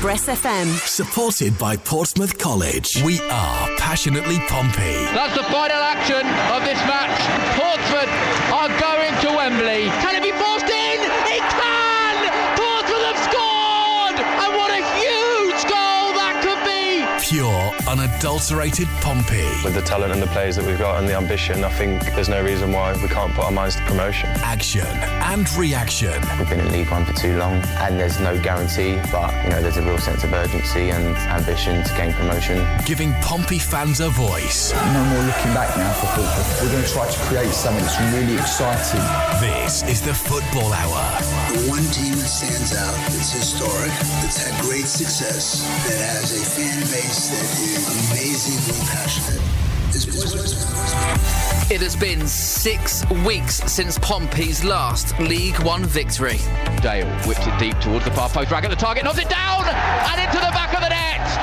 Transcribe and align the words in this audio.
Express 0.00 0.40
FM. 0.40 0.66
Supported 0.88 1.58
by 1.58 1.76
Portsmouth 1.76 2.38
College. 2.38 2.88
We 3.04 3.20
are 3.20 3.68
passionately 3.76 4.38
Pompey. 4.48 4.96
That's 5.12 5.36
the 5.36 5.44
final 5.52 5.76
action 5.76 6.24
of 6.56 6.64
this 6.64 6.80
match. 6.88 7.20
Portsmouth 7.60 8.08
are 8.48 8.72
going 8.80 9.12
to 9.20 9.28
Wembley. 9.36 9.92
Can 10.00 10.16
it 10.16 10.22
be 10.22 10.32
forced 10.32 10.69
unadulterated 18.20 18.86
Pompey. 19.00 19.48
With 19.64 19.72
the 19.72 19.80
talent 19.80 20.12
and 20.12 20.20
the 20.20 20.26
players 20.26 20.56
that 20.56 20.66
we've 20.66 20.78
got 20.78 20.98
and 20.98 21.08
the 21.08 21.16
ambition, 21.16 21.64
I 21.64 21.70
think 21.70 22.04
there's 22.14 22.28
no 22.28 22.44
reason 22.44 22.70
why 22.70 22.92
we 23.00 23.08
can't 23.08 23.32
put 23.32 23.44
our 23.46 23.50
minds 23.50 23.76
to 23.76 23.82
promotion. 23.86 24.28
Action 24.44 24.84
and 24.84 25.50
reaction. 25.54 26.20
We've 26.38 26.46
been 26.50 26.60
in 26.60 26.70
League 26.70 26.90
One 26.90 27.06
for 27.06 27.14
too 27.14 27.38
long 27.38 27.64
and 27.80 27.98
there's 27.98 28.20
no 28.20 28.38
guarantee, 28.38 29.00
but 29.10 29.32
you 29.42 29.48
know 29.48 29.62
there's 29.62 29.78
a 29.78 29.82
real 29.82 29.96
sense 29.96 30.22
of 30.22 30.34
urgency 30.34 30.90
and 30.90 31.16
ambition 31.32 31.82
to 31.82 31.96
gain 31.96 32.12
promotion. 32.12 32.60
Giving 32.84 33.14
Pompey 33.22 33.58
fans 33.58 34.00
a 34.00 34.10
voice. 34.10 34.74
No 34.74 35.04
more 35.04 35.24
looking 35.24 35.54
back 35.56 35.74
now 35.78 35.90
for 35.94 36.06
football. 36.12 36.44
We're 36.60 36.72
going 36.72 36.84
to 36.84 36.92
try 36.92 37.08
to 37.08 37.18
create 37.20 37.52
something 37.52 37.82
that's 37.82 38.00
really 38.12 38.34
exciting. 38.34 39.00
This 39.40 39.82
is 39.88 40.02
the 40.02 40.12
Football 40.12 40.74
Hour. 40.74 41.00
The 41.56 41.72
one 41.72 41.88
team 41.88 42.12
that 42.20 42.28
stands 42.28 42.76
out, 42.76 42.92
that's 43.08 43.32
historic, 43.32 43.88
that's 44.20 44.44
had 44.44 44.60
great 44.60 44.84
success, 44.84 45.64
that 45.88 46.20
has 46.20 46.36
a 46.36 46.44
fan 46.44 46.80
base 46.92 47.32
that 47.32 47.48
is 47.64 48.09
amazingly 48.10 48.80
passionate. 48.86 49.40
It 51.70 51.80
has 51.80 51.94
been 51.94 52.26
six 52.26 53.08
weeks 53.24 53.56
since 53.70 53.98
Pompey's 53.98 54.64
last 54.64 55.18
League 55.20 55.58
One 55.60 55.84
victory. 55.84 56.38
Dale 56.82 57.06
whips 57.26 57.46
it 57.46 57.58
deep 57.58 57.78
towards 57.80 58.04
the 58.04 58.10
far 58.10 58.28
post. 58.28 58.50
Raggett 58.50 58.70
the 58.70 58.76
target, 58.76 59.04
knocks 59.04 59.18
it 59.18 59.28
down 59.28 59.64
and 59.64 60.20
into 60.20 60.38
the 60.38 60.52
back 60.52 60.74
of 60.74 60.80
the 60.80 60.88
net. 60.88 60.99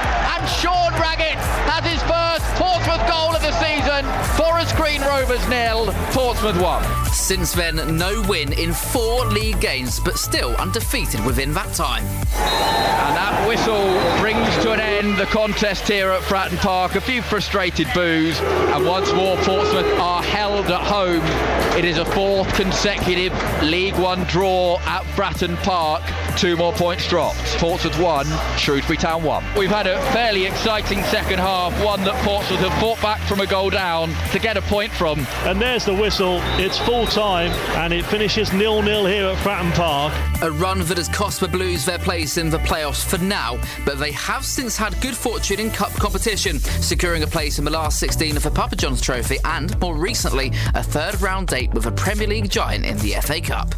And 0.08 0.48
Sean 0.50 0.94
Raggett 0.94 1.38
has 1.68 1.84
his 1.86 2.02
first 2.04 2.46
Portsmouth 2.56 3.06
goal 3.08 3.36
of 3.36 3.42
the 3.42 3.52
season. 3.60 4.06
Forest 4.36 4.76
Green 4.76 5.02
Rovers 5.02 5.48
nil, 5.50 5.94
Portsmouth 6.12 6.62
one. 6.62 6.84
Since 7.12 7.54
then, 7.54 7.76
no 7.98 8.22
win 8.28 8.54
in 8.54 8.74
four 8.74 9.26
league 9.26 9.60
games, 9.60 10.00
but 10.00 10.18
still 10.18 10.56
undefeated 10.56 11.24
within 11.26 11.54
that 11.54 11.74
time. 11.74 12.04
And 12.06 13.16
that 13.16 13.48
whistle 13.48 13.88
brings 14.22 14.48
to 14.64 14.72
an 14.72 14.80
end 14.80 15.18
the 15.18 15.26
contest 15.26 15.88
here 15.88 16.12
at 16.12 16.22
Fratton 16.22 16.58
Park. 16.58 16.96
A 16.96 17.02
few 17.02 17.22
frustrated 17.22 17.88
boos, 17.94 18.40
and 18.40 18.86
once 18.86 19.12
more 19.14 19.36
Portsmouth 19.38 20.00
are 20.00 20.24
held 20.24 20.66
at 20.68 20.82
home. 20.82 21.67
It 21.78 21.86
is 21.86 22.00
a 22.00 22.06
fourth 22.06 22.52
consecutive 22.56 23.32
League 23.62 23.94
One 24.00 24.24
draw 24.24 24.80
at 24.80 25.04
Fratton 25.16 25.56
Park. 25.58 26.02
Two 26.36 26.58
more 26.58 26.74
points 26.74 27.08
dropped. 27.08 27.38
Portsmouth 27.60 28.00
one, 28.00 28.26
Shrewsbury 28.58 28.98
Town 28.98 29.22
one. 29.22 29.46
We've 29.56 29.70
had 29.70 29.86
a 29.86 30.02
fairly 30.12 30.48
exciting 30.48 31.04
second 31.04 31.38
half, 31.38 31.72
one 31.86 32.04
that 32.06 32.16
Portsmouth 32.26 32.62
have 32.62 32.74
fought 32.80 33.00
back 33.04 33.22
from 33.28 33.42
a 33.42 33.46
goal 33.46 33.70
down 33.70 34.12
to 34.32 34.40
get 34.40 34.58
a 34.58 34.62
point 34.64 34.92
from. 34.92 35.20
And 35.46 35.62
there's 35.62 35.86
the 35.86 35.94
whistle. 35.94 36.40
It's 36.58 36.80
full 36.80 37.06
time, 37.06 37.52
and 37.78 37.94
it 37.94 38.06
finishes 38.06 38.52
nil-nil 38.54 39.06
here 39.06 39.28
at 39.28 39.38
Fratton 39.38 39.72
Park. 39.74 40.14
A 40.44 40.52
run 40.52 40.80
that 40.86 40.98
has 40.98 41.08
cost 41.08 41.40
the 41.40 41.48
Blues 41.48 41.84
their 41.84 41.98
place 41.98 42.38
in 42.38 42.52
the 42.52 42.60
playoffs 42.60 43.04
for 43.04 43.18
now, 43.18 43.60
but 43.84 43.98
they 43.98 44.12
have 44.12 44.46
since 44.46 44.78
had 44.78 45.00
good 45.02 45.18
fortune 45.18 45.60
in 45.60 45.72
cup 45.72 45.92
competition, 45.94 46.60
securing 46.60 47.24
a 47.24 47.28
place 47.28 47.58
in 47.58 47.66
the 47.66 47.72
last 47.72 48.00
16 48.00 48.38
of 48.38 48.44
the 48.44 48.52
Papa 48.52 48.76
John's 48.76 49.02
Trophy 49.02 49.38
and, 49.46 49.80
more 49.82 49.96
recently, 49.96 50.52
a 50.76 50.84
third 50.84 51.20
round 51.22 51.48
date 51.48 51.74
with 51.74 51.88
a 51.88 51.92
Premier 51.92 52.28
League 52.28 52.52
giant 52.52 52.86
in 52.86 52.98
the 53.00 53.14
FA 53.22 53.42
Cup. 53.42 53.74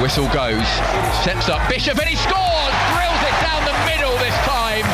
Whistle 0.00 0.28
goes, 0.28 0.66
steps 1.22 1.48
up 1.48 1.68
Bishop 1.68 1.98
and 1.98 2.08
he 2.08 2.14
scores! 2.14 2.74
Drills 2.94 3.22
it 3.26 3.36
down 3.42 3.64
the 3.66 3.78
middle 3.90 4.14
this 4.22 4.38
time. 4.46 4.86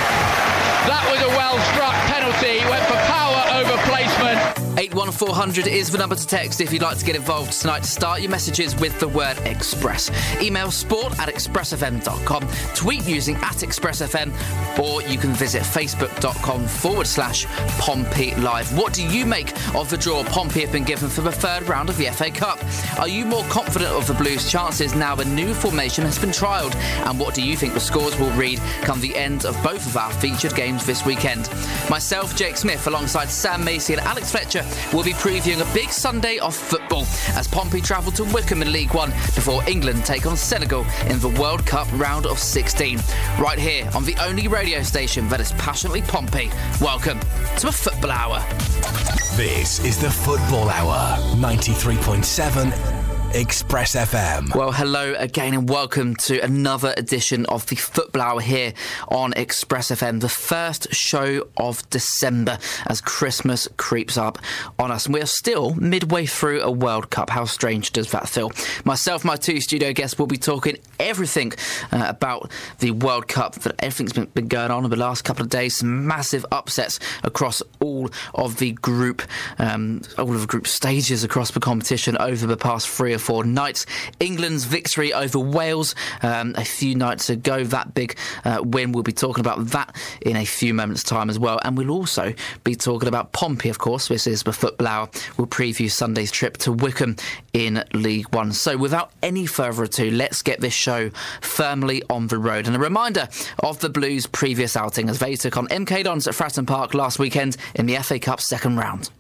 That 0.88 1.04
was 1.12 1.20
a 1.20 1.28
well 1.36 1.58
struck 1.74 1.89
81400 4.92 5.68
is 5.68 5.88
the 5.88 5.98
number 5.98 6.16
to 6.16 6.26
text 6.26 6.60
if 6.60 6.72
you'd 6.72 6.82
like 6.82 6.98
to 6.98 7.04
get 7.04 7.14
involved 7.14 7.52
tonight. 7.52 7.84
Start 7.84 8.22
your 8.22 8.30
messages 8.30 8.74
with 8.74 8.98
the 8.98 9.06
word 9.06 9.38
Express. 9.44 10.10
Email 10.42 10.72
sport 10.72 11.16
at 11.20 11.28
expressfm.com. 11.28 12.48
Tweet 12.74 13.06
using 13.06 13.36
at 13.36 13.58
expressfm 13.58 14.32
or 14.80 15.00
you 15.02 15.16
can 15.16 15.30
visit 15.32 15.62
facebook.com 15.62 16.66
forward 16.66 17.06
slash 17.06 17.46
Pompey 17.78 18.34
Live. 18.36 18.76
What 18.76 18.92
do 18.92 19.06
you 19.06 19.24
make 19.24 19.54
of 19.76 19.88
the 19.90 19.96
draw 19.96 20.24
Pompey 20.24 20.62
have 20.62 20.72
been 20.72 20.84
given 20.84 21.08
for 21.08 21.20
the 21.20 21.32
third 21.32 21.68
round 21.68 21.88
of 21.88 21.96
the 21.96 22.06
FA 22.06 22.30
Cup? 22.30 22.58
Are 22.98 23.08
you 23.08 23.24
more 23.24 23.44
confident 23.44 23.92
of 23.92 24.08
the 24.08 24.14
Blues' 24.14 24.50
chances 24.50 24.96
now 24.96 25.14
the 25.14 25.24
new 25.24 25.54
formation 25.54 26.04
has 26.04 26.18
been 26.18 26.30
trialled? 26.30 26.74
And 27.06 27.18
what 27.18 27.34
do 27.34 27.42
you 27.42 27.56
think 27.56 27.74
the 27.74 27.80
scores 27.80 28.18
will 28.18 28.30
read 28.32 28.58
come 28.82 29.00
the 29.00 29.14
end 29.14 29.44
of 29.44 29.60
both 29.62 29.86
of 29.86 29.96
our 29.96 30.12
featured 30.14 30.56
games 30.56 30.84
this 30.84 31.06
weekend? 31.06 31.48
Myself, 31.88 32.34
Jake 32.34 32.56
Smith, 32.56 32.88
alongside 32.88 33.30
Sam 33.30 33.62
Macey 33.62 33.92
and 33.92 34.02
Alex 34.02 34.32
Fletcher, 34.32 34.64
will 34.92 35.04
be 35.04 35.12
previewing 35.12 35.60
a 35.60 35.74
big 35.74 35.90
Sunday 35.90 36.38
of 36.38 36.54
football 36.54 37.02
as 37.34 37.46
Pompey 37.46 37.80
travel 37.80 38.12
to 38.12 38.24
Wycombe 38.24 38.62
in 38.62 38.72
League 38.72 38.94
One 38.94 39.10
before 39.34 39.68
England 39.68 40.04
take 40.04 40.26
on 40.26 40.36
Senegal 40.36 40.84
in 41.06 41.18
the 41.20 41.28
World 41.40 41.64
Cup 41.66 41.88
round 41.94 42.26
of 42.26 42.38
16. 42.38 42.98
Right 43.38 43.58
here 43.58 43.88
on 43.94 44.04
the 44.04 44.16
only 44.22 44.48
radio 44.48 44.82
station 44.82 45.28
that 45.28 45.40
is 45.40 45.52
passionately 45.52 46.02
Pompey. 46.02 46.50
Welcome 46.80 47.20
to 47.58 47.68
a 47.68 47.72
Football 47.72 48.10
Hour. 48.10 48.44
This 49.36 49.84
is 49.84 50.00
the 50.00 50.10
Football 50.10 50.68
Hour. 50.68 51.16
93.7 51.36 53.09
Express 53.32 53.94
FM. 53.94 54.56
Well, 54.56 54.72
hello 54.72 55.14
again 55.16 55.54
and 55.54 55.68
welcome 55.68 56.16
to 56.16 56.40
another 56.40 56.92
edition 56.96 57.46
of 57.46 57.64
the 57.66 57.76
Football 57.76 58.22
Hour 58.22 58.40
here 58.40 58.74
on 59.06 59.32
Express 59.34 59.92
FM, 59.92 60.20
the 60.20 60.28
first 60.28 60.92
show 60.92 61.46
of 61.56 61.88
December 61.90 62.58
as 62.88 63.00
Christmas 63.00 63.68
creeps 63.76 64.18
up 64.18 64.38
on 64.80 64.90
us. 64.90 65.06
And 65.06 65.14
we 65.14 65.22
are 65.22 65.26
still 65.26 65.74
midway 65.76 66.26
through 66.26 66.62
a 66.62 66.72
World 66.72 67.10
Cup. 67.10 67.30
How 67.30 67.44
strange 67.44 67.92
does 67.92 68.10
that 68.10 68.28
feel? 68.28 68.50
Myself, 68.84 69.24
my 69.24 69.36
two 69.36 69.60
studio 69.60 69.92
guests 69.92 70.18
will 70.18 70.26
be 70.26 70.36
talking 70.36 70.78
everything 70.98 71.52
uh, 71.92 72.06
about 72.08 72.50
the 72.80 72.90
World 72.90 73.28
Cup, 73.28 73.54
that 73.60 73.76
everything's 73.78 74.12
been, 74.12 74.24
been 74.26 74.48
going 74.48 74.72
on 74.72 74.82
in 74.82 74.90
the 74.90 74.96
last 74.96 75.22
couple 75.22 75.44
of 75.44 75.50
days. 75.50 75.76
Some 75.76 76.04
massive 76.04 76.44
upsets 76.50 76.98
across 77.22 77.62
all 77.78 77.99
of 78.34 78.58
the 78.58 78.72
group, 78.72 79.22
um, 79.58 80.02
all 80.18 80.34
of 80.34 80.40
the 80.40 80.46
group 80.46 80.66
stages 80.66 81.24
across 81.24 81.50
the 81.50 81.60
competition 81.60 82.16
over 82.18 82.46
the 82.46 82.56
past 82.56 82.88
three 82.88 83.12
or 83.12 83.18
four 83.18 83.44
nights. 83.44 83.86
England's 84.20 84.64
victory 84.64 85.12
over 85.12 85.38
Wales 85.38 85.94
um, 86.22 86.54
a 86.56 86.64
few 86.64 86.94
nights 86.94 87.30
ago, 87.30 87.64
that 87.64 87.94
big 87.94 88.16
uh, 88.44 88.60
win. 88.62 88.92
We'll 88.92 89.02
be 89.02 89.12
talking 89.12 89.40
about 89.40 89.66
that 89.68 89.96
in 90.22 90.36
a 90.36 90.44
few 90.44 90.74
moments' 90.74 91.02
time 91.02 91.30
as 91.30 91.38
well. 91.38 91.60
And 91.64 91.76
we'll 91.76 91.90
also 91.90 92.34
be 92.64 92.74
talking 92.74 93.08
about 93.08 93.32
Pompey, 93.32 93.68
of 93.68 93.78
course. 93.78 94.08
This 94.08 94.26
is 94.26 94.42
the 94.42 94.52
Football 94.52 94.86
Hour. 94.86 95.10
We'll 95.36 95.46
preview 95.46 95.90
Sunday's 95.90 96.30
trip 96.30 96.56
to 96.58 96.72
Wycombe 96.72 97.16
in 97.52 97.84
League 97.92 98.32
One. 98.34 98.52
So 98.52 98.76
without 98.76 99.10
any 99.22 99.46
further 99.46 99.84
ado, 99.84 100.10
let's 100.10 100.42
get 100.42 100.60
this 100.60 100.74
show 100.74 101.10
firmly 101.40 102.02
on 102.08 102.28
the 102.28 102.38
road. 102.38 102.66
And 102.66 102.76
a 102.76 102.78
reminder 102.78 103.28
of 103.60 103.80
the 103.80 103.88
Blues' 103.88 104.26
previous 104.26 104.76
outing 104.76 105.08
as 105.08 105.18
they 105.18 105.36
took 105.36 105.56
on 105.56 105.66
MK 105.68 106.04
Dons 106.04 106.26
at 106.26 106.34
Fratton 106.34 106.66
Park 106.66 106.94
last 106.94 107.18
weekend 107.18 107.56
in 107.74 107.86
the 107.90 108.02
FA 108.02 108.18
Cup 108.20 108.40
second 108.40 108.76
round. 108.76 109.10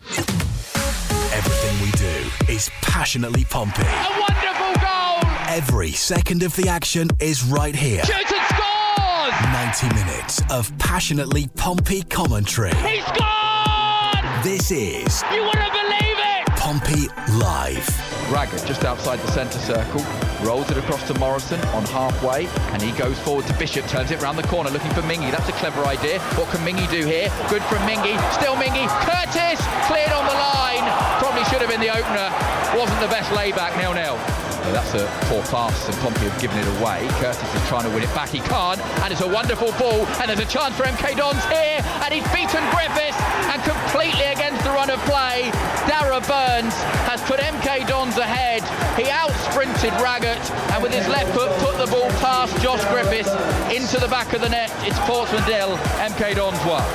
Everything 1.32 1.80
we 1.84 1.90
do 1.92 2.52
is 2.52 2.70
passionately 2.82 3.44
Pompey. 3.44 3.82
A 3.82 4.20
wonderful 4.20 4.74
goal! 4.80 5.30
Every 5.48 5.90
second 5.90 6.44
of 6.44 6.54
the 6.54 6.68
action 6.68 7.08
is 7.18 7.42
right 7.42 7.74
here. 7.74 8.04
Shoots 8.04 8.32
and 8.32 8.46
scores! 8.56 9.32
90 9.80 9.94
minutes 9.94 10.42
of 10.50 10.76
passionately 10.78 11.48
Pompey 11.56 12.02
commentary. 12.02 12.74
He 12.76 13.00
scored! 13.00 14.44
This 14.44 14.70
is 14.70 15.24
You 15.32 15.42
wouldn't 15.42 15.72
believe 15.72 16.18
it! 16.18 16.46
Pompey 16.56 17.08
Live. 17.38 18.09
Raggett 18.30 18.64
just 18.64 18.84
outside 18.84 19.18
the 19.18 19.30
centre 19.32 19.58
circle, 19.58 20.04
rolls 20.42 20.70
it 20.70 20.76
across 20.76 21.06
to 21.08 21.14
Morrison 21.18 21.60
on 21.74 21.84
halfway, 21.86 22.46
and 22.72 22.80
he 22.80 22.92
goes 22.92 23.18
forward 23.18 23.46
to 23.48 23.54
Bishop, 23.54 23.86
turns 23.86 24.10
it 24.10 24.22
round 24.22 24.38
the 24.38 24.46
corner 24.46 24.70
looking 24.70 24.90
for 24.92 25.02
Mingi. 25.02 25.30
That's 25.30 25.48
a 25.48 25.52
clever 25.52 25.84
idea. 25.84 26.20
What 26.38 26.48
can 26.48 26.64
Mingi 26.64 26.88
do 26.90 27.04
here? 27.06 27.28
Good 27.48 27.62
from 27.64 27.78
Mingi. 27.88 28.14
Still 28.32 28.54
Mingi. 28.54 28.86
Curtis 29.02 29.60
cleared 29.86 30.12
on 30.12 30.24
the 30.26 30.34
line. 30.34 30.86
Probably 31.18 31.44
should 31.44 31.60
have 31.60 31.70
been 31.70 31.80
the 31.80 31.90
opener. 31.90 32.30
Wasn't 32.78 33.00
the 33.00 33.08
best 33.08 33.30
layback, 33.32 33.76
Nil 33.76 33.94
nil 33.94 34.49
That's 34.72 34.94
a 34.94 35.06
poor 35.26 35.42
pass, 35.50 35.88
and 35.88 35.96
Pompey 35.98 36.28
have 36.28 36.40
given 36.40 36.58
it 36.58 36.68
away. 36.80 37.06
Curtis 37.18 37.42
is 37.54 37.68
trying 37.68 37.84
to 37.84 37.90
win 37.90 38.02
it 38.02 38.14
back. 38.14 38.30
He 38.30 38.40
can't, 38.40 38.80
and 39.02 39.12
it's 39.12 39.22
a 39.22 39.28
wonderful 39.28 39.72
ball. 39.78 40.06
And 40.20 40.28
there's 40.28 40.40
a 40.40 40.46
chance 40.46 40.76
for 40.76 40.84
MK 40.84 41.16
Dons 41.16 41.42
here, 41.46 41.82
and 42.02 42.14
he's 42.14 42.26
beaten 42.30 42.62
Griffiths, 42.70 43.18
and 43.50 43.58
completely 43.62 44.26
against 44.30 44.62
the 44.64 44.70
run 44.70 44.90
of 44.90 44.98
play, 45.08 45.50
Darragh 45.90 46.26
Burns 46.26 46.74
has 47.10 47.20
put 47.22 47.40
MK 47.40 47.86
Dons 47.86 48.16
ahead. 48.18 48.62
He 48.98 49.10
out 49.10 49.32
sprinted 49.50 49.92
Raggett, 49.98 50.42
and 50.72 50.82
with 50.82 50.92
his 50.92 51.06
left 51.08 51.34
foot 51.34 51.50
put 51.58 51.78
the 51.78 51.90
ball 51.90 52.08
past 52.22 52.54
Josh 52.62 52.84
Griffiths 52.92 53.30
into 53.74 53.98
the 54.00 54.08
back 54.08 54.32
of 54.32 54.40
the 54.40 54.48
net. 54.48 54.70
It's 54.86 54.98
Portsmouth 55.00 55.46
nil, 55.48 55.76
MK 55.98 56.36
Dons 56.36 56.58
one. 56.66 56.86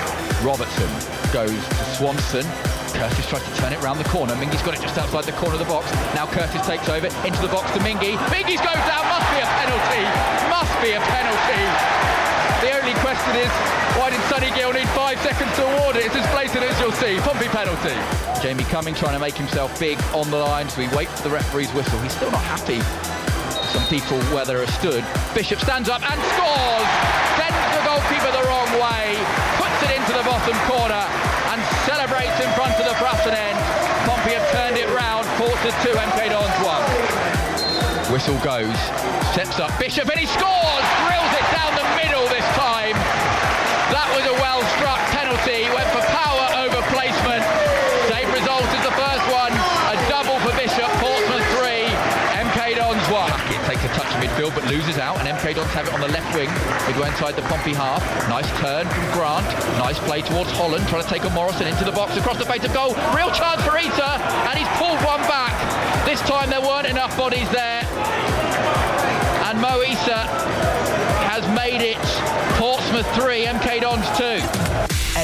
Robertson 0.46 0.90
goes 1.32 1.52
to 1.68 1.86
Swanson. 1.96 2.75
Curtis 2.96 3.28
tries 3.28 3.44
to 3.44 3.54
turn 3.60 3.74
it 3.74 3.82
round 3.84 4.00
the 4.00 4.08
corner. 4.10 4.34
Mingi's 4.36 4.64
got 4.64 4.74
it 4.74 4.82
just 4.82 4.98
outside 4.98 5.26
the 5.26 5.36
corner 5.36 5.56
of 5.56 5.62
the 5.62 5.68
box. 5.68 5.92
Now 6.16 6.26
Curtis 6.26 6.66
takes 6.66 6.88
over 6.88 7.08
into 7.28 7.42
the 7.44 7.52
box 7.52 7.72
to 7.76 7.80
Mingi. 7.84 8.16
Mingi's 8.32 8.64
goes 8.64 8.84
down. 8.88 9.04
Must 9.12 9.28
be 9.36 9.40
a 9.44 9.50
penalty. 9.60 10.04
Must 10.48 10.76
be 10.80 10.90
a 10.96 11.02
penalty. 11.04 11.64
The 12.64 12.72
only 12.72 12.96
question 13.04 13.36
is, 13.36 13.52
why 14.00 14.10
did 14.10 14.22
Sunny 14.32 14.50
Gill 14.56 14.72
need 14.72 14.88
five 14.96 15.20
seconds 15.20 15.52
to 15.60 15.64
award 15.76 15.98
it? 15.98 16.08
It's 16.08 16.16
as 16.16 16.26
blatant 16.32 16.64
as 16.64 16.80
you'll 16.80 16.96
see. 16.96 17.20
Pompey 17.20 17.52
penalty. 17.52 17.96
Jamie 18.42 18.64
Cumming 18.72 18.96
trying 18.96 19.14
to 19.14 19.20
make 19.20 19.36
himself 19.36 19.78
big 19.80 20.00
on 20.16 20.32
the 20.32 20.38
line, 20.38 20.70
so 20.70 20.80
we 20.82 20.88
wait 20.96 21.10
for 21.10 21.28
the 21.28 21.34
referee's 21.36 21.72
whistle. 21.74 22.00
He's 22.00 22.16
still 22.16 22.32
not 22.32 22.44
happy. 22.44 22.80
Some 23.76 23.84
people 23.92 24.18
where 24.32 24.46
there 24.46 24.64
are 24.64 24.72
stood. 24.80 25.04
Bishop 25.36 25.60
stands 25.60 25.90
up 25.90 26.00
and 26.00 26.20
scores. 26.32 26.90
Sends 27.36 27.60
the 27.76 27.84
goalkeeper 27.84 28.32
the 28.32 28.46
wrong 28.48 28.72
way. 28.80 29.20
Puts 29.60 29.80
it 29.84 30.00
into 30.00 30.14
the 30.16 30.24
bottom 30.24 30.56
corner 30.72 31.04
and 31.52 31.60
celebrates 31.84 32.40
in 32.40 32.50
front 32.56 32.74
of 32.80 32.85
end. 33.06 33.58
Pompey 34.10 34.34
have 34.34 34.50
turned 34.50 34.78
it 34.78 34.90
round. 34.90 35.26
Quarter 35.38 35.70
two, 35.86 35.94
MK 35.94 36.30
Dons 36.34 36.58
one. 36.66 36.82
Whistle 38.12 38.38
goes. 38.42 38.74
Steps 39.34 39.60
up 39.60 39.70
Bishop 39.78 40.10
and 40.10 40.20
he 40.20 40.26
scores. 40.26 40.86
Drills 41.06 41.34
it 41.38 41.48
down 41.54 41.72
the 41.78 41.90
middle 42.02 42.26
this 42.34 42.46
time. 42.58 42.98
That 43.94 44.10
was 44.18 44.26
a 44.26 44.34
well 44.42 44.62
struck 44.74 44.98
penalty. 45.14 45.70
Went 45.70 45.90
for 45.94 46.02
power 46.10 46.66
over 46.66 46.82
placement. 46.90 47.46
Midfield 54.36 54.54
but 54.54 54.66
loses 54.70 54.98
out, 54.98 55.18
and 55.20 55.28
MK 55.28 55.56
Dons 55.56 55.72
have 55.72 55.88
it 55.88 55.94
on 55.94 56.02
the 56.02 56.10
left 56.10 56.36
wing. 56.36 56.50
They 56.86 56.94
go 56.94 57.06
inside 57.06 57.36
the 57.36 57.42
Pompey 57.44 57.74
half. 57.74 58.04
Nice 58.28 58.48
turn 58.60 58.86
from 58.88 59.06
Grant. 59.14 59.46
Nice 59.80 59.98
play 60.00 60.22
towards 60.22 60.52
Holland, 60.52 60.86
trying 60.90 61.04
to 61.04 61.10
take 61.10 61.24
on 61.26 61.34
Morrison 61.34 61.68
into 61.68 61.86
the 61.86 61.92
box 61.92 62.18
across 62.18 62.38
the 62.38 62.46
face 62.46 62.64
of 62.66 62.74
goal. 62.74 62.96
Real 63.16 63.32
chance 63.32 63.62
for 63.64 63.78
Ita, 63.78 64.20
and 64.52 64.60
he's 64.60 64.68
pulled 64.76 65.00
one 65.08 65.22
back. 65.32 65.56
This 66.06 66.20
time 66.22 66.50
there 66.50 66.62
weren't 66.62 66.88
enough 66.88 67.16
bodies 67.18 67.50
there, 67.52 67.84
and 69.48 69.62
Mo 69.62 69.80
Eisa 69.80 70.28
has 71.32 71.48
made 71.56 71.82
it 71.82 71.98
Portsmouth 72.60 73.08
three, 73.16 73.46
MK 73.46 73.82
Dons 73.82 74.06
two. 74.18 74.75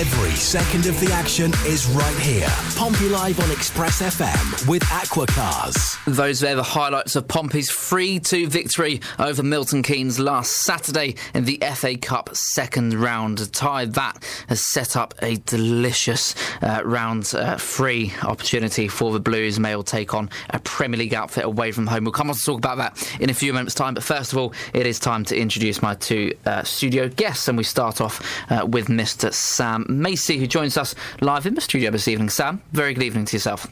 Every 0.01 0.31
second 0.31 0.87
of 0.87 0.99
the 0.99 1.13
action 1.13 1.51
is 1.63 1.85
right 1.89 2.17
here. 2.17 2.49
Pompey 2.75 3.07
Live 3.07 3.39
on 3.39 3.51
Express 3.51 4.01
FM 4.01 4.67
with 4.67 4.81
Aquacars. 4.85 6.03
Those 6.05 6.39
there 6.39 6.55
the 6.55 6.63
highlights 6.63 7.15
of 7.15 7.27
Pompey's 7.27 7.69
3-2 7.69 8.47
victory 8.47 8.99
over 9.19 9.43
Milton 9.43 9.83
Keynes 9.83 10.17
last 10.17 10.53
Saturday 10.53 11.17
in 11.35 11.45
the 11.45 11.61
FA 11.75 11.95
Cup 11.97 12.35
second 12.35 12.95
round. 12.95 13.53
Tie 13.53 13.85
that 13.85 14.27
has 14.47 14.65
set 14.71 14.95
up 14.95 15.13
a 15.21 15.35
delicious 15.45 16.33
uh, 16.63 16.81
round 16.83 17.31
uh, 17.35 17.57
three 17.59 18.11
opportunity 18.23 18.87
for 18.87 19.11
the 19.11 19.19
Blues. 19.19 19.59
May 19.59 19.75
will 19.75 19.83
take 19.83 20.15
on 20.15 20.31
a 20.49 20.57
Premier 20.57 20.97
League 20.97 21.13
outfit 21.13 21.43
away 21.43 21.71
from 21.71 21.85
home. 21.85 22.05
We'll 22.05 22.11
come 22.11 22.31
on 22.31 22.35
to 22.35 22.41
talk 22.41 22.57
about 22.57 22.77
that 22.77 23.17
in 23.19 23.29
a 23.29 23.35
few 23.35 23.53
moments' 23.53 23.75
time. 23.75 23.93
But 23.93 24.03
first 24.03 24.33
of 24.33 24.39
all, 24.39 24.51
it 24.73 24.87
is 24.87 24.97
time 24.97 25.25
to 25.25 25.37
introduce 25.37 25.83
my 25.83 25.93
two 25.93 26.35
uh, 26.47 26.63
studio 26.63 27.07
guests, 27.07 27.47
and 27.47 27.55
we 27.55 27.63
start 27.63 28.01
off 28.01 28.19
uh, 28.49 28.65
with 28.65 28.87
Mr. 28.87 29.31
Sam 29.31 29.85
Macey, 29.99 30.37
who 30.37 30.47
joins 30.47 30.77
us 30.77 30.95
live 31.19 31.45
in 31.45 31.55
the 31.55 31.61
studio 31.61 31.91
this 31.91 32.07
evening. 32.07 32.29
Sam, 32.29 32.61
very 32.71 32.93
good 32.93 33.03
evening 33.03 33.25
to 33.25 33.35
yourself. 33.35 33.67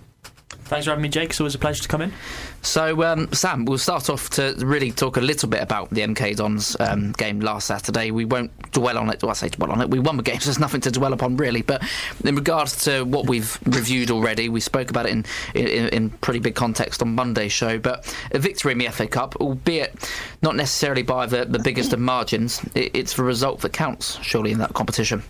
Thanks 0.69 0.86
for 0.86 0.92
having 0.92 1.01
me, 1.01 1.10
Jake. 1.10 1.31
It's 1.31 1.39
always 1.39 1.56
a 1.56 1.60
pleasure 1.60 1.81
to 1.81 1.88
come 1.88 2.01
in. 2.01 2.13
So, 2.62 3.01
um, 3.04 3.33
Sam, 3.33 3.66
we'll 3.66 3.80
start 3.80 4.07
off 4.07 4.30
to 4.31 4.54
really 4.60 4.92
talk 4.92 5.18
a 5.18 5.21
little 5.21 5.50
bit 5.50 5.63
about 5.63 5.89
the 5.89 6.01
MK 6.01 6.36
Dons 6.36 6.77
um, 6.80 7.12
game 7.13 7.39
last 7.39 7.66
Saturday. 7.66 8.12
We 8.12 8.25
won't 8.25 8.51
dwell 8.71 9.00
on 9.00 9.10
it. 9.10 9.24
Well, 9.24 9.31
I 9.31 9.33
say 9.33 9.50
dwell 9.50 9.71
on 9.71 9.81
it. 9.81 9.89
We 9.89 9.98
won 9.98 10.18
the 10.18 10.21
game, 10.21 10.39
so 10.39 10.45
there's 10.45 10.60
nothing 10.60 10.81
to 10.81 10.92
dwell 10.92 11.13
upon, 11.13 11.38
really. 11.38 11.63
But 11.63 11.81
in 12.24 12.36
regards 12.36 12.83
to 12.83 13.04
what 13.04 13.27
we've 13.27 13.57
reviewed 13.66 14.12
already, 14.12 14.48
we 14.48 14.60
spoke 14.60 14.92
about 14.92 15.07
it 15.07 15.13
in, 15.13 15.25
in, 15.56 15.89
in 15.89 16.10
pretty 16.12 16.39
big 16.39 16.54
context 16.54 17.01
on 17.01 17.16
Monday's 17.16 17.51
show. 17.51 17.80
But 17.80 18.16
a 18.31 18.38
victory 18.38 18.74
in 18.74 18.77
the 18.77 18.89
FA 18.89 19.07
Cup, 19.07 19.38
albeit 19.38 20.07
not 20.44 20.56
necessarily 20.56 21.01
by 21.01 21.25
the, 21.25 21.45
the 21.45 21.60
biggest 21.60 21.94
of 21.94 22.00
margins, 22.00 22.62
it, 22.75 22.92
it's 22.95 23.16
the 23.16 23.24
result 23.24 23.62
that 23.62 23.74
counts, 23.74 24.19
surely, 24.21 24.51
in 24.51 24.60
that 24.60 24.74
competition. 24.75 25.24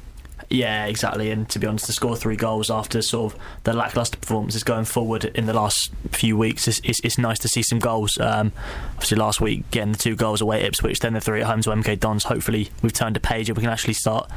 Yeah, 0.49 0.85
exactly. 0.85 1.29
And 1.29 1.47
to 1.49 1.59
be 1.59 1.67
honest, 1.67 1.85
to 1.85 1.93
score 1.93 2.15
three 2.15 2.35
goals 2.35 2.71
after 2.71 3.03
sort 3.03 3.33
of 3.33 3.39
the 3.65 3.73
lacklustre 3.73 4.17
performances 4.17 4.63
going 4.63 4.85
forward 4.85 5.25
in 5.25 5.45
the 5.45 5.53
last 5.53 5.91
few 6.11 6.37
weeks, 6.37 6.67
it's, 6.67 6.81
it's, 6.83 6.99
it's 7.03 7.17
nice 7.19 7.37
to 7.39 7.47
see 7.47 7.61
some 7.61 7.77
goals. 7.77 8.17
Um, 8.19 8.51
obviously, 8.93 9.17
last 9.17 9.41
week 9.41 9.69
getting 9.69 9.91
the 9.91 9.97
two 9.97 10.15
goals 10.15 10.41
away 10.41 10.61
at 10.61 10.65
Ipswich, 10.65 10.99
then 10.99 11.13
the 11.13 11.21
three 11.21 11.41
at 11.41 11.47
home 11.47 11.61
to 11.61 11.69
MK 11.69 11.99
Dons. 11.99 12.23
Hopefully, 12.23 12.71
we've 12.81 12.93
turned 12.93 13.15
a 13.15 13.19
page 13.19 13.49
and 13.49 13.57
we 13.57 13.61
can 13.61 13.71
actually 13.71 13.93
start 13.93 14.29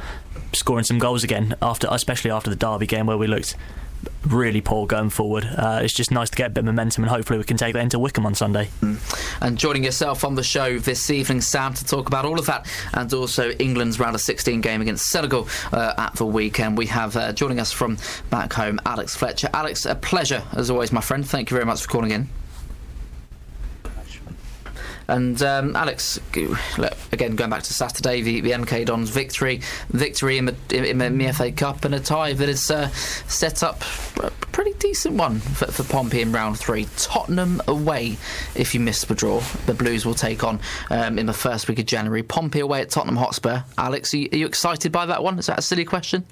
scoring 0.53 0.83
some 0.83 0.99
goals 0.99 1.23
again. 1.23 1.55
After, 1.63 1.87
especially 1.89 2.29
after 2.29 2.51
the 2.51 2.55
Derby 2.55 2.85
game 2.85 3.07
where 3.07 3.17
we 3.17 3.25
looked 3.25 3.55
really 4.25 4.61
poor 4.61 4.87
going 4.87 5.09
forward. 5.09 5.45
Uh, 5.45 5.81
it's 5.83 5.93
just 5.93 6.11
nice 6.11 6.29
to 6.29 6.35
get 6.35 6.47
a 6.47 6.49
bit 6.49 6.59
of 6.59 6.65
momentum, 6.65 7.03
and 7.03 7.11
hopefully 7.11 7.37
we 7.37 7.45
can 7.45 7.57
take 7.57 7.73
that 7.73 7.81
into 7.81 7.99
Wycombe 7.99 8.25
on 8.25 8.35
Sunday. 8.35 8.69
Mm. 8.81 9.41
And 9.41 9.57
joining 9.57 9.83
yourself 9.83 10.23
on 10.23 10.35
the 10.35 10.43
show 10.43 10.79
this 10.79 11.09
evening, 11.09 11.41
Sam, 11.41 11.73
to 11.73 11.85
talk 11.85 12.07
about 12.07 12.25
all 12.25 12.39
of 12.39 12.45
that, 12.47 12.67
and 12.93 13.13
also 13.13 13.51
England's 13.51 13.99
round 13.99 14.15
of 14.15 14.21
16 14.21 14.61
game 14.61 14.81
against 14.81 15.09
Senegal 15.09 15.47
uh, 15.71 15.93
at 15.97 16.15
the 16.15 16.25
weekend. 16.25 16.77
We 16.77 16.87
have 16.87 17.15
uh, 17.15 17.33
joining 17.33 17.59
us 17.59 17.71
from 17.71 17.97
back 18.29 18.53
home, 18.53 18.79
Alex 18.85 19.15
Fletcher. 19.15 19.49
Alex, 19.53 19.85
a 19.85 19.95
pleasure 19.95 20.43
as 20.53 20.69
always, 20.69 20.91
my 20.91 21.01
friend. 21.01 21.27
Thank 21.27 21.49
you 21.49 21.55
very 21.55 21.65
much 21.65 21.81
for 21.81 21.87
calling 21.89 22.11
in. 22.11 22.29
And 25.13 25.39
um, 25.43 25.75
Alex, 25.75 26.19
look, 26.35 26.97
again 27.11 27.35
going 27.35 27.51
back 27.51 27.61
to 27.61 27.73
Saturday, 27.73 28.21
the, 28.21 28.41
the 28.41 28.49
MK 28.49 28.87
Dons 28.87 29.11
victory, 29.11 29.61
victory 29.89 30.39
in 30.39 30.45
the, 30.45 30.55
in, 30.71 30.97
the 30.97 31.31
FA 31.33 31.51
Cup, 31.51 31.85
and 31.85 31.93
a 31.93 31.99
tie 31.99 32.33
that 32.33 32.49
is 32.49 32.71
uh, 32.71 32.87
set 32.89 33.61
up 33.61 33.83
a 34.17 34.31
pretty 34.51 34.73
decent 34.79 35.15
one 35.15 35.39
for, 35.39 35.67
for 35.67 35.83
Pompey 35.83 36.21
in 36.21 36.31
round 36.31 36.57
three. 36.57 36.87
Tottenham 36.97 37.61
away, 37.67 38.17
if 38.55 38.73
you 38.73 38.79
miss 38.79 39.03
the 39.05 39.13
draw, 39.13 39.39
the 39.67 39.75
Blues 39.75 40.03
will 40.03 40.15
take 40.15 40.43
on 40.43 40.59
um, 40.89 41.19
in 41.19 41.27
the 41.27 41.33
first 41.33 41.67
week 41.67 41.77
of 41.77 41.85
January. 41.85 42.23
Pompey 42.23 42.61
away 42.61 42.81
at 42.81 42.89
Tottenham 42.89 43.17
Hotspur. 43.17 43.61
Alex, 43.77 44.15
are 44.15 44.17
you, 44.17 44.29
are 44.33 44.37
you 44.37 44.47
excited 44.47 44.91
by 44.91 45.05
that 45.05 45.21
one? 45.21 45.37
Is 45.37 45.45
that 45.45 45.59
a 45.59 45.61
silly 45.61 45.85
question? 45.85 46.25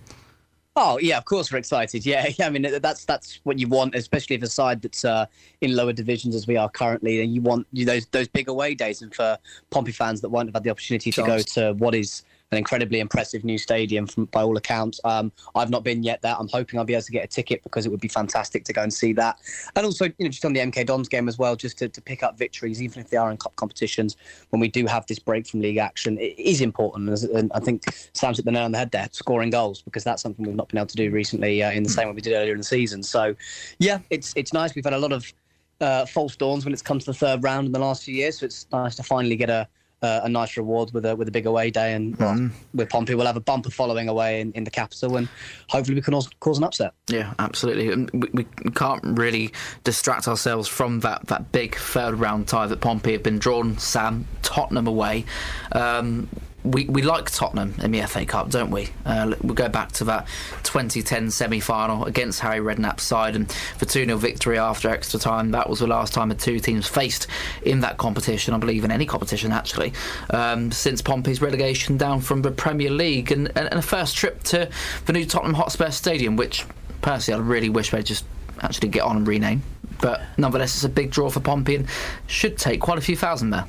Oh 0.77 0.97
yeah, 1.00 1.18
of 1.18 1.25
course 1.25 1.51
we're 1.51 1.57
excited. 1.57 2.06
Yeah, 2.06 2.29
yeah. 2.39 2.47
I 2.47 2.50
mean 2.50 2.65
that's 2.81 3.06
that's 3.06 3.41
what 3.44 3.59
you 3.59 3.68
want, 3.68 3.95
especially 3.95 4.35
if 4.35 4.44
a 4.44 4.47
side 4.47 4.81
that's 4.81 5.03
uh, 5.03 5.25
in 5.59 5.75
lower 5.75 5.94
divisions 5.94 6.33
as 6.33 6.47
we 6.47 6.56
are 6.56 6.69
currently, 6.69 7.21
and 7.21 7.33
you 7.33 7.41
want 7.41 7.68
you, 7.73 7.85
those 7.85 8.06
those 8.07 8.27
big 8.27 8.47
away 8.47 8.73
days. 8.73 9.01
And 9.01 9.13
for 9.13 9.38
Pompey 9.69 9.91
fans 9.91 10.21
that 10.21 10.29
won't 10.29 10.47
have 10.47 10.56
had 10.56 10.63
the 10.63 10.69
opportunity 10.69 11.12
to 11.12 11.23
go 11.23 11.39
to 11.39 11.73
what 11.73 11.94
is 11.94 12.23
an 12.51 12.57
incredibly 12.57 13.00
impressive 13.00 13.45
new 13.45 13.57
stadium 13.57 14.06
from, 14.06 14.25
by 14.25 14.42
all 14.42 14.57
accounts. 14.57 15.00
Um, 15.06 15.31
I've 15.56 15.69
not 15.69 15.86
been 15.86 16.03
yet 16.03 16.21
there. 16.21 16.36
I'm 16.38 16.50
hoping 16.50 16.80
I'll 16.80 16.86
be 16.86 16.94
able 16.94 17.03
to 17.03 17.12
get 17.12 17.24
a 17.24 17.27
ticket 17.27 17.63
because 17.63 17.86
it 17.86 17.89
would 17.89 18.01
be 18.01 18.09
fantastic 18.09 18.65
to 18.65 18.74
go 18.74 18.83
and 18.83 18.94
see 18.94 19.13
that. 19.13 19.39
And 19.75 19.86
also, 19.86 20.06
you 20.06 20.13
know, 20.19 20.30
just 20.30 20.44
on 20.44 20.51
the 20.51 20.59
MK 20.59 20.86
Dons 20.86 21.07
game 21.07 21.30
as 21.30 21.38
well, 21.38 21.56
just 21.56 21.77
to, 21.77 21.88
to 21.88 22.01
pick 22.01 22.24
up 22.24 22.38
victories, 22.38 22.81
even 22.81 23.00
if 23.00 23.09
they 23.09 23.15
are 23.15 23.31
in 23.31 23.38
cup 23.38 23.56
competitions, 23.56 24.18
when 24.50 24.59
we 24.59 24.68
do 24.68 24.85
have 24.85 25.06
this 25.06 25.18
break 25.18 25.47
from 25.47 25.61
league 25.61 25.78
action, 25.78 26.18
it 26.18 26.37
is 26.37 26.59
important. 26.59 27.09
And 27.23 27.52
I 27.54 27.61
think 27.61 27.85
Sam's 28.14 28.37
hit 28.37 28.45
the 28.45 28.52
nail 28.52 28.66
on 28.66 28.73
the 28.73 28.80
head 28.80 28.92
there, 28.92 29.07
scoring 29.14 29.49
goals, 29.49 29.81
because 29.81 30.04
that's 30.04 30.21
something 30.21 30.45
we've 30.45 30.54
not 30.54 30.68
been 30.68 30.80
able 30.80 30.87
to 30.87 30.97
do 30.97 31.09
recently 31.09 31.64
uh, 31.64 31.71
in 31.71 31.83
the 31.83 31.90
same 31.90 32.09
way 32.09 32.14
we 32.14 32.21
did 32.21 32.33
earlier 32.33 32.52
in 32.52 32.57
the 32.57 32.66
season. 32.66 33.02
So, 33.02 33.33
yeah, 33.80 33.99
it's 34.09 34.33
it's 34.35 34.52
nice. 34.52 34.76
We've 34.76 34.83
had 34.83 34.94
a 34.94 34.99
lot 34.99 35.14
of 35.14 35.33
uh, 35.80 36.06
false 36.06 36.35
dawns 36.35 36.66
when 36.66 36.73
it's 36.73 36.81
come 36.81 36.99
to 36.99 37.06
the 37.06 37.14
third 37.14 37.44
round 37.44 37.68
in 37.68 37.71
the 37.71 37.80
last 37.80 38.04
few 38.04 38.14
years, 38.14 38.40
so 38.40 38.45
it's 38.45 38.68
nice 38.73 38.95
to 38.95 39.04
finally 39.04 39.37
get 39.37 39.49
a 39.49 39.69
uh, 40.02 40.22
a 40.24 40.30
nice 40.30 40.58
reward 40.58 40.92
with 40.94 41.06
a 41.06 41.16
with 41.16 41.28
a 41.28 41.31
big 41.31 41.46
away 41.46 41.70
day. 41.70 41.94
And 41.94 42.18
mm. 42.18 42.52
with 42.74 42.90
Pompey, 42.90 43.16
we'll 43.16 43.28
have 43.28 43.38
a 43.38 43.42
bumper 43.42 43.70
following 43.70 44.10
away 44.10 44.42
in, 44.42 44.52
in 44.54 44.64
the 44.64 44.72
capital, 44.72 45.18
and 45.18 45.28
hopefully 45.70 45.96
we 45.96 46.02
can 46.02 46.14
also 46.14 46.30
cause 46.40 46.58
an 46.58 46.64
upset. 46.64 46.94
Yeah, 47.08 47.34
absolutely. 47.40 47.92
And 47.92 48.10
we, 48.12 48.46
we 48.64 48.72
can't 48.72 49.04
really 49.18 49.52
distract 49.84 50.28
ourselves 50.28 50.68
from 50.68 51.02
that 51.02 51.28
that 51.28 51.52
big 51.52 51.76
third 51.76 52.16
round 52.16 52.48
tie 52.48 52.68
that 52.68 52.81
Pompey 52.81 53.14
have 53.14 53.24
been 53.24 53.40
drawn. 53.40 53.78
Sam 53.78 54.26
Tottenham 54.42 54.88
away. 54.88 55.26
Um, 55.72 56.30
we, 56.63 56.85
we 56.85 57.01
like 57.01 57.30
Tottenham 57.31 57.75
in 57.81 57.91
the 57.91 58.01
FA 58.03 58.25
Cup, 58.25 58.49
don't 58.49 58.71
we? 58.71 58.89
Uh, 59.06 59.33
we'll 59.41 59.56
go 59.56 59.69
back 59.69 59.91
to 59.94 60.03
that 60.06 60.27
2010 60.63 61.31
semi 61.31 61.59
final 61.59 62.06
against 62.06 62.39
Harry 62.41 62.59
Redknapp's 62.59 63.03
side 63.03 63.35
and 63.35 63.47
the 63.80 63.85
2 63.85 64.06
0 64.06 64.18
victory 64.18 64.57
after 64.57 64.89
extra 64.89 65.19
time. 65.19 65.51
That 65.51 65.69
was 65.69 65.80
the 65.80 65.87
last 65.87 66.13
time 66.13 66.30
the 66.30 66.35
two 66.35 66.59
teams 66.59 66.87
faced 66.87 67.27
in 67.63 67.80
that 67.81 67.97
competition, 67.97 68.53
I 68.53 68.57
believe, 68.57 68.83
in 68.83 68.91
any 68.91 69.06
competition 69.06 69.51
actually, 69.51 69.94
um, 70.30 70.71
since 70.71 71.01
Pompey's 71.01 71.41
relegation 71.41 71.97
down 71.97 72.21
from 72.21 72.41
the 72.41 72.51
Premier 72.51 72.91
League 72.91 73.31
and, 73.31 73.47
and, 73.56 73.68
and 73.69 73.80
a 73.80 73.81
first 73.81 74.15
trip 74.15 74.44
to 74.44 74.69
the 75.06 75.13
new 75.13 75.25
Tottenham 75.25 75.56
Hotspur 75.56 75.89
Stadium, 75.91 76.35
which 76.35 76.65
personally 77.01 77.41
I 77.41 77.45
really 77.45 77.69
wish 77.69 77.91
they'd 77.91 78.06
just 78.06 78.25
actually 78.61 78.89
get 78.89 79.01
on 79.01 79.18
and 79.18 79.27
rename. 79.27 79.63
But 79.99 80.21
nonetheless, 80.37 80.75
it's 80.75 80.83
a 80.83 80.89
big 80.89 81.11
draw 81.11 81.30
for 81.30 81.39
Pompey 81.39 81.75
and 81.75 81.87
should 82.27 82.57
take 82.57 82.81
quite 82.81 82.97
a 82.97 83.01
few 83.01 83.15
thousand 83.15 83.51
there. 83.51 83.65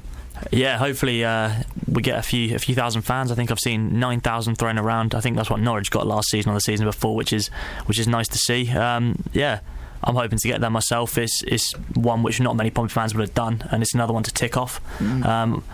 Yeah, 0.50 0.78
hopefully 0.78 1.24
uh, 1.24 1.52
we 1.86 2.02
get 2.02 2.18
a 2.18 2.22
few 2.22 2.54
a 2.54 2.58
few 2.58 2.74
thousand 2.74 3.02
fans. 3.02 3.30
I 3.30 3.34
think 3.34 3.50
I've 3.50 3.60
seen 3.60 3.98
nine 3.98 4.20
thousand 4.20 4.56
thrown 4.56 4.78
around. 4.78 5.14
I 5.14 5.20
think 5.20 5.36
that's 5.36 5.50
what 5.50 5.60
Norwich 5.60 5.90
got 5.90 6.06
last 6.06 6.30
season 6.30 6.50
or 6.50 6.54
the 6.54 6.60
season 6.60 6.86
before, 6.86 7.14
which 7.14 7.32
is 7.32 7.48
which 7.86 7.98
is 7.98 8.08
nice 8.08 8.28
to 8.28 8.38
see. 8.38 8.70
Um, 8.70 9.22
yeah. 9.32 9.60
I'm 10.04 10.16
hoping 10.16 10.38
to 10.38 10.48
get 10.48 10.60
there 10.60 10.68
myself. 10.68 11.16
It's, 11.16 11.44
it's 11.46 11.72
one 11.94 12.24
which 12.24 12.40
not 12.40 12.56
many 12.56 12.70
Pompey 12.70 12.92
fans 12.92 13.14
would 13.14 13.20
have 13.20 13.34
done, 13.34 13.62
and 13.70 13.84
it's 13.84 13.94
another 13.94 14.12
one 14.12 14.24
to 14.24 14.32
tick 14.32 14.56
off. 14.56 14.80
Mm. 14.98 15.24
Um, 15.24 15.64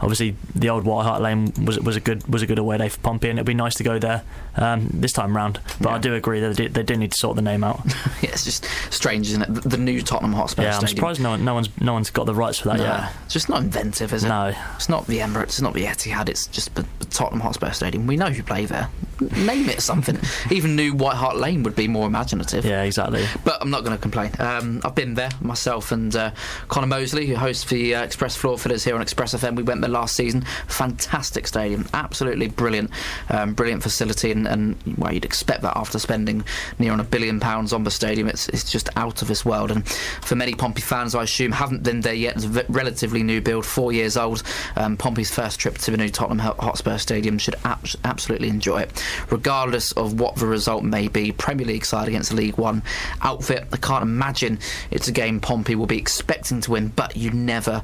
obviously 0.00 0.36
the 0.54 0.68
old 0.70 0.84
White 0.84 1.04
Hart 1.04 1.20
Lane 1.22 1.52
was 1.64 1.78
was 1.80 1.96
a 1.96 2.00
good 2.00 2.26
was 2.28 2.42
a 2.42 2.46
good 2.46 2.58
away 2.58 2.78
day 2.78 2.88
for 2.88 2.98
Pompey, 3.00 3.28
and 3.30 3.38
it'd 3.38 3.46
be 3.46 3.54
nice 3.54 3.74
to 3.76 3.84
go 3.84 3.98
there 3.98 4.22
um, 4.56 4.88
this 4.92 5.12
time 5.12 5.36
round. 5.36 5.60
But 5.80 5.90
I 5.90 5.98
do 5.98 6.14
agree 6.14 6.40
that 6.40 6.56
they, 6.56 6.68
they 6.68 6.82
do 6.82 6.96
need 6.96 7.12
to 7.12 7.18
sort 7.18 7.36
the 7.36 7.42
name 7.42 7.64
out. 7.64 7.80
yeah, 8.22 8.30
it's 8.30 8.44
just 8.44 8.64
strange, 8.90 9.28
isn't 9.28 9.42
it? 9.42 9.54
The, 9.54 9.68
the 9.70 9.76
new 9.78 10.02
Tottenham 10.02 10.32
Hotspur 10.32 10.62
yeah, 10.62 10.68
I'm 10.74 10.80
Stadium. 10.80 10.96
surprised 10.96 11.20
no 11.20 11.30
one, 11.30 11.44
no 11.44 11.54
one's 11.54 11.80
no 11.80 11.92
one's 11.92 12.10
got 12.10 12.26
the 12.26 12.34
rights 12.34 12.58
for 12.58 12.68
that 12.68 12.78
No, 12.78 12.84
yet. 12.84 13.12
it's 13.24 13.32
just 13.34 13.48
not 13.48 13.62
inventive, 13.62 14.12
is 14.12 14.24
it? 14.24 14.28
No. 14.28 14.52
It's 14.76 14.88
not 14.88 15.06
the 15.06 15.18
Emirates, 15.18 15.44
it's 15.44 15.60
not 15.62 15.74
the 15.74 15.84
Etihad, 15.84 16.28
it's 16.28 16.46
just 16.46 16.74
the, 16.74 16.84
the 16.98 17.06
Tottenham 17.06 17.40
Hotspur 17.40 17.70
Stadium. 17.72 18.06
We 18.06 18.16
know 18.16 18.30
who 18.30 18.42
play 18.42 18.66
there. 18.66 18.88
Name 19.20 19.70
it 19.70 19.80
something. 19.80 20.18
Even 20.50 20.76
new 20.76 20.92
White 20.94 21.16
Hart 21.16 21.36
Lane 21.38 21.62
would 21.62 21.74
be 21.74 21.88
more 21.88 22.06
imaginative. 22.06 22.66
Yeah, 22.66 22.82
exactly. 22.82 23.26
But 23.44 23.62
I'm 23.62 23.70
not 23.70 23.82
going 23.82 23.96
to 23.96 24.00
complain. 24.00 24.30
Um, 24.38 24.82
I've 24.84 24.94
been 24.94 25.14
there 25.14 25.30
myself 25.40 25.90
and 25.90 26.14
uh, 26.14 26.32
Connor 26.68 26.86
Mosley, 26.86 27.26
who 27.26 27.34
hosts 27.34 27.64
the 27.64 27.94
uh, 27.94 28.02
Express 28.02 28.36
Floor 28.36 28.58
Fitters 28.58 28.84
here 28.84 28.94
on 28.94 29.00
Express 29.00 29.34
FM. 29.34 29.56
We 29.56 29.62
went 29.62 29.80
there 29.80 29.85
last 29.88 30.16
season. 30.16 30.42
Fantastic 30.68 31.46
stadium, 31.46 31.86
absolutely 31.94 32.48
brilliant, 32.48 32.90
um, 33.30 33.54
brilliant 33.54 33.82
facility, 33.82 34.30
and, 34.30 34.46
and 34.46 34.76
well, 34.96 35.12
you'd 35.12 35.24
expect 35.24 35.62
that 35.62 35.76
after 35.76 35.98
spending 35.98 36.44
near 36.78 36.92
on 36.92 37.00
a 37.00 37.04
billion 37.04 37.40
pounds 37.40 37.72
on 37.72 37.84
the 37.84 37.90
stadium. 37.90 38.28
It's 38.28 38.48
it's 38.48 38.70
just 38.70 38.88
out 38.96 39.22
of 39.22 39.28
this 39.28 39.44
world. 39.44 39.70
And 39.70 39.86
for 39.88 40.34
many 40.34 40.54
Pompey 40.54 40.82
fans, 40.82 41.14
I 41.14 41.22
assume 41.22 41.52
haven't 41.52 41.82
been 41.82 42.00
there 42.00 42.14
yet. 42.14 42.36
It's 42.36 42.46
relatively 42.68 43.22
new 43.22 43.40
build, 43.40 43.66
four 43.66 43.92
years 43.92 44.16
old. 44.16 44.42
Um, 44.76 44.96
Pompey's 44.96 45.30
first 45.30 45.58
trip 45.58 45.78
to 45.78 45.90
the 45.90 45.96
new 45.96 46.08
Tottenham 46.08 46.38
Hotspur 46.38 46.98
Stadium 46.98 47.38
should 47.38 47.56
abs- 47.64 47.96
absolutely 48.04 48.48
enjoy 48.48 48.80
it, 48.82 49.04
regardless 49.30 49.92
of 49.92 50.20
what 50.20 50.36
the 50.36 50.46
result 50.46 50.84
may 50.84 51.08
be. 51.08 51.32
Premier 51.32 51.66
League 51.66 51.84
side 51.84 52.08
against 52.08 52.32
League 52.32 52.58
One 52.58 52.82
outfit. 53.22 53.66
I 53.72 53.76
can't 53.76 54.02
imagine 54.02 54.58
it's 54.90 55.08
a 55.08 55.12
game 55.12 55.40
Pompey 55.40 55.74
will 55.74 55.86
be 55.86 55.98
expecting 55.98 56.60
to 56.62 56.70
win, 56.70 56.88
but 56.88 57.16
you 57.16 57.30
never 57.30 57.82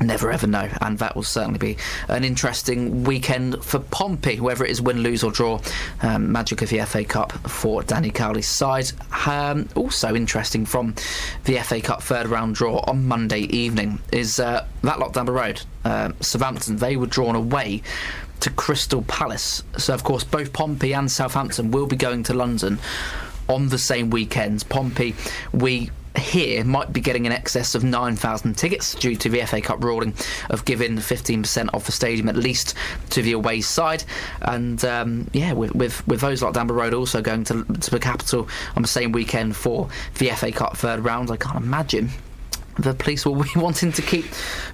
Never 0.00 0.30
ever 0.30 0.46
know, 0.46 0.68
and 0.82 0.98
that 0.98 1.16
will 1.16 1.22
certainly 1.22 1.58
be 1.58 1.78
an 2.08 2.22
interesting 2.22 3.04
weekend 3.04 3.64
for 3.64 3.78
Pompey, 3.78 4.40
whether 4.40 4.62
it 4.62 4.70
is 4.70 4.82
win, 4.82 4.98
lose, 4.98 5.24
or 5.24 5.30
draw. 5.30 5.58
Um, 6.02 6.30
magic 6.30 6.60
of 6.60 6.68
the 6.68 6.80
FA 6.84 7.02
Cup 7.02 7.32
for 7.48 7.82
Danny 7.82 8.10
Cowley's 8.10 8.46
side. 8.46 8.92
Um, 9.26 9.68
also 9.74 10.14
interesting 10.14 10.66
from 10.66 10.94
the 11.44 11.58
FA 11.60 11.80
Cup 11.80 12.02
third 12.02 12.26
round 12.26 12.56
draw 12.56 12.84
on 12.86 13.06
Monday 13.06 13.40
evening 13.40 13.98
is 14.12 14.38
uh, 14.38 14.66
that 14.82 14.98
lot 14.98 15.14
down 15.14 15.24
the 15.24 15.32
road. 15.32 15.62
Uh, 15.82 16.12
Southampton, 16.20 16.76
they 16.76 16.96
were 16.96 17.06
drawn 17.06 17.34
away 17.34 17.82
to 18.40 18.50
Crystal 18.50 19.02
Palace. 19.02 19.62
So, 19.78 19.94
of 19.94 20.04
course, 20.04 20.24
both 20.24 20.52
Pompey 20.52 20.92
and 20.92 21.10
Southampton 21.10 21.70
will 21.70 21.86
be 21.86 21.96
going 21.96 22.22
to 22.24 22.34
London 22.34 22.78
on 23.48 23.68
the 23.68 23.78
same 23.78 24.10
weekend. 24.10 24.68
Pompey, 24.68 25.14
we 25.52 25.90
here 26.18 26.64
might 26.64 26.92
be 26.92 27.00
getting 27.00 27.26
in 27.26 27.32
excess 27.32 27.74
of 27.74 27.84
9,000 27.84 28.54
tickets 28.54 28.94
due 28.94 29.16
to 29.16 29.28
the 29.28 29.44
FA 29.46 29.60
Cup 29.60 29.82
ruling 29.82 30.14
of 30.50 30.64
giving 30.64 30.96
15% 30.96 31.68
of 31.72 31.84
the 31.86 31.92
stadium 31.92 32.28
at 32.28 32.36
least 32.36 32.74
to 33.10 33.22
the 33.22 33.32
away 33.32 33.60
side. 33.60 34.04
And 34.42 34.84
um, 34.84 35.30
yeah, 35.32 35.52
with, 35.52 35.74
with 35.74 36.06
with 36.06 36.20
those 36.20 36.42
like 36.42 36.54
the 36.54 36.64
road 36.66 36.94
also 36.94 37.22
going 37.22 37.44
to, 37.44 37.64
to 37.64 37.90
the 37.90 38.00
capital 38.00 38.48
on 38.74 38.82
the 38.82 38.88
same 38.88 39.12
weekend 39.12 39.56
for 39.56 39.88
the 40.18 40.30
FA 40.30 40.52
Cup 40.52 40.76
third 40.76 41.00
round, 41.00 41.30
I 41.30 41.36
can't 41.36 41.56
imagine 41.56 42.10
the 42.78 42.94
police 42.94 43.24
will 43.24 43.42
be 43.42 43.48
wanting 43.56 43.92
to 43.92 44.02
keep 44.02 44.26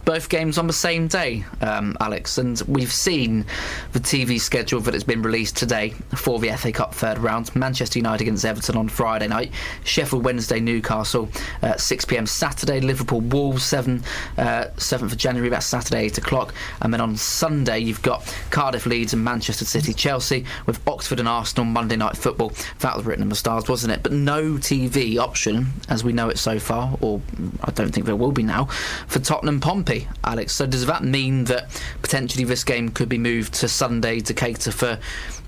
both 0.04 0.28
games 0.28 0.59
on 0.59 0.66
the 0.66 0.73
same 0.73 1.09
day, 1.09 1.44
um, 1.61 1.97
Alex. 2.00 2.38
And 2.38 2.61
we've 2.66 2.92
seen 2.92 3.47
the 3.92 4.00
TV 4.00 4.40
schedule 4.40 4.80
that 4.80 4.94
has 4.94 5.04
been 5.04 5.23
released 5.23 5.56
today 5.56 5.90
for 6.16 6.38
the 6.38 6.50
FA 6.56 6.73
Cup 6.73 6.94
third 6.94 7.18
round. 7.18 7.54
Manchester 7.54 7.99
United 7.99 8.23
against 8.23 8.44
Everton 8.44 8.76
on 8.76 8.88
Friday 8.88 9.28
night, 9.28 9.52
Sheffield 9.85 10.25
Wednesday, 10.25 10.61
Newcastle, 10.61 11.28
uh, 11.62 11.76
6 11.76 12.04
pm 12.06 12.26
Saturday, 12.26 12.80
Liverpool 12.80 13.21
Wolves, 13.21 13.64
7, 13.64 14.02
uh, 14.38 14.64
7th 14.76 15.12
of 15.12 15.16
January, 15.16 15.49
that's 15.49 15.66
Saturday, 15.66 16.04
8 16.06 16.18
o'clock. 16.18 16.54
And 16.80 16.92
then 16.92 17.00
on 17.00 17.16
Sunday, 17.16 17.78
you've 17.78 18.02
got 18.02 18.23
Cardiff 18.50 18.87
Leeds 18.87 19.12
and 19.12 19.25
Manchester 19.25 19.64
City 19.64 19.92
Chelsea, 19.92 20.44
with 20.66 20.87
Oxford 20.88 21.21
and 21.21 21.28
Arsenal 21.28 21.64
Monday 21.64 21.97
night 21.97 22.16
football. 22.16 22.52
That 22.80 22.97
was 22.97 23.06
written 23.06 23.23
in 23.23 23.28
the 23.28 23.35
stars, 23.35 23.68
wasn't 23.68 23.92
it? 23.92 24.02
But 24.02 24.12
no 24.12 24.54
TV 24.54 25.18
option, 25.18 25.68
as 25.88 26.04
we 26.04 26.12
know 26.12 26.28
it 26.28 26.38
so 26.38 26.59
far, 26.59 26.97
or 27.00 27.21
I 27.62 27.71
don't 27.71 27.91
think 27.92 28.06
there 28.06 28.16
will 28.16 28.32
be 28.32 28.42
now, 28.42 28.66
for 29.06 29.18
Tottenham 29.18 29.61
Pompey, 29.61 30.08
Alex. 30.25 30.54
So 30.54 30.66
does 30.66 30.87
that 30.87 31.04
mean 31.04 31.44
that 31.44 31.82
potentially 32.02 32.44
this 32.44 32.64
game 32.64 32.88
could 32.88 33.08
be 33.08 33.18
moved 33.18 33.54
to 33.54 33.68
Sunday 33.68 34.20
to 34.20 34.34
cater 34.34 34.72
for 34.72 34.99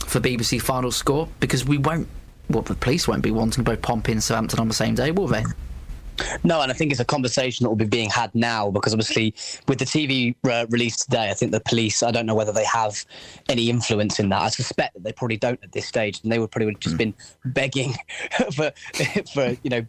for 0.06 0.20
BBC 0.20 0.60
final 0.60 0.90
score? 0.90 1.28
Because 1.40 1.64
we 1.64 1.78
won't, 1.78 2.08
well, 2.48 2.62
the 2.62 2.74
police 2.74 3.08
won't 3.08 3.22
be 3.22 3.30
wanting 3.30 3.64
both 3.64 3.82
Pompey 3.82 4.12
and 4.12 4.22
Southampton 4.22 4.60
on 4.60 4.68
the 4.68 4.74
same 4.74 4.94
day, 4.94 5.10
will 5.10 5.28
they? 5.28 5.44
No, 6.44 6.60
and 6.60 6.70
I 6.70 6.74
think 6.74 6.92
it's 6.92 7.00
a 7.00 7.04
conversation 7.04 7.64
that 7.64 7.70
will 7.70 7.76
be 7.76 7.84
being 7.84 8.10
had 8.10 8.34
now 8.34 8.70
because 8.70 8.92
obviously 8.92 9.34
with 9.66 9.78
the 9.78 9.84
TV 9.84 10.34
uh, 10.44 10.66
release 10.70 10.96
today, 10.98 11.30
I 11.30 11.34
think 11.34 11.52
the 11.52 11.60
police, 11.60 12.02
I 12.02 12.10
don't 12.10 12.26
know 12.26 12.34
whether 12.34 12.52
they 12.52 12.64
have 12.64 13.04
any 13.48 13.68
influence 13.68 14.20
in 14.20 14.28
that. 14.28 14.42
I 14.42 14.48
suspect 14.48 14.94
that 14.94 15.02
they 15.02 15.12
probably 15.12 15.36
don't 15.36 15.58
at 15.62 15.72
this 15.72 15.86
stage, 15.86 16.20
and 16.22 16.30
they 16.30 16.38
would 16.38 16.50
probably 16.50 16.72
have 16.72 16.80
just 16.80 16.96
been 16.96 17.14
begging 17.46 17.94
for, 18.54 18.72
for 19.32 19.56
you 19.62 19.70
know, 19.70 19.86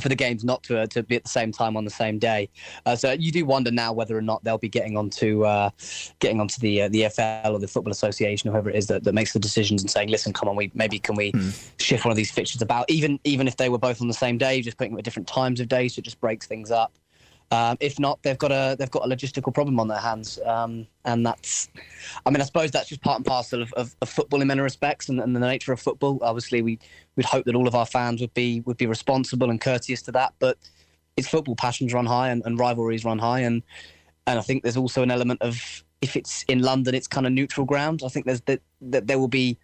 for 0.00 0.08
the 0.08 0.14
games 0.14 0.44
not 0.44 0.62
to 0.64 0.80
uh, 0.80 0.86
to 0.86 1.02
be 1.02 1.16
at 1.16 1.24
the 1.24 1.28
same 1.28 1.52
time 1.52 1.76
on 1.76 1.84
the 1.84 1.90
same 1.90 2.18
day. 2.18 2.48
Uh, 2.84 2.96
so 2.96 3.12
you 3.12 3.32
do 3.32 3.44
wonder 3.44 3.70
now 3.70 3.92
whether 3.92 4.16
or 4.16 4.22
not 4.22 4.42
they'll 4.44 4.58
be 4.58 4.68
getting 4.68 4.96
onto 4.96 5.44
uh, 5.44 5.70
getting 6.18 6.40
onto 6.40 6.60
the 6.60 6.82
uh, 6.82 6.88
the 6.88 7.02
EFL 7.02 7.52
or 7.52 7.58
the 7.58 7.68
Football 7.68 7.92
Association 7.92 8.48
or 8.48 8.52
whoever 8.52 8.70
it 8.70 8.76
is 8.76 8.86
that, 8.86 9.04
that 9.04 9.12
makes 9.12 9.32
the 9.32 9.38
decisions 9.38 9.82
and 9.82 9.90
saying, 9.90 10.08
listen, 10.08 10.32
come 10.32 10.48
on, 10.48 10.56
we 10.56 10.70
maybe 10.74 10.98
can 10.98 11.14
we 11.14 11.32
shift 11.78 12.04
one 12.04 12.10
of 12.10 12.16
these 12.16 12.30
fixtures 12.30 12.62
about 12.62 12.88
even 12.90 13.18
even 13.24 13.48
if 13.48 13.56
they 13.56 13.68
were 13.68 13.78
both 13.78 14.00
on 14.00 14.08
the 14.08 14.14
same 14.14 14.38
day, 14.38 14.60
just 14.60 14.76
putting 14.76 14.92
them 14.92 14.98
at 14.98 15.04
different 15.04 15.28
times 15.28 15.60
of 15.60 15.68
day, 15.68 15.88
so 15.88 16.00
it 16.00 16.04
just 16.04 16.20
breaks 16.20 16.46
things 16.46 16.70
up. 16.70 16.92
Um, 17.52 17.76
if 17.78 18.00
not, 18.00 18.20
they've 18.22 18.38
got 18.38 18.50
a 18.50 18.74
they've 18.76 18.90
got 18.90 19.04
a 19.04 19.08
logistical 19.08 19.54
problem 19.54 19.78
on 19.78 19.86
their 19.86 20.00
hands, 20.00 20.38
um, 20.44 20.86
and 21.04 21.24
that's, 21.24 21.68
I 22.24 22.30
mean, 22.30 22.40
I 22.40 22.44
suppose 22.44 22.72
that's 22.72 22.88
just 22.88 23.02
part 23.02 23.18
and 23.18 23.24
parcel 23.24 23.62
of, 23.62 23.72
of, 23.74 23.94
of 24.02 24.08
football 24.08 24.40
in 24.40 24.48
many 24.48 24.60
respects, 24.60 25.08
and, 25.08 25.20
and 25.20 25.34
the 25.36 25.40
nature 25.40 25.72
of 25.72 25.78
football. 25.78 26.18
Obviously, 26.22 26.60
we 26.60 26.80
we'd 27.14 27.26
hope 27.26 27.44
that 27.44 27.54
all 27.54 27.68
of 27.68 27.76
our 27.76 27.86
fans 27.86 28.20
would 28.20 28.34
be 28.34 28.60
would 28.62 28.76
be 28.76 28.86
responsible 28.86 29.48
and 29.48 29.60
courteous 29.60 30.02
to 30.02 30.12
that, 30.12 30.34
but 30.40 30.58
it's 31.16 31.28
football. 31.28 31.54
Passions 31.54 31.94
run 31.94 32.06
high, 32.06 32.30
and, 32.30 32.42
and 32.46 32.58
rivalries 32.58 33.04
run 33.04 33.18
high, 33.18 33.40
and 33.40 33.62
and 34.26 34.40
I 34.40 34.42
think 34.42 34.64
there's 34.64 34.76
also 34.76 35.04
an 35.04 35.12
element 35.12 35.40
of 35.40 35.84
if 36.00 36.16
it's 36.16 36.42
in 36.48 36.62
London, 36.62 36.96
it's 36.96 37.06
kind 37.06 37.26
of 37.28 37.32
neutral 37.32 37.64
ground. 37.64 38.02
I 38.04 38.08
think 38.08 38.26
there's 38.26 38.40
that 38.42 38.60
that 38.80 39.06
there 39.06 39.20
will 39.20 39.28
be, 39.28 39.56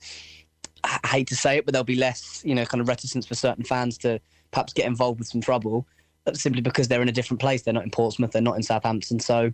I 0.85 1.09
hate 1.09 1.27
to 1.29 1.37
say 1.37 1.57
it, 1.57 1.65
but 1.65 1.73
there'll 1.73 1.85
be 1.85 1.97
less, 1.97 2.43
you 2.45 2.55
know, 2.55 2.65
kind 2.65 2.81
of 2.81 2.87
reticence 2.87 3.27
for 3.27 3.35
certain 3.35 3.65
fans 3.65 3.99
to 3.99 4.21
perhaps 4.53 4.73
get 4.73 4.87
involved 4.87 5.19
with 5.19 5.27
some 5.27 5.41
trouble 5.41 5.85
simply 6.35 6.61
because 6.61 6.89
they're 6.89 7.03
in 7.03 7.09
a 7.09 7.13
different 7.13 7.41
place. 7.41 7.63
They're 7.63 7.75
not 7.75 7.85
in 7.85 7.91
Portsmouth. 7.91 8.33
They're 8.33 8.43
not 8.43 8.57
in 8.57 8.63
Southampton. 8.63 9.21
So 9.21 9.53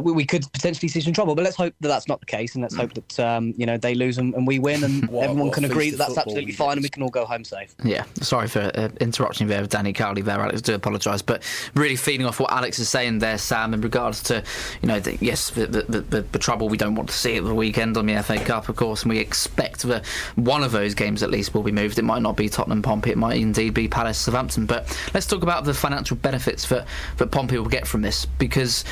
we, 0.00 0.12
we 0.12 0.24
could 0.24 0.50
potentially 0.52 0.88
see 0.88 1.00
some 1.00 1.12
trouble. 1.12 1.34
But 1.34 1.44
let's 1.44 1.56
hope 1.56 1.74
that 1.80 1.88
that's 1.88 2.08
not 2.08 2.20
the 2.20 2.26
case, 2.26 2.54
and 2.54 2.62
let's 2.62 2.74
hope 2.74 2.92
that 2.94 3.20
um, 3.20 3.54
you 3.56 3.66
know 3.66 3.76
they 3.76 3.94
lose 3.94 4.18
and, 4.18 4.34
and 4.34 4.46
we 4.46 4.58
win, 4.58 4.84
and 4.84 5.08
What- 5.08 5.24
everyone 5.24 5.46
what 5.48 5.54
can 5.54 5.64
agree 5.64 5.90
that 5.90 5.96
that's 5.96 6.18
absolutely 6.18 6.52
fine, 6.52 6.68
get. 6.68 6.76
and 6.78 6.82
we 6.84 6.88
can 6.88 7.02
all 7.02 7.08
go 7.08 7.24
home 7.24 7.44
safe. 7.44 7.74
Yeah, 7.84 8.04
sorry 8.20 8.48
for 8.48 8.70
uh, 8.74 8.88
interrupting 9.00 9.46
you 9.48 9.54
there 9.54 9.66
Danny 9.66 9.92
Cowley 9.92 10.22
there, 10.22 10.40
Alex. 10.40 10.62
Do 10.62 10.74
apologise, 10.74 11.22
but 11.22 11.42
really 11.74 11.96
feeding 11.96 12.26
off 12.26 12.40
what 12.40 12.52
Alex 12.52 12.78
is 12.78 12.88
saying 12.88 13.18
there, 13.20 13.38
Sam, 13.38 13.74
in 13.74 13.80
regards 13.80 14.22
to 14.24 14.42
you 14.82 14.88
know, 14.88 15.00
the, 15.00 15.16
yes, 15.20 15.50
the, 15.50 15.66
the, 15.66 16.00
the, 16.00 16.22
the 16.22 16.38
trouble 16.38 16.68
we 16.68 16.76
don't 16.76 16.94
want 16.94 17.08
to 17.08 17.14
see 17.14 17.36
at 17.36 17.44
the 17.44 17.54
weekend 17.54 17.96
on 17.96 18.06
the 18.06 18.22
FA 18.22 18.38
Cup, 18.38 18.68
of 18.68 18.76
course, 18.76 19.02
and 19.02 19.10
we 19.10 19.18
expect 19.18 19.82
that 19.82 20.04
one 20.34 20.62
of 20.62 20.72
those 20.72 20.94
games 20.94 21.22
at 21.22 21.30
least 21.30 21.54
will 21.54 21.62
be 21.62 21.72
moved. 21.72 21.98
It 21.98 22.02
might 22.04 22.22
not 22.22 22.36
be 22.36 22.48
Tottenham 22.48 22.82
Pompey, 22.82 23.10
it 23.10 23.18
might 23.18 23.40
indeed 23.40 23.74
be 23.74 23.88
Palace 23.88 24.18
Southampton. 24.18 24.66
But 24.66 24.86
let's 25.14 25.26
talk 25.26 25.42
about 25.42 25.64
the 25.64 25.74
financial 25.74 26.16
benefits 26.16 26.68
that 26.68 26.86
that 27.18 27.30
Pompey 27.30 27.58
will 27.58 27.66
get 27.66 27.86
from 27.86 28.02
this, 28.02 28.26
because 28.26 28.84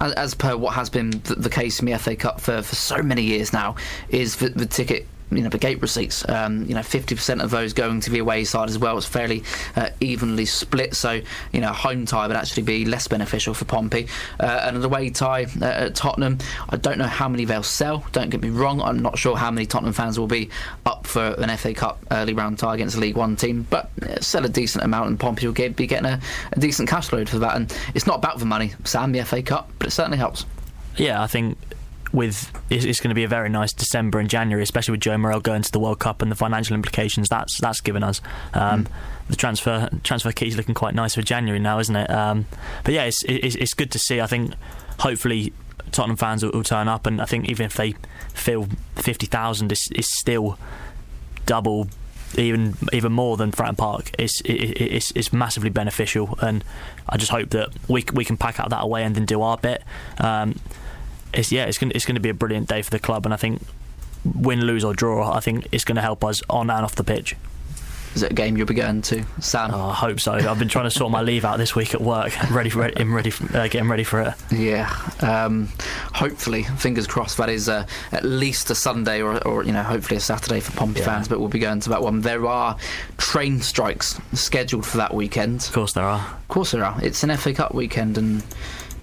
as, 0.00 0.34
per 0.34 0.56
what 0.56 0.74
has 0.74 0.90
been 0.90 1.10
the, 1.10 1.34
the 1.36 1.50
case 1.50 1.80
in 1.80 1.86
the 1.86 1.98
FA 1.98 2.16
Cup 2.16 2.40
for, 2.40 2.62
for 2.62 2.74
so 2.74 3.02
many 3.02 3.22
years 3.22 3.52
now, 3.52 3.76
is 4.08 4.36
the, 4.36 4.48
the 4.48 4.66
ticket. 4.66 5.06
You 5.36 5.42
know 5.42 5.48
the 5.48 5.58
gate 5.58 5.80
receipts. 5.82 6.28
Um, 6.28 6.64
you 6.64 6.74
know, 6.74 6.82
fifty 6.82 7.14
percent 7.14 7.40
of 7.40 7.50
those 7.50 7.72
going 7.72 8.00
to 8.00 8.10
the 8.10 8.18
away 8.18 8.44
side 8.44 8.68
as 8.68 8.78
well. 8.78 8.96
It's 8.98 9.06
fairly 9.06 9.42
uh, 9.76 9.90
evenly 10.00 10.46
split. 10.46 10.94
So 10.94 11.20
you 11.52 11.60
know, 11.60 11.70
a 11.70 11.74
home 11.74 12.06
tie 12.06 12.26
would 12.26 12.36
actually 12.36 12.64
be 12.64 12.84
less 12.84 13.08
beneficial 13.08 13.54
for 13.54 13.64
Pompey. 13.64 14.08
Uh, 14.40 14.60
and 14.64 14.76
an 14.76 14.84
away 14.84 15.10
tie 15.10 15.46
uh, 15.60 15.64
at 15.64 15.94
Tottenham, 15.94 16.38
I 16.68 16.76
don't 16.76 16.98
know 16.98 17.06
how 17.06 17.28
many 17.28 17.44
they'll 17.44 17.62
sell. 17.62 18.04
Don't 18.12 18.30
get 18.30 18.42
me 18.42 18.50
wrong. 18.50 18.80
I'm 18.80 19.00
not 19.00 19.18
sure 19.18 19.36
how 19.36 19.50
many 19.50 19.66
Tottenham 19.66 19.92
fans 19.92 20.18
will 20.18 20.26
be 20.26 20.50
up 20.86 21.06
for 21.06 21.34
an 21.38 21.56
FA 21.56 21.74
Cup 21.74 22.04
early 22.10 22.34
round 22.34 22.58
tie 22.58 22.74
against 22.74 22.96
a 22.96 23.00
League 23.00 23.16
One 23.16 23.36
team, 23.36 23.66
but 23.70 23.90
uh, 24.02 24.20
sell 24.20 24.44
a 24.44 24.48
decent 24.48 24.84
amount, 24.84 25.08
and 25.08 25.20
Pompey 25.20 25.46
will 25.46 25.54
get, 25.54 25.76
be 25.76 25.86
getting 25.86 26.06
a, 26.06 26.20
a 26.52 26.60
decent 26.60 26.88
cash 26.88 27.12
load 27.12 27.28
for 27.28 27.38
that. 27.40 27.56
And 27.56 27.74
it's 27.94 28.06
not 28.06 28.16
about 28.16 28.38
the 28.38 28.44
money, 28.44 28.72
Sam, 28.84 29.12
the 29.12 29.24
FA 29.24 29.42
Cup, 29.42 29.70
but 29.78 29.88
it 29.88 29.90
certainly 29.90 30.18
helps. 30.18 30.44
Yeah, 30.96 31.22
I 31.22 31.26
think 31.26 31.56
with 32.12 32.52
it's, 32.70 32.84
it's 32.84 33.00
going 33.00 33.08
to 33.10 33.14
be 33.14 33.24
a 33.24 33.28
very 33.28 33.48
nice 33.48 33.72
December 33.72 34.18
and 34.20 34.28
January, 34.28 34.62
especially 34.62 34.92
with 34.92 35.00
Joe 35.00 35.16
Morrell 35.16 35.40
going 35.40 35.62
to 35.62 35.72
the 35.72 35.80
World 35.80 35.98
Cup 35.98 36.22
and 36.22 36.30
the 36.30 36.36
financial 36.36 36.74
implications 36.74 37.28
that's 37.28 37.58
that's 37.60 37.80
given 37.80 38.02
us. 38.02 38.20
Um, 38.54 38.86
The 39.28 39.36
transfer 39.36 39.88
transfer 40.02 40.32
key 40.32 40.48
is 40.48 40.56
looking 40.56 40.74
quite 40.74 40.94
nice 40.94 41.14
for 41.14 41.22
January 41.22 41.60
now, 41.60 41.78
isn't 41.78 41.94
it? 41.96 42.10
Um, 42.10 42.44
but 42.84 42.92
yeah, 42.92 43.04
it's, 43.04 43.22
it's 43.24 43.54
it's 43.54 43.72
good 43.72 43.90
to 43.92 43.98
see. 43.98 44.20
I 44.20 44.26
think 44.26 44.52
hopefully 44.98 45.52
Tottenham 45.92 46.16
fans 46.16 46.42
will, 46.42 46.50
will 46.50 46.64
turn 46.64 46.88
up, 46.88 47.06
and 47.06 47.22
I 47.22 47.24
think 47.24 47.48
even 47.48 47.64
if 47.64 47.74
they 47.74 47.94
feel 48.34 48.66
fifty 48.96 49.26
thousand, 49.26 49.72
is 49.72 49.88
is 49.94 50.12
still 50.18 50.58
double 51.46 51.88
even 52.36 52.74
even 52.92 53.12
more 53.12 53.36
than 53.36 53.52
Fratton 53.52 53.76
Park. 53.76 54.10
It's, 54.18 54.40
it, 54.42 54.52
it's 54.52 55.12
it's 55.14 55.32
massively 55.32 55.70
beneficial, 55.70 56.36
and 56.42 56.64
I 57.08 57.16
just 57.16 57.30
hope 57.30 57.50
that 57.50 57.68
we 57.88 58.04
we 58.12 58.24
can 58.24 58.36
pack 58.36 58.58
out 58.58 58.70
that 58.70 58.82
away 58.82 59.04
end 59.04 59.16
and 59.16 59.26
do 59.26 59.40
our 59.40 59.56
bit. 59.56 59.82
Um, 60.18 60.58
it's 61.34 61.52
yeah, 61.52 61.64
it's 61.64 61.78
going 61.78 61.92
it's 61.94 62.04
to 62.04 62.20
be 62.20 62.28
a 62.28 62.34
brilliant 62.34 62.68
day 62.68 62.82
for 62.82 62.90
the 62.90 62.98
club, 62.98 63.24
and 63.24 63.34
I 63.34 63.36
think 63.36 63.62
win, 64.24 64.60
lose 64.62 64.84
or 64.84 64.94
draw, 64.94 65.32
I 65.32 65.40
think 65.40 65.68
it's 65.72 65.84
going 65.84 65.96
to 65.96 66.02
help 66.02 66.24
us 66.24 66.42
on 66.48 66.70
and 66.70 66.84
off 66.84 66.94
the 66.94 67.04
pitch. 67.04 67.36
Is 68.14 68.22
it 68.22 68.30
a 68.30 68.34
game 68.34 68.58
you'll 68.58 68.66
be 68.66 68.74
going 68.74 69.00
to, 69.02 69.24
Sam? 69.40 69.70
Oh, 69.72 69.88
I 69.88 69.94
hope 69.94 70.20
so. 70.20 70.32
I've 70.32 70.58
been 70.58 70.68
trying 70.68 70.84
to 70.84 70.90
sort 70.90 71.10
my 71.10 71.22
leave 71.22 71.46
out 71.46 71.56
this 71.56 71.74
week 71.74 71.94
at 71.94 72.00
work. 72.02 72.34
ready 72.50 72.68
for 72.68 72.84
it. 72.84 73.00
I'm 73.00 73.14
ready, 73.14 73.30
for, 73.30 73.44
uh, 73.56 73.68
getting 73.68 73.88
ready 73.88 74.04
for 74.04 74.20
it. 74.20 74.34
Yeah. 74.50 74.94
Um, 75.20 75.68
hopefully, 76.12 76.64
fingers 76.64 77.06
crossed. 77.06 77.38
That 77.38 77.48
is 77.48 77.70
uh, 77.70 77.86
at 78.12 78.22
least 78.22 78.68
a 78.68 78.74
Sunday, 78.74 79.22
or, 79.22 79.42
or, 79.48 79.64
you 79.64 79.72
know, 79.72 79.82
hopefully 79.82 80.18
a 80.18 80.20
Saturday 80.20 80.60
for 80.60 80.72
Pompey 80.72 81.00
yeah. 81.00 81.06
fans. 81.06 81.26
But 81.26 81.40
we'll 81.40 81.48
be 81.48 81.58
going 81.58 81.80
to 81.80 81.88
that 81.88 82.02
one. 82.02 82.20
There 82.20 82.46
are 82.46 82.76
train 83.16 83.62
strikes 83.62 84.20
scheduled 84.34 84.84
for 84.84 84.98
that 84.98 85.14
weekend. 85.14 85.62
Of 85.62 85.72
course, 85.72 85.94
there 85.94 86.04
are. 86.04 86.20
Of 86.20 86.48
course, 86.48 86.72
there 86.72 86.84
are. 86.84 87.02
It's 87.02 87.22
an 87.22 87.34
FA 87.38 87.54
Cup 87.54 87.74
weekend, 87.74 88.18
and 88.18 88.42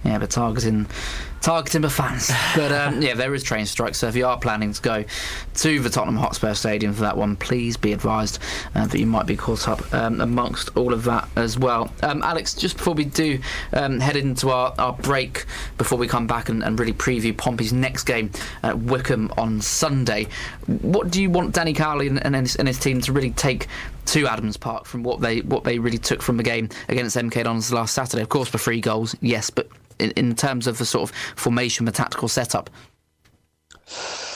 yeah, 0.04 0.18
but 0.18 0.30
targeting 0.30 0.86
targeting 1.40 1.82
the 1.82 1.90
fans. 1.90 2.30
But 2.54 2.72
um, 2.72 3.00
yeah, 3.00 3.14
there 3.14 3.34
is 3.34 3.42
train 3.42 3.66
strikes. 3.66 3.98
So 3.98 4.08
if 4.08 4.16
you 4.16 4.26
are 4.26 4.38
planning 4.38 4.72
to 4.72 4.82
go 4.82 5.04
to 5.54 5.80
the 5.80 5.90
Tottenham 5.90 6.16
Hotspur 6.16 6.54
Stadium 6.54 6.92
for 6.92 7.02
that 7.02 7.16
one, 7.16 7.36
please 7.36 7.76
be 7.76 7.92
advised 7.92 8.38
uh, 8.74 8.86
that 8.86 8.98
you 8.98 9.06
might 9.06 9.26
be 9.26 9.36
caught 9.36 9.68
up 9.68 9.92
um, 9.94 10.20
amongst 10.20 10.76
all 10.76 10.92
of 10.92 11.04
that 11.04 11.28
as 11.36 11.58
well. 11.58 11.92
Um, 12.02 12.22
Alex, 12.22 12.54
just 12.54 12.76
before 12.76 12.94
we 12.94 13.04
do 13.04 13.40
um, 13.72 14.00
head 14.00 14.16
into 14.16 14.50
our, 14.50 14.74
our 14.78 14.92
break, 14.92 15.46
before 15.78 15.98
we 15.98 16.06
come 16.06 16.26
back 16.26 16.48
and, 16.48 16.62
and 16.62 16.78
really 16.78 16.92
preview 16.92 17.36
Pompey's 17.36 17.72
next 17.72 18.04
game 18.04 18.30
at 18.62 18.78
Wycombe 18.78 19.32
on 19.38 19.60
Sunday, 19.60 20.28
what 20.66 21.10
do 21.10 21.22
you 21.22 21.30
want 21.30 21.54
Danny 21.54 21.72
Cowley 21.72 22.08
and, 22.08 22.24
and, 22.24 22.34
his, 22.34 22.56
and 22.56 22.68
his 22.68 22.78
team 22.78 23.00
to 23.02 23.12
really 23.12 23.30
take 23.30 23.66
to 24.06 24.26
Adams 24.26 24.56
Park 24.56 24.86
from 24.86 25.02
what 25.02 25.20
they 25.20 25.40
what 25.42 25.62
they 25.62 25.78
really 25.78 25.98
took 25.98 26.20
from 26.22 26.36
the 26.36 26.42
game 26.42 26.68
against 26.88 27.16
MK 27.16 27.44
Dons 27.44 27.72
last 27.72 27.94
Saturday? 27.94 28.22
Of 28.22 28.28
course, 28.28 28.48
for 28.48 28.58
three 28.58 28.80
goals, 28.80 29.14
yes, 29.20 29.50
but 29.50 29.68
in, 30.00 30.10
in 30.12 30.34
terms 30.34 30.66
of 30.66 30.78
the 30.78 30.84
sort 30.84 31.08
of 31.08 31.16
formation, 31.36 31.86
the 31.86 31.92
tactical 31.92 32.28
setup? 32.28 32.70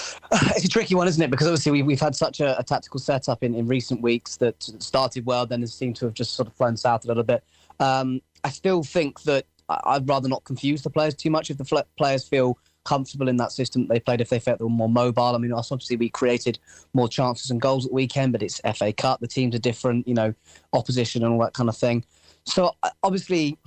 It's 0.56 0.64
a 0.64 0.68
tricky 0.68 0.96
one, 0.96 1.06
isn't 1.06 1.22
it? 1.22 1.30
Because 1.30 1.46
obviously 1.46 1.70
we, 1.70 1.82
we've 1.82 2.00
had 2.00 2.16
such 2.16 2.40
a, 2.40 2.58
a, 2.58 2.62
tactical 2.64 2.98
setup 2.98 3.44
in, 3.44 3.54
in 3.54 3.68
recent 3.68 4.00
weeks 4.00 4.36
that 4.38 4.60
started 4.80 5.24
well, 5.26 5.46
then 5.46 5.60
has 5.60 5.72
seemed 5.72 5.94
to 5.96 6.06
have 6.06 6.14
just 6.14 6.34
sort 6.34 6.48
of 6.48 6.54
flown 6.54 6.76
south 6.76 7.04
a 7.04 7.08
little 7.08 7.22
bit. 7.22 7.44
Um, 7.78 8.20
I 8.42 8.50
still 8.50 8.82
think 8.82 9.22
that 9.22 9.46
I'd 9.68 10.08
rather 10.08 10.28
not 10.28 10.42
confuse 10.42 10.82
the 10.82 10.90
players 10.90 11.14
too 11.14 11.30
much 11.30 11.50
if 11.50 11.58
the 11.58 11.64
fl- 11.64 11.78
players 11.96 12.26
feel 12.26 12.58
comfortable 12.84 13.28
in 13.28 13.36
that 13.38 13.52
system 13.52 13.82
that 13.82 13.94
they 13.94 14.00
played, 14.00 14.20
if 14.20 14.28
they 14.28 14.38
felt 14.38 14.58
they 14.58 14.64
were 14.64 14.70
more 14.70 14.88
mobile. 14.88 15.34
I 15.34 15.38
mean, 15.38 15.52
obviously 15.52 15.96
we 15.96 16.08
created 16.08 16.58
more 16.92 17.08
chances 17.08 17.50
and 17.50 17.60
goals 17.60 17.86
at 17.86 17.90
the 17.90 17.94
weekend, 17.94 18.32
but 18.32 18.42
it's 18.42 18.60
FA 18.76 18.92
Cup, 18.92 19.20
the 19.20 19.28
teams 19.28 19.54
are 19.54 19.60
different, 19.60 20.06
you 20.06 20.14
know, 20.14 20.34
opposition 20.72 21.24
and 21.24 21.32
all 21.32 21.40
that 21.40 21.54
kind 21.54 21.68
of 21.68 21.76
thing. 21.76 22.04
So 22.44 22.72
obviously 23.02 23.58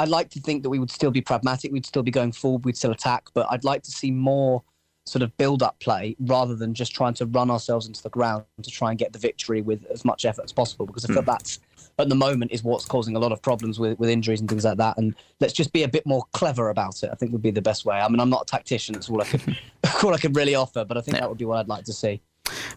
I'd 0.00 0.08
like 0.08 0.30
to 0.30 0.40
think 0.40 0.62
that 0.62 0.70
we 0.70 0.78
would 0.78 0.90
still 0.90 1.10
be 1.10 1.20
pragmatic. 1.20 1.72
We'd 1.72 1.84
still 1.84 2.02
be 2.02 2.10
going 2.10 2.32
forward. 2.32 2.64
We'd 2.64 2.76
still 2.76 2.90
attack. 2.90 3.28
But 3.34 3.46
I'd 3.50 3.64
like 3.64 3.82
to 3.82 3.90
see 3.90 4.10
more 4.10 4.62
sort 5.04 5.22
of 5.22 5.36
build 5.36 5.62
up 5.62 5.78
play 5.80 6.16
rather 6.20 6.54
than 6.54 6.72
just 6.72 6.94
trying 6.94 7.12
to 7.14 7.26
run 7.26 7.50
ourselves 7.50 7.86
into 7.86 8.02
the 8.02 8.08
ground 8.08 8.44
to 8.62 8.70
try 8.70 8.90
and 8.90 8.98
get 8.98 9.12
the 9.12 9.18
victory 9.18 9.60
with 9.60 9.84
as 9.86 10.04
much 10.04 10.24
effort 10.24 10.44
as 10.44 10.52
possible. 10.52 10.86
Because 10.86 11.04
I 11.04 11.08
feel 11.08 11.22
mm. 11.22 11.26
that's 11.26 11.60
at 11.98 12.08
the 12.08 12.14
moment 12.14 12.50
is 12.50 12.64
what's 12.64 12.86
causing 12.86 13.14
a 13.14 13.18
lot 13.18 13.30
of 13.30 13.42
problems 13.42 13.78
with, 13.78 13.98
with 13.98 14.08
injuries 14.08 14.40
and 14.40 14.48
things 14.48 14.64
like 14.64 14.78
that. 14.78 14.96
And 14.96 15.14
let's 15.38 15.52
just 15.52 15.70
be 15.70 15.82
a 15.82 15.88
bit 15.88 16.06
more 16.06 16.24
clever 16.32 16.70
about 16.70 17.02
it. 17.02 17.10
I 17.12 17.14
think 17.14 17.32
would 17.32 17.42
be 17.42 17.50
the 17.50 17.60
best 17.60 17.84
way. 17.84 18.00
I 18.00 18.08
mean, 18.08 18.20
I'm 18.20 18.30
not 18.30 18.42
a 18.42 18.46
tactician. 18.46 18.94
That's 18.94 19.10
all 19.10 19.20
I 19.20 19.26
could 19.26 19.58
all 20.02 20.14
I 20.14 20.18
could 20.18 20.34
really 20.34 20.54
offer. 20.54 20.82
But 20.86 20.96
I 20.96 21.02
think 21.02 21.18
that 21.18 21.28
would 21.28 21.38
be 21.38 21.44
what 21.44 21.58
I'd 21.58 21.68
like 21.68 21.84
to 21.84 21.92
see. 21.92 22.22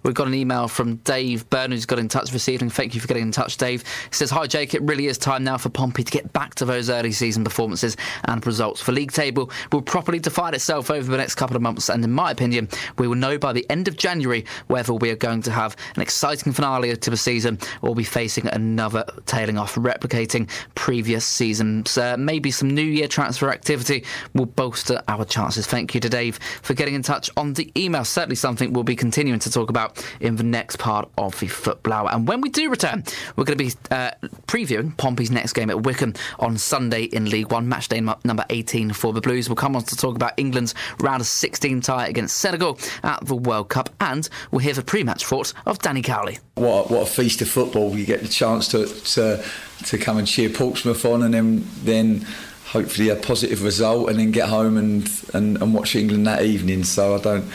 We've 0.03 0.13
got 0.13 0.27
an 0.27 0.33
email 0.33 0.67
from 0.67 0.97
Dave 0.97 1.49
Byrne 1.49 1.71
who's 1.71 1.85
got 1.85 1.99
in 1.99 2.07
touch 2.07 2.31
this 2.31 2.49
evening. 2.49 2.69
Thank 2.69 2.95
you 2.95 3.01
for 3.01 3.07
getting 3.07 3.23
in 3.23 3.31
touch, 3.31 3.57
Dave. 3.57 3.83
He 4.09 4.15
says, 4.15 4.31
Hi, 4.31 4.47
Jake. 4.47 4.73
It 4.73 4.81
really 4.83 5.07
is 5.07 5.17
time 5.17 5.43
now 5.43 5.57
for 5.57 5.69
Pompey 5.69 6.03
to 6.03 6.11
get 6.11 6.31
back 6.33 6.55
to 6.55 6.65
those 6.65 6.89
early 6.89 7.11
season 7.11 7.43
performances 7.43 7.97
and 8.25 8.45
results. 8.45 8.85
The 8.85 8.91
league 8.91 9.11
table 9.11 9.51
will 9.71 9.81
properly 9.81 10.19
define 10.19 10.53
itself 10.53 10.89
over 10.89 11.09
the 11.09 11.17
next 11.17 11.35
couple 11.35 11.55
of 11.55 11.61
months, 11.61 11.89
and 11.89 12.03
in 12.03 12.11
my 12.11 12.31
opinion, 12.31 12.69
we 12.97 13.07
will 13.07 13.15
know 13.15 13.37
by 13.37 13.53
the 13.53 13.65
end 13.69 13.87
of 13.87 13.97
January 13.97 14.45
whether 14.67 14.93
we 14.93 15.09
are 15.09 15.15
going 15.15 15.41
to 15.43 15.51
have 15.51 15.75
an 15.95 16.01
exciting 16.01 16.53
finale 16.53 16.95
to 16.95 17.09
the 17.09 17.17
season 17.17 17.59
or 17.81 17.95
be 17.95 18.03
facing 18.03 18.47
another 18.47 19.05
tailing 19.25 19.57
off, 19.57 19.75
replicating 19.75 20.49
previous 20.75 21.25
seasons. 21.25 21.97
Uh, 21.97 22.15
maybe 22.17 22.51
some 22.51 22.69
New 22.69 22.81
Year 22.81 23.07
transfer 23.07 23.49
activity 23.49 24.03
will 24.33 24.45
bolster 24.45 25.01
our 25.07 25.25
chances. 25.25 25.67
Thank 25.67 25.93
you 25.95 26.01
to 26.01 26.09
Dave 26.09 26.39
for 26.61 26.73
getting 26.73 26.93
in 26.93 27.01
touch 27.01 27.29
on 27.37 27.53
the 27.53 27.71
email. 27.77 28.05
Certainly 28.05 28.35
something 28.35 28.73
we'll 28.73 28.83
be 28.83 28.95
continuing 28.95 29.39
to 29.39 29.51
talk 29.51 29.62
about 29.69 30.03
in 30.19 30.35
the 30.35 30.43
next 30.43 30.77
part 30.77 31.09
of 31.17 31.39
the 31.39 31.47
Football 31.47 31.93
Hour. 31.93 32.09
And 32.11 32.27
when 32.27 32.41
we 32.41 32.49
do 32.49 32.69
return, 32.69 33.03
we're 33.35 33.45
going 33.45 33.57
to 33.57 33.63
be 33.63 33.71
uh, 33.91 34.11
previewing 34.47 34.95
Pompey's 34.97 35.31
next 35.31 35.53
game 35.53 35.69
at 35.69 35.83
Wycombe 35.83 36.13
on 36.39 36.57
Sunday 36.57 37.03
in 37.03 37.29
League 37.29 37.51
One, 37.51 37.67
match 37.67 37.89
day 37.89 38.01
number 38.01 38.45
18 38.49 38.93
for 38.93 39.13
the 39.13 39.21
Blues. 39.21 39.49
We'll 39.49 39.55
come 39.55 39.75
on 39.75 39.83
to 39.83 39.95
talk 39.95 40.15
about 40.15 40.33
England's 40.37 40.75
round 40.99 41.21
of 41.21 41.27
16 41.27 41.81
tie 41.81 42.07
against 42.07 42.37
Senegal 42.37 42.77
at 43.03 43.25
the 43.25 43.35
World 43.35 43.69
Cup, 43.69 43.89
and 43.99 44.27
we'll 44.51 44.59
hear 44.59 44.73
the 44.73 44.83
pre-match 44.83 45.25
thoughts 45.25 45.53
of 45.65 45.79
Danny 45.79 46.01
Cowley. 46.01 46.39
What 46.55 46.89
a, 46.89 46.93
what 46.93 47.07
a 47.07 47.11
feast 47.11 47.41
of 47.41 47.49
football! 47.49 47.95
You 47.95 48.05
get 48.05 48.21
the 48.21 48.27
chance 48.27 48.67
to 48.69 48.85
to, 48.85 49.43
to 49.85 49.97
come 49.97 50.17
and 50.17 50.27
cheer 50.27 50.49
Portsmouth 50.49 51.05
on, 51.05 51.23
and 51.23 51.33
then 51.33 51.67
then 51.83 52.25
hopefully 52.73 53.09
a 53.09 53.15
positive 53.15 53.63
result 53.63 54.09
and 54.09 54.17
then 54.17 54.31
get 54.31 54.49
home 54.49 54.77
and, 54.77 55.07
and, 55.35 55.61
and 55.61 55.75
watch 55.75 55.95
England 55.95 56.25
that 56.25 56.41
evening. 56.41 56.83
So 56.83 57.15
I 57.15 57.19
don't 57.19 57.45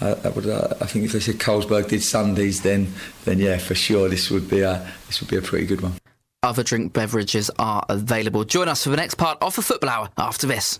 I, 0.00 0.28
would, 0.28 0.46
uh, 0.46 0.74
I 0.80 0.86
think 0.86 1.04
if 1.04 1.12
they 1.12 1.20
said 1.20 1.36
Carlsberg 1.36 1.88
did 1.88 2.02
Sundays, 2.02 2.62
then 2.62 2.92
then 3.24 3.38
yeah, 3.38 3.58
for 3.58 3.74
sure 3.74 4.08
this 4.08 4.30
would 4.30 4.48
be 4.48 4.60
a 4.60 4.90
this 5.06 5.20
would 5.20 5.30
be 5.30 5.36
a 5.36 5.42
pretty 5.42 5.66
good 5.66 5.80
one. 5.80 5.94
Other 6.42 6.62
drink 6.62 6.92
beverages 6.92 7.50
are 7.58 7.84
available. 7.88 8.44
Join 8.44 8.68
us 8.68 8.84
for 8.84 8.90
the 8.90 8.96
next 8.96 9.14
part 9.14 9.38
of 9.42 9.56
the 9.56 9.62
Football 9.62 9.90
Hour 9.90 10.08
after 10.16 10.46
this. 10.46 10.78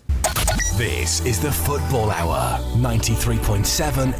This 0.77 1.25
is 1.25 1.41
the 1.41 1.51
Football 1.51 2.11
Hour, 2.11 2.59
ninety 2.77 3.13
three 3.13 3.39
point 3.39 3.67
seven, 3.67 4.15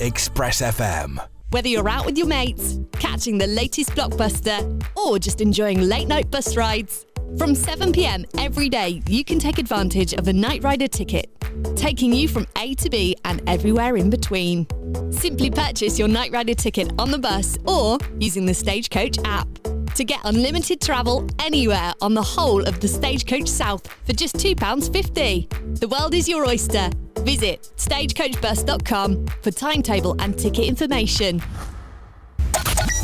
Express 0.00 0.60
FM. 0.60 1.18
Whether 1.50 1.68
you're 1.68 1.88
out 1.88 2.04
with 2.04 2.18
your 2.18 2.26
mates, 2.26 2.80
catching 2.94 3.38
the 3.38 3.46
latest 3.46 3.90
blockbuster, 3.90 4.84
or 4.96 5.18
just 5.18 5.40
enjoying 5.40 5.80
late 5.80 6.08
night 6.08 6.30
bus 6.30 6.56
rides. 6.56 7.06
From 7.38 7.54
7pm 7.54 8.26
every 8.38 8.68
day, 8.68 9.02
you 9.08 9.24
can 9.24 9.40
take 9.40 9.58
advantage 9.58 10.14
of 10.14 10.28
a 10.28 10.32
Night 10.32 10.62
Rider 10.62 10.86
ticket, 10.86 11.28
taking 11.74 12.12
you 12.12 12.28
from 12.28 12.46
A 12.56 12.74
to 12.76 12.88
B 12.88 13.16
and 13.24 13.42
everywhere 13.48 13.96
in 13.96 14.08
between. 14.08 14.66
Simply 15.10 15.50
purchase 15.50 15.98
your 15.98 16.06
Night 16.06 16.30
Rider 16.30 16.54
ticket 16.54 16.92
on 16.96 17.10
the 17.10 17.18
bus 17.18 17.58
or 17.66 17.98
using 18.20 18.46
the 18.46 18.54
Stagecoach 18.54 19.18
app 19.24 19.48
to 19.96 20.04
get 20.04 20.20
unlimited 20.24 20.80
travel 20.80 21.26
anywhere 21.40 21.92
on 22.00 22.14
the 22.14 22.22
whole 22.22 22.64
of 22.68 22.78
the 22.78 22.88
Stagecoach 22.88 23.48
South 23.48 23.86
for 24.04 24.12
just 24.12 24.36
£2.50. 24.36 25.80
The 25.80 25.88
world 25.88 26.14
is 26.14 26.28
your 26.28 26.46
oyster. 26.46 26.88
Visit 27.20 27.68
stagecoachbus.com 27.76 29.26
for 29.42 29.50
timetable 29.50 30.14
and 30.20 30.38
ticket 30.38 30.66
information. 30.66 31.42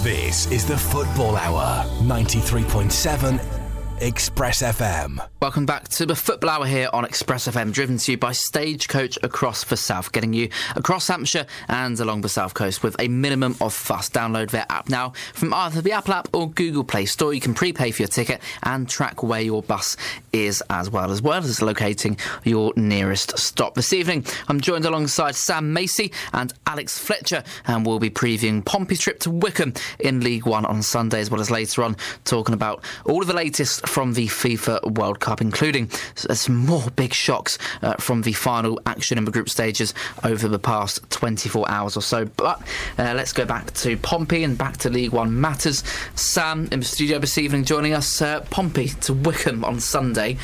This 0.02 0.50
is 0.52 0.66
the 0.66 0.78
Football 0.78 1.36
Hour, 1.36 1.84
93.7 2.02 3.59
Express 4.00 4.62
FM. 4.62 5.22
Welcome 5.42 5.66
back 5.66 5.88
to 5.88 6.06
the 6.06 6.16
Football 6.16 6.48
Hour 6.48 6.64
here 6.64 6.88
on 6.90 7.04
Express 7.04 7.46
FM, 7.46 7.70
driven 7.70 7.98
to 7.98 8.12
you 8.12 8.16
by 8.16 8.32
Stagecoach 8.32 9.18
across 9.22 9.64
the 9.64 9.76
South, 9.76 10.10
getting 10.10 10.32
you 10.32 10.48
across 10.74 11.08
Hampshire 11.08 11.44
and 11.68 12.00
along 12.00 12.22
the 12.22 12.28
South 12.30 12.54
Coast 12.54 12.82
with 12.82 12.96
a 12.98 13.08
minimum 13.08 13.56
of 13.60 13.74
fuss. 13.74 14.08
Download 14.08 14.48
their 14.50 14.64
app 14.70 14.88
now 14.88 15.12
from 15.34 15.52
either 15.52 15.82
the 15.82 15.92
Apple 15.92 16.14
app 16.14 16.28
or 16.32 16.50
Google 16.50 16.82
Play 16.82 17.04
Store. 17.04 17.34
You 17.34 17.42
can 17.42 17.52
prepay 17.52 17.90
for 17.90 18.00
your 18.00 18.08
ticket 18.08 18.40
and 18.62 18.88
track 18.88 19.22
where 19.22 19.42
your 19.42 19.62
bus 19.62 19.98
is 20.32 20.62
as 20.70 20.88
well, 20.88 21.10
as 21.10 21.20
well 21.20 21.36
as 21.36 21.60
locating 21.60 22.16
your 22.42 22.72
nearest 22.76 23.38
stop. 23.38 23.74
This 23.74 23.92
evening, 23.92 24.24
I'm 24.48 24.62
joined 24.62 24.86
alongside 24.86 25.34
Sam 25.34 25.74
Macey 25.74 26.10
and 26.32 26.54
Alex 26.66 26.98
Fletcher, 26.98 27.44
and 27.66 27.84
we'll 27.84 27.98
be 27.98 28.08
previewing 28.08 28.64
Pompey's 28.64 29.00
trip 29.00 29.20
to 29.20 29.30
Wycombe 29.30 29.74
in 29.98 30.20
League 30.20 30.46
One 30.46 30.64
on 30.64 30.82
Sunday, 30.82 31.20
as 31.20 31.30
well 31.30 31.42
as 31.42 31.50
later 31.50 31.82
on 31.82 31.98
talking 32.24 32.54
about 32.54 32.82
all 33.04 33.20
of 33.20 33.28
the 33.28 33.34
latest 33.34 33.89
from 33.90 34.12
the 34.12 34.28
FIFA 34.28 34.96
World 34.96 35.18
Cup, 35.18 35.40
including 35.40 35.90
some 36.14 36.54
more 36.54 36.88
big 36.94 37.12
shocks 37.12 37.58
uh, 37.82 37.94
from 37.94 38.22
the 38.22 38.32
final 38.32 38.80
action 38.86 39.18
in 39.18 39.24
the 39.24 39.32
group 39.32 39.48
stages 39.48 39.92
over 40.22 40.46
the 40.46 40.60
past 40.60 41.10
24 41.10 41.68
hours 41.68 41.96
or 41.96 42.02
so. 42.02 42.24
But 42.24 42.62
uh, 42.98 43.14
let's 43.16 43.32
go 43.32 43.44
back 43.44 43.72
to 43.74 43.96
Pompey 43.96 44.44
and 44.44 44.56
back 44.56 44.76
to 44.78 44.90
League 44.90 45.12
One 45.12 45.40
matters. 45.40 45.82
Sam 46.14 46.68
in 46.70 46.80
the 46.80 46.86
studio 46.86 47.18
this 47.18 47.36
evening 47.36 47.64
joining 47.64 47.92
us. 47.92 48.22
Uh, 48.22 48.40
Pompey 48.50 48.88
to 49.00 49.12
Wycombe 49.12 49.64
on 49.64 49.80
Sunday 49.80 50.38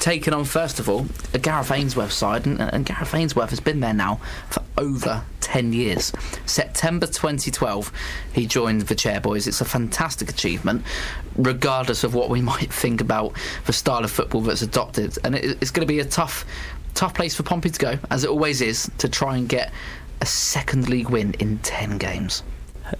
taking 0.00 0.32
on 0.32 0.44
first 0.44 0.78
of 0.78 0.88
all 0.88 1.06
a 1.34 1.38
Gareth 1.38 1.70
Ainsworth 1.70 2.12
side, 2.12 2.46
and, 2.46 2.60
and, 2.60 2.86
Gareth 2.86 3.14
Ainsworth 3.14 3.50
has 3.50 3.60
been 3.60 3.80
there 3.80 3.94
now 3.94 4.20
for 4.48 4.62
over 4.76 5.24
10 5.40 5.72
years. 5.72 6.12
September 6.46 7.06
2012, 7.06 7.92
he 8.38 8.46
joined 8.46 8.82
the 8.82 8.94
Chairboys. 8.94 9.48
It's 9.48 9.60
a 9.60 9.64
fantastic 9.64 10.30
achievement, 10.30 10.84
regardless 11.36 12.04
of 12.04 12.14
what 12.14 12.30
we 12.30 12.40
might 12.52 12.72
think 12.72 13.00
about 13.00 13.32
the 13.66 13.72
style 13.72 14.04
of 14.04 14.10
football 14.10 14.40
that's 14.42 14.62
adopted. 14.62 15.18
And 15.24 15.34
it, 15.34 15.58
it's 15.60 15.70
going 15.70 15.86
to 15.86 15.92
be 15.92 16.00
a 16.00 16.04
tough, 16.04 16.44
tough 16.94 17.14
place 17.14 17.34
for 17.34 17.42
Pompey 17.42 17.70
to 17.70 17.78
go, 17.78 17.98
as 18.10 18.24
it 18.24 18.30
always 18.30 18.60
is, 18.60 18.90
to 18.98 19.08
try 19.08 19.36
and 19.36 19.48
get 19.48 19.72
a 20.20 20.26
second 20.26 20.88
league 20.88 21.10
win 21.10 21.34
in 21.34 21.58
10 21.58 21.98
games. 21.98 22.42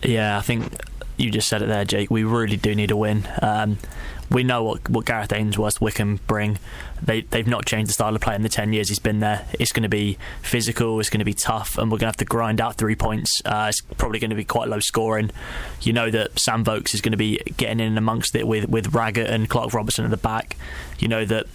Yeah, 0.03 0.37
I 0.37 0.43
think 0.43 0.73
you 1.17 1.31
just 1.31 1.49
said 1.49 1.63
it 1.63 1.67
there, 1.67 1.85
Jake. 1.85 2.11
We 2.11 2.25
really 2.25 2.57
do 2.57 2.75
need 2.75 2.91
a 2.91 2.97
win. 2.97 3.27
Um, 3.41 3.79
we 4.31 4.45
know 4.45 4.63
what, 4.63 4.89
what 4.89 5.07
Gareth 5.07 5.33
Ainsworth, 5.33 5.81
Wycombe 5.81 6.21
bring. 6.27 6.59
They 7.03 7.23
they've 7.23 7.47
not 7.47 7.65
changed 7.65 7.89
the 7.89 7.95
style 7.95 8.15
of 8.15 8.21
play 8.21 8.35
in 8.35 8.43
the 8.43 8.49
ten 8.49 8.73
years 8.73 8.89
he's 8.89 8.99
been 8.99 9.21
there. 9.21 9.47
It's 9.59 9.73
going 9.73 9.85
to 9.85 9.89
be 9.89 10.19
physical. 10.43 11.01
It's 11.01 11.11
going 11.11 11.21
to 11.21 11.25
be 11.25 11.35
tough, 11.35 11.79
and 11.79 11.91
we're 11.91 11.99
going 11.99 12.07
to 12.07 12.07
have 12.07 12.17
to 12.19 12.25
grind 12.25 12.61
out 12.61 12.77
three 12.77 12.97
points. 12.97 13.41
Uh, 13.45 13.67
it's 13.69 13.81
probably 13.81 14.19
going 14.19 14.31
to 14.31 14.37
be 14.37 14.45
quite 14.45 14.69
low 14.69 14.81
scoring. 14.81 15.31
You 15.83 15.93
know 15.93 16.11
that 16.11 16.39
Sam 16.39 16.65
Vokes 16.65 16.95
is 16.95 17.01
going 17.01 17.13
to 17.13 17.19
be 17.19 17.41
getting 17.57 17.81
in 17.81 17.97
amongst 17.97 18.35
it 18.35 18.47
with 18.47 18.69
with 18.69 18.95
Raggett 18.95 19.31
and 19.31 19.49
Clark 19.49 19.73
Robertson 19.73 20.05
at 20.05 20.11
the 20.11 20.17
back. 20.17 20.57
You 20.99 21.09
know 21.09 21.25
that 21.25 21.47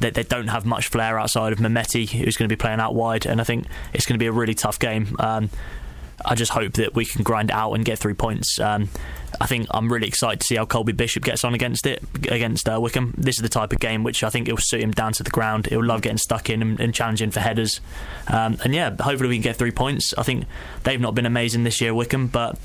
they 0.00 0.10
don't 0.24 0.48
have 0.48 0.66
much 0.66 0.88
flair 0.88 1.18
outside 1.18 1.52
of 1.52 1.60
Mehmeti, 1.60 2.08
who's 2.08 2.36
going 2.36 2.48
to 2.48 2.52
be 2.52 2.58
playing 2.60 2.80
out 2.80 2.94
wide, 2.94 3.24
and 3.24 3.40
I 3.40 3.44
think 3.44 3.66
it's 3.92 4.04
going 4.04 4.14
to 4.14 4.22
be 4.22 4.26
a 4.26 4.32
really 4.32 4.54
tough 4.54 4.78
game. 4.78 5.16
Um, 5.18 5.48
I 6.24 6.34
just 6.34 6.52
hope 6.52 6.74
that 6.74 6.94
we 6.94 7.04
can 7.04 7.22
grind 7.22 7.50
out 7.50 7.72
and 7.72 7.84
get 7.84 7.98
three 7.98 8.14
points. 8.14 8.58
Um, 8.60 8.88
I 9.40 9.46
think 9.46 9.66
I'm 9.70 9.92
really 9.92 10.06
excited 10.06 10.40
to 10.40 10.46
see 10.46 10.56
how 10.56 10.66
Colby 10.66 10.92
Bishop 10.92 11.24
gets 11.24 11.44
on 11.44 11.54
against 11.54 11.86
it 11.86 12.02
against 12.30 12.68
uh, 12.68 12.78
Wycombe. 12.80 13.14
This 13.16 13.36
is 13.36 13.42
the 13.42 13.48
type 13.48 13.72
of 13.72 13.80
game 13.80 14.04
which 14.04 14.22
I 14.22 14.30
think 14.30 14.48
it 14.48 14.52
will 14.52 14.58
suit 14.60 14.80
him 14.80 14.92
down 14.92 15.12
to 15.14 15.22
the 15.22 15.30
ground. 15.30 15.66
He'll 15.66 15.84
love 15.84 16.02
getting 16.02 16.18
stuck 16.18 16.50
in 16.50 16.62
and, 16.62 16.80
and 16.80 16.94
challenging 16.94 17.30
for 17.30 17.40
headers. 17.40 17.80
Um, 18.28 18.58
and 18.64 18.74
yeah, 18.74 18.90
hopefully 18.90 19.28
we 19.28 19.36
can 19.36 19.42
get 19.42 19.56
three 19.56 19.70
points. 19.70 20.14
I 20.16 20.22
think 20.22 20.44
they've 20.84 21.00
not 21.00 21.14
been 21.14 21.26
amazing 21.26 21.64
this 21.64 21.80
year, 21.80 21.94
Wycombe, 21.94 22.28
but 22.28 22.58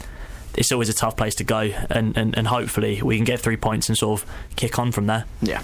it's 0.57 0.71
always 0.71 0.89
a 0.89 0.93
tough 0.93 1.15
place 1.15 1.35
to 1.35 1.43
go, 1.43 1.71
and, 1.89 2.17
and, 2.17 2.35
and 2.35 2.47
hopefully 2.47 3.01
we 3.03 3.15
can 3.15 3.23
get 3.23 3.39
three 3.39 3.57
points 3.57 3.89
and 3.89 3.97
sort 3.97 4.21
of 4.21 4.29
kick 4.55 4.79
on 4.79 4.91
from 4.91 5.05
there. 5.05 5.25
Yeah. 5.41 5.61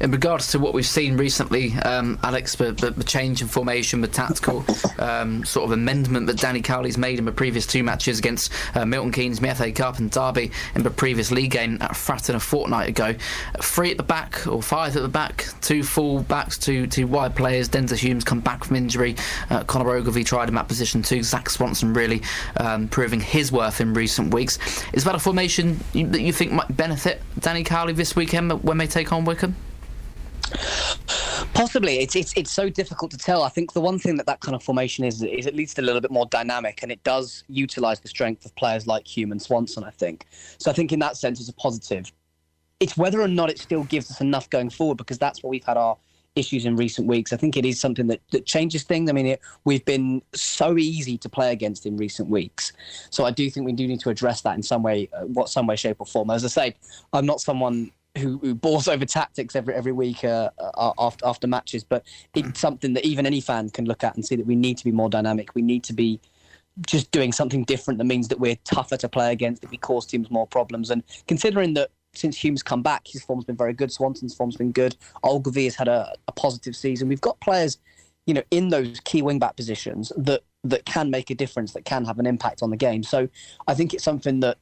In 0.00 0.10
regards 0.10 0.50
to 0.52 0.58
what 0.58 0.72
we've 0.72 0.86
seen 0.86 1.18
recently, 1.18 1.74
um, 1.74 2.18
Alex, 2.22 2.54
the, 2.56 2.72
the, 2.72 3.04
change 3.04 3.42
in 3.42 3.48
formation, 3.48 4.00
the 4.00 4.08
tactical 4.08 4.64
um, 4.98 5.44
sort 5.44 5.66
of 5.66 5.72
amendment 5.72 6.26
that 6.26 6.38
Danny 6.38 6.62
Cowley's 6.62 6.96
made 6.96 7.18
in 7.18 7.26
the 7.26 7.32
previous 7.32 7.66
two 7.66 7.82
matches 7.82 8.18
against 8.18 8.50
uh, 8.74 8.86
Milton 8.86 9.12
Keynes, 9.12 9.40
the 9.40 9.72
Cup, 9.72 9.98
and 9.98 10.10
Derby 10.10 10.50
in 10.74 10.82
the 10.82 10.90
previous 10.90 11.30
league 11.30 11.50
game 11.50 11.76
at 11.82 11.90
Fratton 11.90 12.34
a 12.34 12.40
fortnight 12.40 12.88
ago. 12.88 13.14
Three 13.60 13.90
at 13.90 13.98
the 13.98 14.02
back, 14.02 14.46
or 14.46 14.62
five 14.62 14.96
at 14.96 15.02
the 15.02 15.08
back, 15.08 15.46
two 15.60 15.82
full 15.82 16.20
backs, 16.22 16.56
two, 16.56 16.86
two 16.86 17.06
wide 17.06 17.36
players. 17.36 17.68
Denver 17.68 17.94
Hume's 17.94 18.24
come 18.24 18.40
back 18.40 18.64
from 18.64 18.76
injury. 18.76 19.16
Uh, 19.50 19.64
Connor 19.64 19.90
Ogilvie 19.90 20.24
tried 20.24 20.48
in 20.48 20.54
that 20.54 20.68
position 20.68 21.02
too. 21.02 21.22
Zak 21.22 21.50
Swanson 21.50 21.92
really 21.92 22.22
um, 22.56 22.88
proving 22.88 23.20
his 23.20 23.52
worth 23.52 23.80
in 23.82 23.92
recent 23.92 24.29
weeks. 24.30 24.58
Is 24.92 25.04
that 25.04 25.14
a 25.14 25.18
formation 25.18 25.80
that 25.92 26.20
you 26.20 26.32
think 26.32 26.52
might 26.52 26.74
benefit 26.76 27.22
Danny 27.38 27.64
Cowley 27.64 27.92
this 27.92 28.16
weekend 28.16 28.52
when 28.64 28.78
they 28.78 28.86
take 28.86 29.12
on 29.12 29.24
Wycombe? 29.24 29.56
Possibly, 31.54 31.98
it's 31.98 32.16
it's 32.16 32.32
it's 32.36 32.50
so 32.50 32.68
difficult 32.68 33.10
to 33.12 33.18
tell. 33.18 33.42
I 33.42 33.48
think 33.48 33.72
the 33.72 33.80
one 33.80 33.98
thing 33.98 34.16
that 34.16 34.26
that 34.26 34.40
kind 34.40 34.54
of 34.54 34.62
formation 34.62 35.04
is 35.04 35.22
is 35.22 35.46
at 35.46 35.54
least 35.54 35.78
a 35.78 35.82
little 35.82 36.00
bit 36.00 36.10
more 36.10 36.26
dynamic, 36.26 36.82
and 36.82 36.90
it 36.90 37.02
does 37.04 37.44
utilise 37.48 38.00
the 38.00 38.08
strength 38.08 38.44
of 38.44 38.54
players 38.56 38.86
like 38.86 39.06
Hume 39.06 39.32
and 39.32 39.40
Swanson. 39.40 39.84
I 39.84 39.90
think 39.90 40.26
so. 40.58 40.70
I 40.70 40.74
think 40.74 40.92
in 40.92 40.98
that 41.00 41.16
sense, 41.16 41.40
it's 41.40 41.48
a 41.48 41.54
positive. 41.54 42.12
It's 42.80 42.96
whether 42.96 43.20
or 43.20 43.28
not 43.28 43.50
it 43.50 43.58
still 43.58 43.84
gives 43.84 44.10
us 44.10 44.20
enough 44.20 44.48
going 44.48 44.70
forward 44.70 44.96
because 44.96 45.18
that's 45.18 45.42
what 45.42 45.50
we've 45.50 45.64
had 45.64 45.76
our 45.76 45.96
issues 46.36 46.64
in 46.64 46.76
recent 46.76 47.06
weeks. 47.06 47.32
I 47.32 47.36
think 47.36 47.56
it 47.56 47.64
is 47.64 47.80
something 47.80 48.06
that, 48.08 48.20
that 48.30 48.46
changes 48.46 48.82
things. 48.82 49.10
I 49.10 49.12
mean, 49.12 49.26
it, 49.26 49.40
we've 49.64 49.84
been 49.84 50.22
so 50.34 50.78
easy 50.78 51.18
to 51.18 51.28
play 51.28 51.52
against 51.52 51.86
in 51.86 51.96
recent 51.96 52.28
weeks, 52.28 52.72
so 53.10 53.24
I 53.24 53.30
do 53.30 53.50
think 53.50 53.66
we 53.66 53.72
do 53.72 53.86
need 53.86 54.00
to 54.00 54.10
address 54.10 54.40
that 54.42 54.56
in 54.56 54.62
some 54.62 54.82
way, 54.82 55.08
uh, 55.12 55.22
what 55.22 55.48
some 55.48 55.66
way, 55.66 55.76
shape, 55.76 55.96
or 55.98 56.06
form. 56.06 56.30
As 56.30 56.44
I 56.44 56.48
say, 56.48 56.76
I'm 57.12 57.26
not 57.26 57.40
someone 57.40 57.90
who, 58.18 58.38
who 58.38 58.54
bores 58.54 58.88
over 58.94 59.04
tactics 59.04 59.56
every 59.56 59.74
every 59.74 59.92
week 59.92 60.24
uh, 60.24 60.50
uh, 60.58 60.92
after 60.98 61.26
after 61.26 61.46
matches, 61.46 61.84
but 61.84 62.04
it's 62.34 62.60
something 62.60 62.92
that 62.94 63.04
even 63.04 63.26
any 63.26 63.40
fan 63.40 63.70
can 63.70 63.84
look 63.84 64.04
at 64.04 64.14
and 64.14 64.24
see 64.24 64.36
that 64.36 64.46
we 64.46 64.56
need 64.56 64.78
to 64.78 64.84
be 64.84 64.92
more 64.92 65.10
dynamic. 65.10 65.54
We 65.54 65.62
need 65.62 65.84
to 65.84 65.92
be 65.92 66.20
just 66.86 67.10
doing 67.10 67.32
something 67.32 67.64
different 67.64 67.98
that 67.98 68.04
means 68.04 68.28
that 68.28 68.40
we're 68.40 68.56
tougher 68.64 68.96
to 68.96 69.08
play 69.08 69.32
against, 69.32 69.62
that 69.62 69.70
we 69.70 69.76
cause 69.76 70.06
teams 70.06 70.30
more 70.30 70.46
problems. 70.46 70.90
And 70.90 71.02
considering 71.26 71.74
that 71.74 71.90
since 72.12 72.36
Hume's 72.36 72.62
come 72.62 72.82
back, 72.82 73.06
his 73.06 73.22
form's 73.22 73.44
been 73.44 73.56
very 73.56 73.72
good. 73.72 73.92
Swanson's 73.92 74.34
form's 74.34 74.56
been 74.56 74.72
good. 74.72 74.96
Ogilvie 75.22 75.64
has 75.64 75.76
had 75.76 75.88
a, 75.88 76.12
a 76.28 76.32
positive 76.32 76.74
season. 76.74 77.08
We've 77.08 77.20
got 77.20 77.40
players, 77.40 77.78
you 78.26 78.34
know, 78.34 78.42
in 78.50 78.68
those 78.68 79.00
key 79.00 79.22
wing 79.22 79.38
back 79.38 79.56
positions 79.56 80.12
that 80.16 80.42
that 80.64 80.84
can 80.84 81.10
make 81.10 81.30
a 81.30 81.34
difference, 81.34 81.72
that 81.72 81.84
can 81.84 82.04
have 82.04 82.18
an 82.18 82.26
impact 82.26 82.62
on 82.62 82.70
the 82.70 82.76
game. 82.76 83.02
So 83.02 83.28
I 83.66 83.74
think 83.74 83.94
it's 83.94 84.04
something 84.04 84.40
that, 84.40 84.58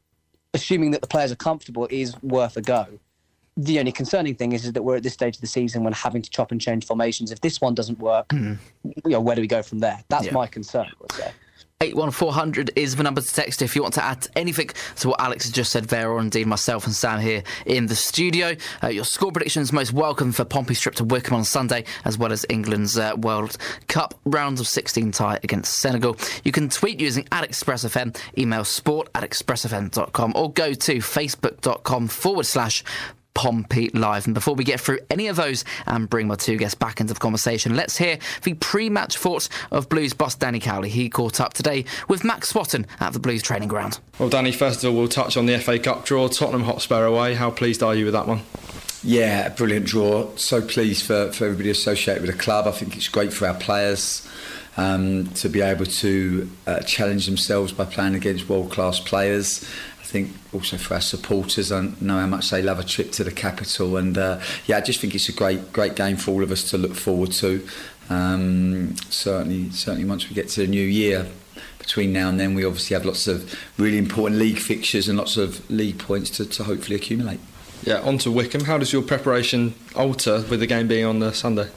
assuming 0.54 0.92
that 0.92 1.00
the 1.00 1.08
players 1.08 1.32
are 1.32 1.36
comfortable, 1.36 1.88
is 1.90 2.14
worth 2.22 2.56
a 2.56 2.62
go. 2.62 2.86
The 3.56 3.80
only 3.80 3.90
concerning 3.90 4.36
thing 4.36 4.52
is, 4.52 4.64
is 4.64 4.74
that 4.74 4.84
we're 4.84 4.96
at 4.96 5.02
this 5.02 5.14
stage 5.14 5.34
of 5.34 5.40
the 5.40 5.48
season 5.48 5.82
when 5.82 5.92
having 5.92 6.22
to 6.22 6.30
chop 6.30 6.52
and 6.52 6.60
change 6.60 6.86
formations. 6.86 7.32
If 7.32 7.40
this 7.40 7.60
one 7.60 7.74
doesn't 7.74 7.98
work, 7.98 8.28
mm. 8.28 8.56
you 8.84 9.10
know, 9.10 9.20
where 9.20 9.34
do 9.34 9.40
we 9.40 9.48
go 9.48 9.62
from 9.62 9.80
there? 9.80 10.04
That's 10.08 10.26
yeah. 10.26 10.32
my 10.32 10.46
concern. 10.46 10.86
I 10.86 10.92
would 11.00 11.12
say. 11.12 11.32
81400 11.80 12.72
is 12.74 12.96
the 12.96 13.04
number 13.04 13.20
to 13.20 13.32
text 13.32 13.62
if 13.62 13.76
you 13.76 13.82
want 13.82 13.94
to 13.94 14.02
add 14.02 14.26
anything 14.34 14.68
to 14.96 15.10
what 15.10 15.20
Alex 15.20 15.44
has 15.44 15.52
just 15.52 15.70
said 15.70 15.84
there, 15.84 16.10
or 16.10 16.18
indeed 16.18 16.48
myself 16.48 16.86
and 16.86 16.92
Sam 16.92 17.20
here 17.20 17.44
in 17.66 17.86
the 17.86 17.94
studio. 17.94 18.56
Uh, 18.82 18.88
your 18.88 19.04
score 19.04 19.30
predictions 19.30 19.72
most 19.72 19.92
welcome 19.92 20.32
for 20.32 20.44
Pompey's 20.44 20.80
trip 20.80 20.96
to 20.96 21.04
Wycombe 21.04 21.36
on 21.36 21.44
Sunday, 21.44 21.84
as 22.04 22.18
well 22.18 22.32
as 22.32 22.44
England's 22.48 22.98
uh, 22.98 23.12
World 23.16 23.56
Cup 23.86 24.18
rounds 24.24 24.60
of 24.60 24.66
16 24.66 25.12
tie 25.12 25.38
against 25.44 25.76
Senegal. 25.76 26.16
You 26.42 26.50
can 26.50 26.68
tweet 26.68 26.98
using 26.98 27.28
at 27.30 27.48
ExpressFM, 27.48 28.18
email 28.36 28.64
sport 28.64 29.08
at 29.14 29.22
expressfm.com, 29.22 30.32
or 30.34 30.52
go 30.52 30.74
to 30.74 30.96
facebook.com 30.96 32.08
forward 32.08 32.46
slash 32.46 32.82
Pompey 33.34 33.88
Live. 33.90 34.26
And 34.26 34.34
before 34.34 34.54
we 34.54 34.64
get 34.64 34.80
through 34.80 34.98
any 35.10 35.28
of 35.28 35.36
those 35.36 35.64
and 35.86 36.10
bring 36.10 36.26
my 36.26 36.34
two 36.34 36.56
guests 36.56 36.74
back 36.74 37.00
into 37.00 37.14
the 37.14 37.20
conversation, 37.20 37.76
let's 37.76 37.96
hear 37.96 38.18
the 38.42 38.54
pre 38.54 38.90
match 38.90 39.16
thoughts 39.16 39.48
of 39.70 39.88
Blues 39.88 40.12
boss 40.12 40.34
Danny 40.34 40.60
Cowley. 40.60 40.88
He 40.88 41.08
caught 41.08 41.40
up 41.40 41.54
today 41.54 41.84
with 42.08 42.24
Max 42.24 42.48
Swatton 42.48 42.86
at 43.00 43.12
the 43.12 43.20
Blues 43.20 43.42
training 43.42 43.68
ground. 43.68 44.00
Well, 44.18 44.28
Danny, 44.28 44.52
first 44.52 44.82
of 44.82 44.90
all, 44.90 44.98
we'll 44.98 45.08
touch 45.08 45.36
on 45.36 45.46
the 45.46 45.58
FA 45.58 45.78
Cup 45.78 46.04
draw. 46.04 46.28
Tottenham 46.28 46.64
Hotspur 46.64 47.04
away. 47.04 47.34
How 47.34 47.50
pleased 47.50 47.82
are 47.82 47.94
you 47.94 48.06
with 48.06 48.14
that 48.14 48.26
one? 48.26 48.40
Yeah, 49.02 49.48
brilliant 49.50 49.86
draw. 49.86 50.34
So 50.36 50.60
pleased 50.60 51.06
for, 51.06 51.30
for 51.32 51.44
everybody 51.44 51.70
associated 51.70 52.22
with 52.22 52.32
the 52.32 52.42
club. 52.42 52.66
I 52.66 52.72
think 52.72 52.96
it's 52.96 53.08
great 53.08 53.32
for 53.32 53.46
our 53.46 53.54
players. 53.54 54.28
Um, 54.76 55.26
to 55.30 55.48
be 55.48 55.60
able 55.60 55.86
to 55.86 56.48
uh, 56.64 56.78
challenge 56.82 57.26
themselves 57.26 57.72
by 57.72 57.84
playing 57.84 58.14
against 58.14 58.48
world 58.48 58.70
class 58.70 59.00
players 59.00 59.68
think 60.08 60.34
also 60.54 60.78
for 60.78 60.94
our 60.94 61.00
supporters, 61.00 61.70
I 61.70 61.92
know 62.00 62.18
how 62.18 62.26
much 62.26 62.50
they 62.50 62.62
love 62.62 62.78
a 62.78 62.84
trip 62.84 63.12
to 63.12 63.24
the 63.24 63.30
capital, 63.30 63.96
and 63.96 64.16
uh, 64.16 64.40
yeah, 64.66 64.78
I 64.78 64.80
just 64.80 65.00
think 65.00 65.14
it's 65.14 65.28
a 65.28 65.32
great 65.32 65.72
great 65.72 65.94
game 65.96 66.16
for 66.16 66.30
all 66.32 66.42
of 66.42 66.50
us 66.50 66.68
to 66.70 66.78
look 66.78 66.94
forward 66.94 67.32
to. 67.32 67.66
Um, 68.08 68.96
certainly, 69.10 69.70
certainly 69.70 70.08
once 70.08 70.28
we 70.28 70.34
get 70.34 70.48
to 70.50 70.60
the 70.62 70.66
new 70.66 70.84
year. 70.84 71.26
Between 71.78 72.12
now 72.12 72.28
and 72.28 72.38
then, 72.38 72.54
we 72.54 72.66
obviously 72.66 72.94
have 72.94 73.06
lots 73.06 73.26
of 73.26 73.54
really 73.78 73.96
important 73.96 74.38
league 74.38 74.58
fixtures 74.58 75.08
and 75.08 75.16
lots 75.16 75.38
of 75.38 75.68
league 75.70 75.98
points 75.98 76.28
to, 76.30 76.44
to 76.44 76.64
hopefully 76.64 76.96
accumulate. 76.96 77.40
Yeah, 77.82 78.00
on 78.00 78.18
to 78.18 78.30
Wycombe. 78.30 78.64
How 78.64 78.76
does 78.76 78.92
your 78.92 79.00
preparation 79.02 79.74
alter 79.96 80.44
with 80.50 80.60
the 80.60 80.66
game 80.66 80.86
being 80.86 81.06
on 81.06 81.20
the 81.20 81.32
Sunday? 81.32 81.68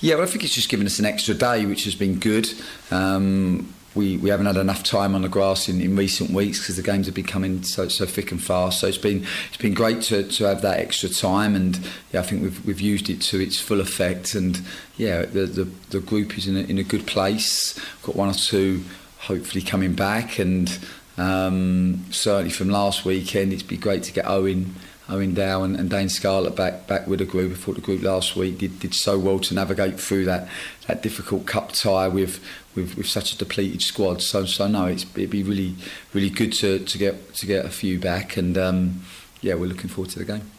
Yeah, 0.00 0.16
well, 0.16 0.24
I 0.24 0.26
think 0.26 0.42
it's 0.44 0.54
just 0.54 0.68
given 0.68 0.86
us 0.86 0.98
an 0.98 1.04
extra 1.04 1.34
day, 1.34 1.66
which 1.66 1.84
has 1.84 1.94
been 1.94 2.18
good. 2.18 2.52
Um, 2.90 3.72
we, 3.94 4.16
we 4.16 4.30
haven't 4.30 4.46
had 4.46 4.56
enough 4.56 4.82
time 4.82 5.14
on 5.14 5.22
the 5.22 5.28
grass 5.28 5.68
in, 5.68 5.80
in 5.80 5.96
recent 5.96 6.30
weeks 6.30 6.60
because 6.60 6.76
the 6.76 6.82
games 6.82 7.06
have 7.06 7.14
been 7.14 7.24
coming 7.24 7.62
so, 7.62 7.88
so 7.88 8.06
thick 8.06 8.32
and 8.32 8.42
fast. 8.42 8.80
So 8.80 8.86
it's 8.86 8.98
been 8.98 9.24
it's 9.48 9.56
been 9.56 9.74
great 9.74 10.02
to, 10.02 10.24
to 10.24 10.44
have 10.44 10.62
that 10.62 10.80
extra 10.80 11.08
time, 11.08 11.54
and 11.54 11.78
yeah, 12.12 12.20
I 12.20 12.22
think 12.22 12.42
we've 12.42 12.64
we've 12.66 12.80
used 12.80 13.08
it 13.08 13.20
to 13.22 13.40
its 13.40 13.60
full 13.60 13.80
effect. 13.80 14.34
And 14.34 14.60
yeah, 14.96 15.22
the 15.22 15.46
the, 15.46 15.64
the 15.90 16.00
group 16.00 16.36
is 16.36 16.48
in 16.48 16.56
a, 16.56 16.60
in 16.60 16.78
a 16.78 16.84
good 16.84 17.06
place. 17.06 17.78
Got 18.02 18.16
one 18.16 18.28
or 18.28 18.34
two 18.34 18.84
hopefully 19.18 19.62
coming 19.62 19.94
back, 19.94 20.38
and 20.38 20.78
um, 21.16 22.04
certainly 22.10 22.50
from 22.50 22.70
last 22.70 23.04
weekend, 23.04 23.52
it'd 23.52 23.68
be 23.68 23.76
great 23.76 24.02
to 24.04 24.12
get 24.12 24.26
Owen. 24.26 24.74
Owen 25.08 25.34
Dale 25.34 25.62
and, 25.62 25.76
and 25.76 25.90
Dane 25.90 26.08
Scarlett 26.08 26.56
back 26.56 26.86
back 26.86 27.06
with 27.06 27.18
the 27.18 27.24
group. 27.26 27.52
I 27.52 27.56
thought 27.56 27.74
the 27.74 27.80
group 27.80 28.02
last 28.02 28.36
week 28.36 28.58
did, 28.58 28.80
did 28.80 28.94
so 28.94 29.18
well 29.18 29.38
to 29.40 29.54
navigate 29.54 30.00
through 30.00 30.24
that 30.24 30.48
that 30.86 31.02
difficult 31.02 31.46
cup 31.46 31.72
tie 31.72 32.08
with 32.08 32.42
with, 32.74 32.96
with 32.96 33.06
such 33.06 33.32
a 33.32 33.38
depleted 33.38 33.82
squad. 33.82 34.22
So 34.22 34.46
so 34.46 34.66
no, 34.66 34.86
it's, 34.86 35.04
it'd 35.14 35.30
be 35.30 35.42
really 35.42 35.76
really 36.14 36.30
good 36.30 36.52
to, 36.54 36.78
to 36.78 36.98
get 36.98 37.34
to 37.34 37.46
get 37.46 37.66
a 37.66 37.70
few 37.70 37.98
back, 37.98 38.36
and 38.36 38.56
um, 38.56 39.02
yeah, 39.42 39.54
we're 39.54 39.66
looking 39.66 39.90
forward 39.90 40.10
to 40.12 40.18
the 40.18 40.24
game. 40.24 40.50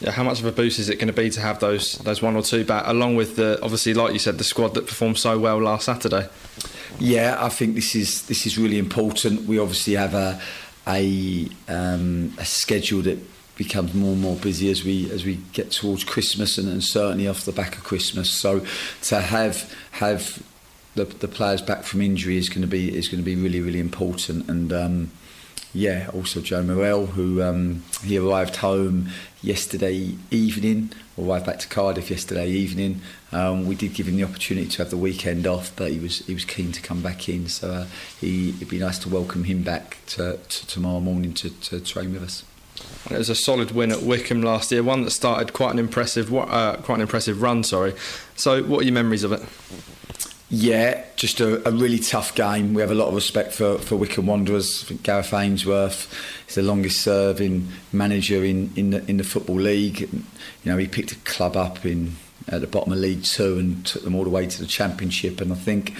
Yeah, 0.00 0.10
how 0.10 0.24
much 0.24 0.40
of 0.40 0.46
a 0.46 0.52
boost 0.52 0.78
is 0.78 0.88
it 0.88 0.96
going 0.96 1.06
to 1.06 1.14
be 1.14 1.30
to 1.30 1.40
have 1.40 1.60
those 1.60 1.94
those 1.98 2.20
one 2.20 2.36
or 2.36 2.42
two 2.42 2.64
back, 2.64 2.84
along 2.86 3.16
with 3.16 3.36
the 3.36 3.58
obviously, 3.62 3.94
like 3.94 4.12
you 4.12 4.18
said, 4.18 4.38
the 4.38 4.44
squad 4.44 4.74
that 4.74 4.86
performed 4.86 5.18
so 5.18 5.38
well 5.38 5.58
last 5.62 5.86
Saturday? 5.86 6.28
Yeah, 6.98 7.38
I 7.40 7.48
think 7.48 7.74
this 7.74 7.94
is 7.94 8.26
this 8.26 8.46
is 8.46 8.58
really 8.58 8.78
important. 8.78 9.46
We 9.46 9.58
obviously 9.58 9.94
have 9.94 10.14
a 10.14 10.40
a, 10.86 11.48
um, 11.68 12.34
a 12.38 12.44
schedule 12.44 13.02
that 13.02 13.18
becomes 13.56 13.94
more 13.94 14.12
and 14.12 14.20
more 14.20 14.36
busy 14.36 14.70
as 14.70 14.84
we 14.84 15.10
as 15.10 15.24
we 15.24 15.36
get 15.52 15.70
towards 15.70 16.04
Christmas 16.04 16.58
and, 16.58 16.68
and 16.68 16.82
certainly 16.82 17.28
off 17.28 17.44
the 17.44 17.52
back 17.52 17.76
of 17.76 17.84
Christmas. 17.84 18.30
So 18.30 18.64
to 19.02 19.20
have 19.20 19.72
have 19.92 20.42
the, 20.94 21.04
the 21.04 21.28
players 21.28 21.62
back 21.62 21.84
from 21.84 22.00
injury 22.00 22.36
is 22.36 22.48
going 22.48 22.62
to 22.62 22.68
be 22.68 22.96
is 22.96 23.08
going 23.08 23.22
to 23.22 23.24
be 23.24 23.36
really 23.36 23.60
really 23.60 23.80
important 23.80 24.48
and 24.48 24.72
um, 24.72 25.10
yeah, 25.74 26.08
also 26.14 26.40
Joe 26.40 26.62
Morrell, 26.62 27.06
who 27.06 27.42
um, 27.42 27.82
he 28.04 28.16
arrived 28.16 28.56
home 28.56 29.08
yesterday 29.42 30.14
evening, 30.30 30.92
arrived 31.18 31.46
back 31.46 31.58
to 31.58 31.68
Cardiff 31.68 32.10
yesterday 32.10 32.48
evening. 32.48 33.00
Um, 33.32 33.66
we 33.66 33.74
did 33.74 33.92
give 33.92 34.06
him 34.06 34.16
the 34.16 34.22
opportunity 34.22 34.68
to 34.68 34.78
have 34.78 34.90
the 34.90 34.96
weekend 34.96 35.48
off, 35.48 35.74
but 35.74 35.90
he 35.90 35.98
was 35.98 36.20
he 36.26 36.32
was 36.32 36.44
keen 36.44 36.70
to 36.70 36.80
come 36.80 37.02
back 37.02 37.28
in. 37.28 37.48
So 37.48 37.70
uh, 37.72 37.86
he, 38.20 38.50
it'd 38.50 38.68
be 38.68 38.78
nice 38.78 39.00
to 39.00 39.08
welcome 39.08 39.44
him 39.44 39.64
back 39.64 39.98
to, 40.06 40.38
to 40.38 40.66
tomorrow 40.68 41.00
morning 41.00 41.34
to, 41.34 41.50
to 41.50 41.80
train 41.80 42.12
with 42.12 42.22
us. 42.22 42.44
It 43.10 43.18
was 43.18 43.28
a 43.28 43.34
solid 43.34 43.72
win 43.72 43.92
at 43.92 44.02
Wycombe 44.02 44.42
last 44.42 44.72
year, 44.72 44.82
one 44.82 45.04
that 45.04 45.10
started 45.10 45.52
quite 45.52 45.72
an 45.72 45.78
impressive, 45.78 46.34
uh, 46.34 46.76
quite 46.82 46.96
an 46.96 47.00
impressive 47.02 47.42
run. 47.42 47.62
Sorry. 47.62 47.94
So, 48.36 48.62
what 48.62 48.80
are 48.80 48.84
your 48.84 48.94
memories 48.94 49.24
of 49.24 49.32
it? 49.32 49.42
Yeah, 50.50 51.04
just 51.16 51.40
a, 51.40 51.66
a, 51.68 51.72
really 51.72 51.98
tough 51.98 52.34
game. 52.34 52.74
We 52.74 52.80
have 52.80 52.90
a 52.90 52.94
lot 52.94 53.08
of 53.08 53.14
respect 53.14 53.52
for, 53.52 53.78
for 53.78 53.96
Wycombe 53.96 54.26
Wanderers. 54.26 54.84
Gareth 55.02 55.34
Ainsworth 55.34 56.12
is 56.48 56.54
the 56.54 56.62
longest 56.62 57.00
serving 57.00 57.68
manager 57.92 58.44
in, 58.44 58.70
in, 58.76 58.90
the, 58.90 59.04
in 59.10 59.16
the 59.16 59.24
Football 59.24 59.56
League. 59.56 60.00
You 60.00 60.22
know, 60.64 60.76
he 60.76 60.86
picked 60.86 61.12
a 61.12 61.16
club 61.16 61.56
up 61.56 61.84
in 61.84 62.16
at 62.48 62.60
the 62.60 62.66
bottom 62.66 62.92
of 62.92 62.98
League 62.98 63.24
Two 63.24 63.58
and 63.58 63.84
took 63.86 64.04
them 64.04 64.14
all 64.14 64.24
the 64.24 64.30
way 64.30 64.46
to 64.46 64.60
the 64.60 64.66
Championship. 64.66 65.40
And 65.40 65.50
I 65.52 65.56
think 65.56 65.94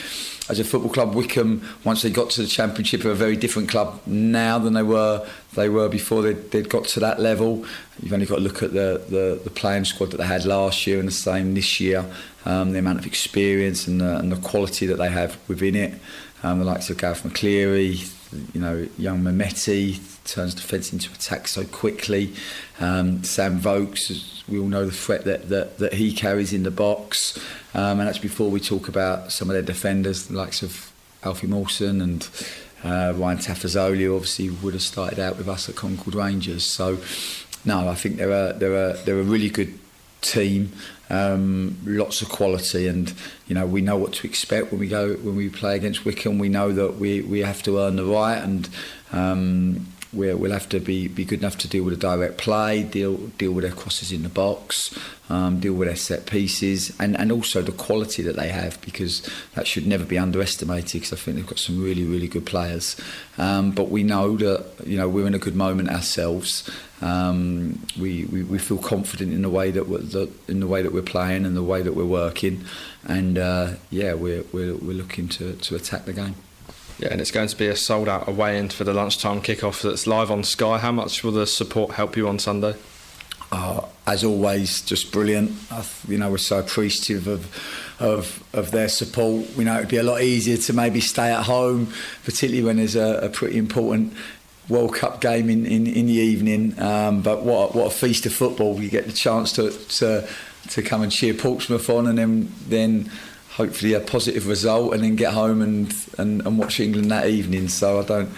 as 0.49 0.61
a 0.61 0.65
football 0.65 0.91
club, 0.91 1.15
Wycombe, 1.15 1.67
once 1.85 2.03
they 2.03 2.11
got 2.11 2.31
to 2.31 2.43
the 2.43 2.49
Championship, 2.49 3.05
are 3.05 3.11
a 3.11 3.15
very 3.15 3.37
different 3.37 3.69
club 3.69 4.01
now 4.07 4.59
than 4.59 4.75
they 4.75 4.83
were 4.83 5.27
they 5.55 5.69
were 5.69 5.89
before 5.89 6.23
they'd, 6.23 6.51
they'd 6.51 6.69
got 6.69 6.85
to 6.85 7.01
that 7.01 7.21
level. 7.21 7.65
You've 8.03 8.13
only 8.13 8.27
got 8.27 8.37
to 8.37 8.41
look 8.41 8.63
at 8.63 8.73
the, 8.73 9.03
the, 9.09 9.41
the 9.43 9.51
playing 9.51 9.85
squad 9.85 10.11
that 10.11 10.17
they 10.17 10.27
had 10.27 10.45
last 10.45 10.87
year 10.87 10.99
and 10.99 11.07
the 11.07 11.13
same 11.13 11.55
this 11.55 11.81
year, 11.81 12.05
um, 12.45 12.73
the 12.73 12.81
amount 12.81 12.99
of 12.99 13.07
experience 13.07 13.87
and 13.87 14.01
the, 14.01 14.19
and 14.19 14.33
the 14.33 14.37
quality 14.37 14.87
that 14.87 14.97
they 14.97 15.09
have 15.09 15.39
within 15.49 15.77
it. 15.77 15.95
Um, 16.43 16.59
the 16.59 16.65
likes 16.65 16.91
of 16.91 16.97
Garath 16.97 17.23
McCleary, 17.23 18.11
you 18.53 18.61
know, 18.61 18.87
young 18.99 19.23
Mehmeti 19.23 20.01
turns 20.25 20.55
defence 20.55 20.93
into 20.93 21.11
attack 21.13 21.49
so 21.49 21.65
quickly. 21.65 22.35
Um, 22.81 23.23
Sam 23.23 23.61
Vokes, 23.61 24.34
we 24.49 24.59
all 24.59 24.67
know 24.67 24.85
the 24.85 24.93
threat 24.93 25.25
that, 25.25 25.49
that, 25.49 25.79
that 25.79 25.95
he 25.95 26.13
carries 26.13 26.53
in 26.53 26.63
the 26.63 26.71
box. 26.71 27.39
Um, 27.75 27.99
and 28.01 28.09
that's 28.09 28.19
before 28.19 28.51
we 28.51 28.61
talk 28.61 28.89
about 28.89 29.33
some 29.33 29.49
of 29.49 29.55
their 29.55 29.63
defenders, 29.63 30.27
the 30.27 30.37
likes 30.37 30.63
of 30.63 30.93
Alfie 31.23 31.47
Mawson 31.47 32.01
and 32.01 32.29
uh, 32.85 33.15
Ryan 33.17 33.39
Tafazolli, 33.39 34.15
obviously 34.15 34.51
would 34.51 34.75
have 34.75 34.83
started 34.83 35.19
out 35.19 35.39
with 35.39 35.49
us 35.49 35.69
at 35.69 35.77
Concord 35.77 36.15
Rangers. 36.15 36.65
So, 36.65 36.99
no, 37.65 37.89
I 37.89 37.95
think 37.95 38.17
they're 38.17 38.31
a, 38.31 38.53
they're 38.53 38.91
a, 38.91 38.93
they're 39.05 39.21
a 39.21 39.23
really 39.23 39.49
good 39.49 39.79
team. 40.21 40.73
Um, 41.11 41.79
lots 41.85 42.23
of 42.23 42.29
quality, 42.31 42.89
and 42.89 43.13
you 43.47 43.55
know 43.55 43.67
we 43.67 43.83
know 43.83 43.97
what 43.97 44.15
to 44.15 44.27
expect 44.27 44.71
when 44.71 44.81
we 44.81 44.89
go 44.89 45.15
when 45.17 45.37
we 45.37 45.51
play 45.51 45.77
against 45.77 46.05
Wycombe. 46.05 46.39
We 46.39 46.49
know 46.49 46.73
that 46.73 46.97
we, 46.97 47.21
we 47.21 47.41
have 47.41 47.63
to 47.65 47.79
earn 47.79 47.97
the 47.97 48.05
right, 48.05 48.39
and 48.39 48.69
um, 49.13 49.87
we 50.15 50.33
will 50.35 50.53
have 50.53 50.69
to 50.71 50.81
be, 50.81 51.09
be 51.09 51.25
good 51.25 51.41
enough 51.41 51.59
to 51.59 51.69
deal 51.69 51.85
with 51.85 51.95
a 51.95 51.99
direct 51.99 52.39
play, 52.39 52.83
deal 52.83 53.17
deal 53.39 53.53
with 53.53 53.65
their 53.65 53.75
crosses 53.75 54.13
in 54.13 54.23
the 54.23 54.29
box, 54.29 54.97
um, 55.29 55.61
deal 55.61 55.75
with 55.75 55.89
their 55.89 55.97
set 55.97 56.27
pieces, 56.27 56.95
and, 56.99 57.17
and 57.19 57.33
also 57.33 57.63
the 57.63 57.73
quality 57.73 58.23
that 58.23 58.37
they 58.37 58.49
have 58.49 58.81
because 58.81 59.29
that 59.55 59.67
should 59.67 59.87
never 59.87 60.05
be 60.05 60.19
underestimated. 60.19 61.01
Because 61.01 61.13
I 61.13 61.17
think 61.17 61.37
they've 61.37 61.47
got 61.47 61.59
some 61.59 61.83
really 61.83 62.05
really 62.05 62.29
good 62.29 62.47
players. 62.47 62.97
Um, 63.39 63.73
but 63.73 63.91
we 63.91 64.03
know 64.03 64.37
that 64.37 64.87
you 64.87 64.97
know 64.97 65.09
we're 65.09 65.27
in 65.27 65.35
a 65.35 65.39
good 65.39 65.57
moment 65.57 65.91
ourselves. 65.91 66.69
Um, 67.03 67.85
we, 67.99 68.25
we, 68.27 68.45
we 68.45 68.59
feel 68.59 68.79
confident 68.79 69.35
in 69.35 69.43
the 69.43 69.51
way 69.51 69.71
that 69.71 69.89
we're, 69.89 69.99
the, 69.99 70.31
in 70.49 70.61
the 70.61 70.67
way 70.67 70.81
that 70.81 70.93
we're 70.93 71.03
playing 71.03 71.45
and 71.45 71.55
the 71.55 71.63
way 71.63 71.83
that 71.83 71.93
we're 71.93 72.05
working, 72.05 72.65
and 73.05 73.37
uh, 73.37 73.75
yeah, 73.91 74.15
we're, 74.15 74.45
we're 74.53 74.75
we're 74.77 74.97
looking 74.97 75.29
to, 75.29 75.55
to 75.55 75.77
attack 75.77 76.07
the 76.07 76.13
game. 76.13 76.35
Yeah, 76.99 77.09
and 77.11 77.21
it's 77.21 77.33
going 77.33 77.49
to 77.49 77.57
be 77.57 77.67
a 77.67 77.77
sold 77.77 78.09
out 78.09 78.29
away 78.29 78.57
end 78.57 78.73
for 78.73 78.85
the 78.85 78.95
lunchtime 78.95 79.41
kickoff 79.41 79.83
that's 79.83 80.07
live 80.07 80.31
on 80.31 80.45
Sky. 80.45 80.79
How 80.79 80.93
much 80.93 81.25
will 81.25 81.33
the 81.33 81.47
support 81.47 81.93
help 81.93 82.17
you 82.17 82.29
on 82.29 82.39
Sunday? 82.39 82.77
Uh, 83.51 83.87
as 84.07 84.25
always, 84.25 84.83
just 84.83 85.13
brilliant. 85.13 85.53
you 86.09 86.19
know, 86.19 86.31
we're 86.31 86.39
so 86.39 86.59
appreciative 86.59 87.27
of, 87.27 88.01
of 88.01 88.43
of 88.53 88.71
their 88.71 88.89
support. 88.89 89.49
We 89.57 89.65
know 89.65 89.77
it'd 89.77 89.89
be 89.89 89.97
a 89.97 90.03
lot 90.03 90.23
easier 90.23 90.57
to 90.57 90.73
maybe 90.73 91.01
stay 91.01 91.33
at 91.33 91.45
home, 91.45 91.93
particularly 92.25 92.65
when 92.65 92.77
there's 92.77 92.97
a, 92.97 93.21
a 93.23 93.29
pretty 93.29 93.59
important 93.59 94.13
World 94.69 94.95
Cup 94.95 95.21
game 95.21 95.51
in, 95.51 95.67
in, 95.67 95.87
in 95.87 96.07
the 96.07 96.15
evening. 96.15 96.79
Um, 96.81 97.23
but 97.23 97.43
what 97.43 97.75
what 97.75 97.87
a 97.87 97.95
feast 97.95 98.27
of 98.27 98.33
football! 98.33 98.81
You 98.81 98.89
get 98.89 99.07
the 99.07 99.13
chance 99.13 99.53
to 99.53 99.71
to, 99.71 100.29
to 100.71 100.83
come 100.83 101.03
and 101.03 101.13
cheer 101.13 101.35
Portsmouth 101.35 101.89
on, 101.91 102.07
and 102.07 102.19
then 102.19 102.53
then 102.69 103.11
hopefully 103.57 103.93
a 103.95 104.01
positive 104.01 104.49
result 104.49 104.95
and 104.95 105.05
then 105.05 105.15
get 105.15 105.33
home 105.33 105.63
and, 105.63 105.95
and, 106.19 106.45
and 106.45 106.59
watch 106.59 106.81
England 106.81 107.11
that 107.11 107.29
evening. 107.29 107.69
So 107.69 108.01
I 108.01 108.05
don't. 108.05 108.31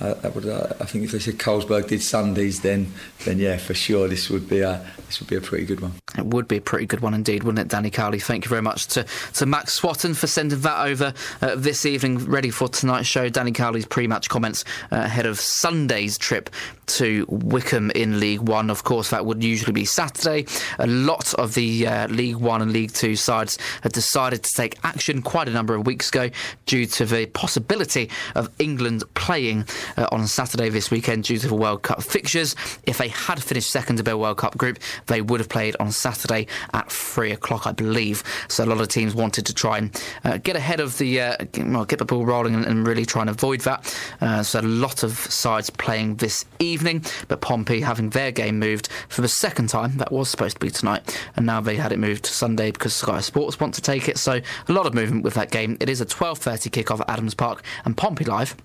Uh, 0.00 0.14
would, 0.34 0.46
uh, 0.46 0.72
I 0.80 0.84
think 0.86 1.04
if 1.04 1.12
they 1.12 1.20
said 1.20 1.38
Carlsberg 1.38 1.88
did 1.88 2.02
Sundays, 2.02 2.60
then 2.60 2.92
then 3.24 3.38
yeah, 3.38 3.56
for 3.58 3.74
sure 3.74 4.08
this 4.08 4.28
would 4.28 4.48
be 4.48 4.60
a 4.60 4.84
this 5.06 5.20
would 5.20 5.28
be 5.28 5.36
a 5.36 5.40
pretty 5.40 5.64
good 5.64 5.80
one. 5.80 5.92
It 6.18 6.26
would 6.26 6.48
be 6.48 6.56
a 6.56 6.60
pretty 6.60 6.86
good 6.86 7.00
one 7.00 7.14
indeed, 7.14 7.42
wouldn't 7.42 7.64
it, 7.64 7.68
Danny 7.68 7.90
Cowley? 7.90 8.20
Thank 8.20 8.44
you 8.44 8.48
very 8.48 8.62
much 8.62 8.86
to, 8.88 9.04
to 9.34 9.46
Max 9.46 9.74
Swatton 9.74 10.14
for 10.14 10.26
sending 10.26 10.60
that 10.60 10.86
over 10.86 11.12
uh, 11.42 11.54
this 11.56 11.86
evening, 11.86 12.18
ready 12.18 12.50
for 12.50 12.68
tonight's 12.68 13.08
show. 13.08 13.28
Danny 13.28 13.52
Cowley's 13.52 13.86
pre-match 13.86 14.28
comments 14.28 14.64
uh, 14.92 14.96
ahead 14.96 15.26
of 15.26 15.40
Sunday's 15.40 16.16
trip 16.18 16.50
to 16.86 17.26
Wycombe 17.28 17.90
in 17.92 18.20
League 18.20 18.40
One. 18.40 18.70
Of 18.70 18.84
course, 18.84 19.10
that 19.10 19.26
would 19.26 19.42
usually 19.42 19.72
be 19.72 19.84
Saturday. 19.84 20.46
A 20.78 20.86
lot 20.86 21.34
of 21.34 21.54
the 21.54 21.86
uh, 21.86 22.08
League 22.08 22.36
One 22.36 22.62
and 22.62 22.72
League 22.72 22.92
Two 22.92 23.16
sides 23.16 23.58
have 23.82 23.92
decided 23.92 24.42
to 24.44 24.50
take 24.56 24.78
action 24.84 25.22
quite 25.22 25.48
a 25.48 25.52
number 25.52 25.74
of 25.74 25.86
weeks 25.86 26.08
ago 26.08 26.30
due 26.66 26.86
to 26.86 27.06
the 27.06 27.26
possibility 27.26 28.10
of 28.34 28.50
England 28.58 29.02
playing 29.14 29.66
uh, 29.96 30.06
on 30.12 30.26
Saturday 30.26 30.68
this 30.68 30.90
weekend 30.90 31.24
due 31.24 31.38
to 31.38 31.48
the 31.48 31.54
World 31.54 31.82
Cup 31.82 32.02
fixtures. 32.02 32.54
If 32.84 32.98
they 32.98 33.08
had 33.08 33.42
finished 33.42 33.70
second 33.70 33.98
in 33.98 34.04
the 34.04 34.16
World 34.16 34.38
Cup 34.38 34.56
group, 34.56 34.78
they 35.06 35.20
would 35.20 35.40
have 35.40 35.48
played 35.48 35.76
on 35.80 35.90
Saturday 35.92 36.46
at 36.72 36.90
three 36.90 37.32
o'clock, 37.32 37.66
I 37.66 37.72
believe. 37.72 38.22
So 38.48 38.64
a 38.64 38.66
lot 38.66 38.80
of 38.80 38.88
teams 38.88 39.14
wanted 39.14 39.46
to 39.46 39.54
try 39.54 39.78
and 39.78 40.02
uh, 40.24 40.38
get 40.38 40.56
ahead 40.56 40.80
of 40.80 40.98
the 40.98 41.20
uh, 41.20 41.36
well, 41.58 41.84
get 41.84 41.98
the 41.98 42.04
ball 42.04 42.24
rolling 42.24 42.54
and, 42.54 42.64
and, 42.64 42.84
really 42.86 43.06
try 43.06 43.22
and 43.22 43.30
avoid 43.30 43.60
that. 43.62 43.98
Uh, 44.20 44.42
so 44.42 44.60
a 44.60 44.62
lot 44.62 45.02
of 45.02 45.12
sides 45.12 45.70
playing 45.70 46.16
this 46.16 46.44
evening, 46.58 47.02
but 47.28 47.40
Pompey 47.40 47.80
having 47.80 48.10
their 48.10 48.30
game 48.30 48.58
moved 48.58 48.88
for 49.08 49.22
the 49.22 49.28
second 49.28 49.68
time. 49.68 49.96
That 49.96 50.12
was 50.12 50.28
supposed 50.28 50.56
to 50.56 50.60
be 50.60 50.70
tonight, 50.70 51.18
and 51.36 51.46
now 51.46 51.60
they 51.60 51.76
had 51.76 51.92
it 51.92 51.98
moved 51.98 52.24
to 52.24 52.32
Sunday 52.32 52.70
because 52.70 52.94
Sky 52.94 53.20
Sports 53.20 53.58
want 53.58 53.74
to 53.74 53.80
take 53.80 54.08
it. 54.08 54.18
So 54.18 54.40
a 54.68 54.72
lot 54.72 54.86
of 54.86 54.94
movement 54.94 55.24
with 55.24 55.34
that 55.34 55.50
game. 55.50 55.76
It 55.80 55.88
is 55.88 56.00
a 56.00 56.06
12:30 56.06 56.70
kickoff 56.70 57.00
at 57.00 57.08
Adams 57.08 57.34
Park, 57.34 57.62
and 57.84 57.96
Pompey 57.96 58.24
Live 58.24 58.56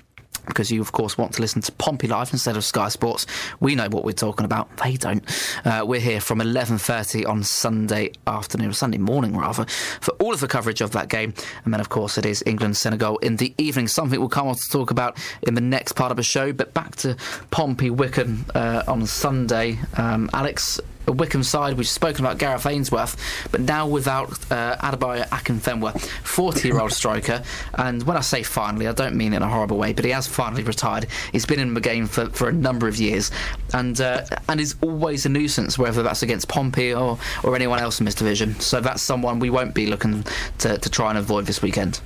because 0.45 0.71
you, 0.71 0.82
of 0.82 0.91
course, 0.91 1.17
want 1.17 1.34
to 1.34 1.41
listen 1.41 1.62
to 1.62 1.71
Pompey 1.73 2.08
Live 2.08 2.32
instead 2.34 2.58
of 2.58 2.63
Sky 2.63 2.89
Sports. 2.89 3.25
We 3.60 3.75
know 3.75 3.88
what 3.89 4.04
we're 4.04 4.12
talking 4.12 4.45
about; 4.45 4.75
they 4.78 4.97
don't. 4.97 5.23
Uh, 5.65 5.84
we're 5.86 5.99
here 5.99 6.21
from 6.21 6.39
11:30 6.39 7.28
on 7.28 7.43
Sunday 7.43 8.12
afternoon, 8.28 8.73
Sunday 8.73 8.97
morning 8.97 9.36
rather, 9.36 9.65
for 9.65 10.12
all 10.19 10.34
of 10.34 10.39
the 10.39 10.47
coverage 10.47 10.82
of 10.82 10.91
that 10.91 11.10
game. 11.10 11.34
And 11.65 11.73
then, 11.73 11.82
of 11.82 11.89
course, 11.89 12.17
it 12.17 12.25
is 12.25 12.43
England 12.45 12.78
Senegal 12.78 13.17
in 13.19 13.38
the 13.38 13.54
evening. 13.58 13.88
Something 13.88 14.19
we'll 14.19 14.30
come 14.30 14.47
on 14.47 14.56
to 14.56 14.69
talk 14.71 14.91
about 14.91 15.17
in 15.43 15.54
the 15.54 15.62
next 15.62 15.93
part 15.93 16.12
of 16.12 16.17
the 16.17 16.23
show. 16.23 16.54
But 16.54 16.73
back 16.73 16.95
to 16.97 17.15
Pompey 17.52 17.89
Wycombe 17.89 18.45
uh, 18.56 18.84
on 18.88 19.06
Sunday, 19.06 19.80
um, 19.97 20.30
Alex 20.34 20.80
a 21.10 21.12
Wycombe 21.12 21.43
side 21.43 21.76
we've 21.76 21.88
spoken 21.88 22.24
about 22.24 22.38
Gareth 22.38 22.65
Ainsworth, 22.65 23.17
but 23.52 23.62
now 23.62 23.88
without 23.88 24.30
uh, 24.52 24.78
Adebayo 24.78 25.28
Akinfenwa, 25.30 26.00
40 26.00 26.67
year 26.67 26.80
old 26.80 26.93
striker. 26.93 27.43
And 27.74 28.04
when 28.04 28.15
I 28.15 28.22
say 28.22 28.43
finally, 28.43 28.88
I 28.88 28.93
don't 28.93 29.15
mean 29.15 29.34
in 29.34 29.41
a 29.41 29.48
horrible 29.48 29.78
way, 29.78 29.91
but 29.91 30.06
he 30.06 30.12
has 30.12 30.28
finally 30.28 30.63
retired. 30.63 31.08
He's 31.32 31.45
been 31.45 31.60
in 31.60 31.74
the 31.74 31.82
game 31.82 32.06
for, 32.06 32.30
for 32.30 32.48
a 32.48 32.54
number 32.54 32.88
of 32.88 32.98
years 32.98 33.32
and 33.74 34.00
uh, 34.00 34.26
and 34.48 34.62
is 34.62 34.76
always 34.82 35.26
a 35.26 35.30
nuisance, 35.30 35.78
whether 35.78 36.04
that's 36.04 36.22
against 36.22 36.48
Pompey 36.48 36.93
or, 36.93 37.17
or 37.43 37.56
anyone 37.56 37.80
else 37.80 38.00
in 38.00 38.06
this 38.06 38.15
division. 38.15 38.60
So 38.60 38.80
that's 38.80 39.02
someone 39.02 39.39
we 39.39 39.50
won't 39.50 39.74
be 39.74 39.88
looking 39.88 40.24
to, 40.60 40.78
to 40.78 40.89
try 40.89 41.10
and 41.10 41.17
avoid 41.17 41.45
this 41.45 41.62
weekend. 41.62 42.00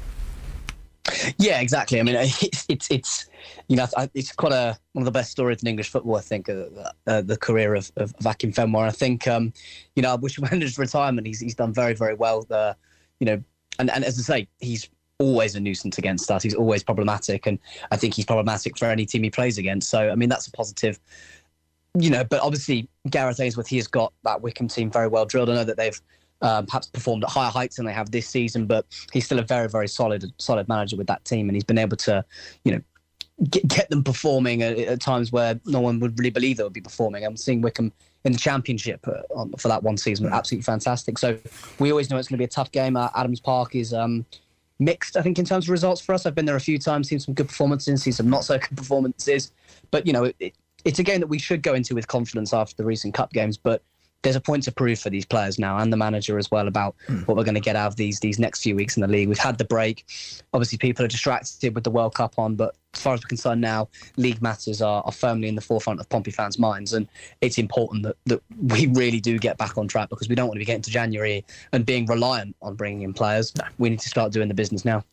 Yeah, 1.38 1.60
exactly. 1.60 2.00
I 2.00 2.04
mean, 2.04 2.16
it's 2.20 2.66
it's, 2.70 2.90
it's 2.90 3.26
you 3.68 3.76
know, 3.76 3.88
it's 4.14 4.32
quite 4.32 4.52
a 4.52 4.78
one 4.94 5.02
of 5.02 5.06
the 5.06 5.12
best 5.12 5.32
stories 5.32 5.62
in 5.62 5.68
English 5.68 5.90
football. 5.90 6.16
I 6.16 6.22
think 6.22 6.50
uh, 6.50 6.66
uh, 7.08 7.22
the 7.22 7.38
career 7.38 7.76
of, 7.76 7.92
of, 7.96 8.14
of 8.14 8.26
Akinfenwa. 8.26 8.88
I 8.88 8.92
think 8.92 9.28
um, 9.28 9.54
you 9.96 10.04
know, 10.04 10.12
I 10.12 10.16
wish 10.16 10.38
him 10.38 10.46
his 10.62 10.78
retirement. 10.78 11.28
He's 11.28 11.40
he's 11.40 11.56
done 11.56 11.74
very 11.74 11.94
very 11.94 12.14
well. 12.14 12.44
The 12.44 12.76
you 13.20 13.26
know, 13.26 13.44
and 13.80 13.90
and 13.90 14.04
as 14.04 14.20
I 14.20 14.22
say, 14.22 14.48
he's 14.60 14.90
always 15.20 15.56
a 15.56 15.60
nuisance 15.60 15.98
against 15.98 16.30
us. 16.30 16.44
He's 16.44 16.56
always 16.56 16.84
problematic, 16.84 17.46
and 17.48 17.60
I 17.92 17.98
think 17.98 18.14
he's 18.14 18.26
problematic 18.26 18.78
for 18.78 18.86
any 18.86 19.06
team 19.06 19.24
he 19.24 19.30
plays 19.30 19.58
against. 19.58 19.90
So 19.90 20.10
I 20.10 20.16
mean, 20.16 20.30
that's 20.30 20.48
a 20.48 20.52
positive. 20.52 21.00
You 21.96 22.10
know, 22.10 22.24
but 22.24 22.42
obviously 22.42 22.90
Gareth 23.12 23.40
Ainsworth, 23.40 23.68
he 23.68 23.76
has 23.78 23.86
got 23.86 24.14
that 24.24 24.42
Wycombe 24.42 24.68
team 24.68 24.90
very 24.90 25.08
well 25.08 25.26
drilled. 25.26 25.52
I 25.52 25.54
know 25.54 25.64
that 25.64 25.78
they've 25.78 26.02
um, 26.44 26.66
perhaps 26.66 26.88
performed 26.88 27.24
at 27.24 27.30
higher 27.30 27.50
heights 27.50 27.78
than 27.78 27.86
they 27.86 27.94
have 27.94 28.12
this 28.12 28.28
season, 28.28 28.66
but 28.66 28.86
he's 29.12 29.26
still 29.26 29.40
a 29.40 29.44
very, 29.44 29.70
very 29.70 29.88
solid, 29.88 30.26
solid 30.40 30.68
manager 30.68 30.98
with 30.98 31.08
that 31.08 31.24
team, 31.24 31.50
and 31.50 31.56
he's 31.56 31.64
been 31.64 31.78
able 31.78 31.98
to, 31.98 32.26
you 32.66 32.74
know, 32.74 32.82
get, 33.50 33.68
get 33.68 33.90
them 33.90 34.04
performing 34.04 34.62
at, 34.62 34.78
at, 34.78 35.02
times 35.02 35.32
where 35.32 35.60
no 35.66 35.80
one 35.80 36.00
would 36.00 36.18
really 36.18 36.30
believe 36.30 36.58
they 36.58 36.64
would 36.64 36.74
be 36.74 36.82
performing. 36.82 37.26
I'm 37.26 37.38
seeing 37.38 37.62
Wycombe 37.62 37.92
in 38.24 38.32
the 38.32 38.40
championship 38.40 39.06
uh, 39.08 39.46
for 39.58 39.68
that 39.68 39.84
one 39.84 39.98
season, 39.98 40.28
absolutely 40.28 40.64
fantastic. 40.64 41.18
So 41.18 41.38
we 41.80 41.92
always 41.92 42.10
know 42.10 42.18
it's 42.18 42.28
going 42.28 42.38
to 42.38 42.42
be 42.42 42.46
a 42.46 42.48
tough 42.48 42.72
game. 42.72 42.96
Uh, 42.96 43.10
Adams 43.16 43.40
Park 43.40 43.76
is, 43.76 43.94
um, 43.94 44.26
mixed. 44.80 45.18
I 45.18 45.22
think 45.22 45.40
in 45.40 45.46
terms 45.46 45.66
of 45.66 45.70
results 45.70 46.02
for 46.02 46.14
us, 46.14 46.26
I've 46.26 46.36
been 46.36 46.46
there 46.46 46.56
a 46.56 46.62
few 46.62 46.78
times, 46.80 47.10
seen 47.10 47.20
some 47.20 47.34
good 47.34 47.48
performances, 47.48 48.04
seen 48.04 48.14
some 48.14 48.30
not 48.30 48.44
so 48.44 48.58
good 48.58 48.78
performances. 48.78 49.52
But 49.92 50.06
you 50.06 50.14
know, 50.14 50.32
it, 50.40 50.54
it's 50.86 51.00
a 51.00 51.04
game 51.04 51.20
that 51.22 51.28
we 51.28 51.40
should 51.40 51.62
go 51.62 51.74
into 51.74 51.96
with 51.96 52.08
confidence 52.08 52.54
after 52.54 52.76
the 52.76 52.86
recent 52.86 53.14
cup 53.14 53.32
games. 53.34 53.58
But 53.58 53.82
there's 54.22 54.36
a 54.36 54.42
point 54.42 54.64
to 54.64 54.72
prove 54.72 55.00
for 55.00 55.10
these 55.10 55.26
players 55.26 55.60
now 55.60 55.78
and 55.78 55.92
the 55.92 55.98
manager 55.98 56.38
as 56.38 56.50
well 56.50 56.68
about 56.68 56.96
mm. 57.08 57.28
what 57.28 57.36
we're 57.36 57.44
going 57.44 57.56
to 57.56 57.62
get 57.62 57.76
out 57.76 57.88
of 57.88 57.96
these 57.96 58.20
these 58.20 58.40
next 58.40 58.64
few 58.64 58.76
weeks 58.76 58.98
in 58.98 59.02
the 59.02 59.08
league. 59.08 59.28
We've 59.28 59.38
had 59.38 59.58
the 59.58 59.66
break. 59.66 60.06
Obviously, 60.54 60.78
people 60.78 61.06
are 61.06 61.10
distracted 61.10 61.76
with 61.76 61.84
the 61.84 61.92
World 61.92 62.16
Cup 62.16 62.36
on, 62.38 62.56
but 62.56 62.76
as 62.94 63.02
far 63.02 63.14
as 63.14 63.22
we're 63.22 63.28
concerned 63.28 63.62
now, 63.62 63.90
league 64.18 64.42
matters 64.42 64.82
are, 64.82 65.02
are 65.06 65.12
firmly 65.12 65.48
in 65.48 65.56
the 65.56 65.62
forefront 65.62 66.00
of 66.00 66.08
Pompey 66.10 66.32
fans' 66.32 66.60
minds, 66.60 66.94
and 66.94 67.08
it's 67.42 67.58
important 67.58 68.04
that, 68.04 68.16
that 68.26 68.42
we 68.68 68.88
really 68.88 69.20
do 69.20 69.40
get 69.40 69.58
back 69.58 69.78
on 69.78 69.88
track 69.88 70.10
because 70.10 70.30
we 70.30 70.36
don't 70.36 70.48
want 70.48 70.56
to 70.56 70.60
be 70.60 70.66
getting 70.66 70.82
to 70.82 70.92
January 70.92 71.44
and 71.72 71.86
being 71.86 72.06
reliant 72.06 72.56
on 72.62 72.76
bringing 72.76 73.02
in 73.02 73.14
players. 73.14 73.56
No. 73.56 73.66
We 73.78 73.90
need 73.90 74.00
to 74.00 74.10
start 74.10 74.32
doing 74.32 74.48
the 74.48 74.54
business 74.54 74.86
now. 74.86 75.04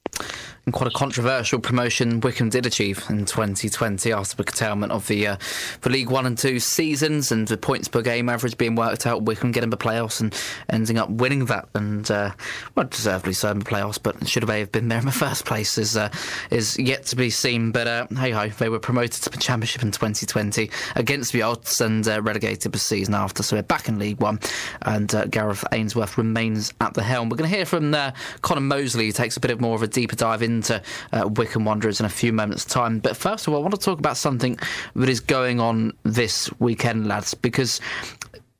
And 0.67 0.75
quite 0.75 0.89
a 0.89 0.95
controversial 0.95 1.59
promotion 1.59 2.21
Wycombe 2.21 2.51
did 2.51 2.67
achieve 2.67 3.03
in 3.09 3.25
2020 3.25 4.13
after 4.13 4.37
the 4.37 4.45
curtailment 4.45 4.93
of 4.93 5.07
the 5.09 5.27
uh, 5.27 5.37
for 5.81 5.89
League 5.89 6.11
One 6.11 6.27
and 6.27 6.37
Two 6.37 6.61
seasons 6.61 7.33
and 7.33 7.49
the 7.49 7.57
points 7.57 7.89
per 7.89 8.03
game 8.03 8.29
average 8.29 8.59
being 8.59 8.75
worked 8.75 9.07
out. 9.07 9.23
Wycombe 9.23 9.53
getting 9.53 9.71
the 9.71 9.79
playoffs 9.79 10.21
and 10.21 10.35
ending 10.69 10.99
up 10.99 11.09
winning 11.09 11.47
that, 11.47 11.69
and 11.75 12.11
uh, 12.11 12.33
well, 12.75 12.87
deservedly 12.87 13.33
so 13.33 13.51
in 13.51 13.61
the 13.61 13.65
playoffs, 13.65 13.99
but 14.01 14.29
should 14.29 14.43
they 14.43 14.61
have 14.61 14.71
been 14.71 14.89
there 14.89 14.99
in 14.99 15.07
the 15.07 15.13
first 15.27 15.47
place 15.47 15.79
is 15.79 15.97
uh, 15.97 16.11
is 16.51 16.79
yet 16.79 17.05
to 17.07 17.17
be 17.17 17.31
seen. 17.31 17.70
But 17.73 17.87
uh, 17.87 18.07
hey 18.17 18.31
ho, 18.31 18.49
they 18.49 18.69
were 18.69 18.79
promoted 18.79 19.23
to 19.23 19.31
the 19.31 19.37
Championship 19.37 19.83
in 19.83 19.91
2020 19.91 20.71
against 20.97 21.33
the 21.33 21.43
odds 21.43 21.81
and 21.81 22.07
uh, 22.07 22.21
relegated 22.23 22.73
the 22.73 22.79
season 22.79 23.15
after. 23.15 23.43
So 23.43 23.57
we're 23.57 23.63
back 23.63 23.89
in 23.89 23.99
League 23.99 24.21
One, 24.21 24.41
and 24.83 25.15
uh, 25.15 25.27
Gareth 25.27 25.65
Ainsworth 25.73 26.19
remains 26.19 26.73
at 26.81 26.95
the 26.95 27.03
helm. 27.03 27.29
We're 27.29 27.37
going 27.37 27.51
to 27.51 27.57
hear 27.57 27.67
from 27.67 27.95
uh, 27.95 28.13
Connor 28.43 28.61
Mosley, 28.61 29.07
who 29.07 29.13
takes 29.13 29.37
a 29.37 29.41
bit 29.41 29.51
of 29.51 29.61
more 29.61 29.75
of 29.75 29.83
a 29.83 29.89
deeper 29.89 30.17
dive 30.17 30.43
into 30.43 30.83
uh, 31.13 31.29
Wycombe 31.29 31.65
Wanderers 31.65 32.01
in 32.01 32.07
a 32.07 32.11
few 32.11 32.33
moments' 32.33 32.65
time. 32.65 32.99
But 32.99 33.17
first 33.17 33.47
of 33.47 33.53
all, 33.53 33.61
I 33.61 33.63
want 33.63 33.75
to 33.75 33.81
talk 33.81 33.99
about 33.99 34.17
something 34.17 34.59
that 34.97 35.09
is 35.09 35.21
going 35.21 35.61
on 35.61 35.93
this 36.03 36.51
weekend, 36.59 37.07
lads, 37.07 37.35
because 37.35 37.81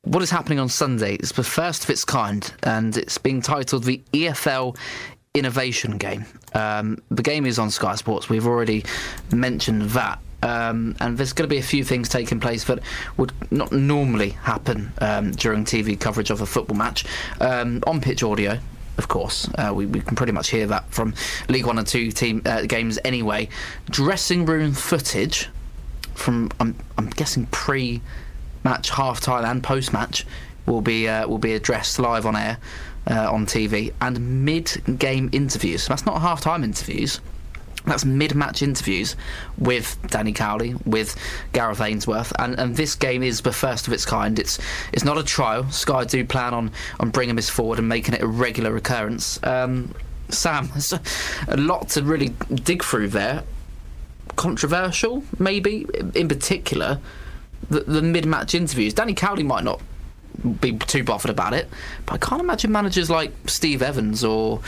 what 0.03 0.23
is 0.23 0.29
happening 0.29 0.59
on 0.59 0.69
Sunday 0.69 1.15
is 1.15 1.31
the 1.33 1.43
first 1.43 1.83
of 1.83 1.89
its 1.89 2.03
kind, 2.03 2.51
and 2.63 2.97
it's 2.97 3.17
being 3.17 3.41
titled 3.41 3.83
the 3.83 4.01
EFL 4.13 4.75
Innovation 5.33 5.97
Game. 5.97 6.25
Um, 6.53 7.01
the 7.09 7.23
game 7.23 7.45
is 7.45 7.57
on 7.57 7.71
Sky 7.71 7.95
Sports. 7.95 8.27
We've 8.27 8.45
already 8.45 8.83
mentioned 9.31 9.83
that. 9.91 10.19
Um, 10.43 10.97
and 10.99 11.17
there's 11.17 11.31
going 11.31 11.47
to 11.47 11.53
be 11.53 11.59
a 11.59 11.63
few 11.63 11.85
things 11.85 12.09
taking 12.09 12.41
place 12.41 12.65
that 12.65 12.79
would 13.15 13.31
not 13.49 13.71
normally 13.71 14.31
happen 14.31 14.91
um, 14.99 15.31
during 15.31 15.63
TV 15.63 15.97
coverage 15.97 16.31
of 16.31 16.41
a 16.41 16.45
football 16.45 16.75
match. 16.75 17.05
Um, 17.39 17.81
on 17.87 18.01
pitch 18.01 18.23
audio, 18.23 18.59
of 18.97 19.07
course. 19.07 19.47
Uh, 19.57 19.71
we, 19.73 19.85
we, 19.85 20.01
can 20.01 20.17
pretty 20.17 20.33
much 20.33 20.49
hear 20.49 20.67
that 20.67 20.91
from 20.91 21.13
League 21.47 21.65
One 21.65 21.77
and 21.77 21.87
Two 21.87 22.11
team 22.11 22.41
uh, 22.45 22.63
games 22.63 22.99
anyway. 23.05 23.47
Dressing 23.89 24.45
room 24.45 24.73
footage 24.73 25.47
from 26.13 26.49
I'm, 26.59 26.75
I'm 26.97 27.09
guessing 27.09 27.45
pre-match, 27.45 28.89
half-time, 28.89 29.45
and 29.45 29.63
post-match 29.63 30.25
will 30.65 30.81
be 30.81 31.07
uh, 31.07 31.25
will 31.25 31.37
be 31.37 31.53
addressed 31.53 31.99
live 31.99 32.25
on 32.25 32.35
air 32.35 32.57
uh, 33.09 33.31
on 33.31 33.45
TV, 33.45 33.93
and 34.01 34.45
mid-game 34.45 35.29
interviews. 35.31 35.87
That's 35.87 36.05
not 36.05 36.21
half-time 36.21 36.63
interviews. 36.63 37.19
That's 37.85 38.05
mid-match 38.05 38.61
interviews 38.61 39.15
with 39.57 39.97
Danny 40.07 40.33
Cowley, 40.33 40.75
with 40.85 41.15
Gareth 41.51 41.81
Ainsworth, 41.81 42.31
and, 42.37 42.59
and 42.59 42.75
this 42.75 42.93
game 42.93 43.23
is 43.23 43.41
the 43.41 43.51
first 43.51 43.87
of 43.87 43.93
its 43.93 44.05
kind. 44.05 44.37
It's 44.37 44.59
it's 44.93 45.03
not 45.03 45.17
a 45.17 45.23
trial. 45.23 45.69
Sky 45.71 46.03
do 46.03 46.23
plan 46.23 46.53
on 46.53 46.71
on 46.99 47.09
bringing 47.09 47.35
this 47.35 47.49
forward 47.49 47.79
and 47.79 47.89
making 47.89 48.13
it 48.13 48.21
a 48.21 48.27
regular 48.27 48.75
occurrence. 48.75 49.39
Um, 49.43 49.93
Sam, 50.29 50.69
there's 50.73 50.93
a, 50.93 51.57
lot 51.57 51.89
to 51.89 52.03
really 52.03 52.29
dig 52.53 52.83
through 52.83 53.09
there. 53.09 53.43
Controversial, 54.35 55.23
maybe 55.39 55.85
in 56.15 56.27
particular, 56.27 56.99
the, 57.69 57.81
the 57.81 58.01
mid-match 58.01 58.55
interviews. 58.55 58.93
Danny 58.93 59.13
Cowley 59.13 59.43
might 59.43 59.63
not 59.63 59.81
be 60.59 60.77
too 60.77 61.03
bothered 61.03 61.31
about 61.31 61.53
it, 61.53 61.69
but 62.05 62.13
I 62.13 62.17
can't 62.17 62.41
imagine 62.41 62.71
managers 62.71 63.09
like 63.09 63.31
Steve 63.47 63.81
Evans 63.81 64.23
or 64.23 64.61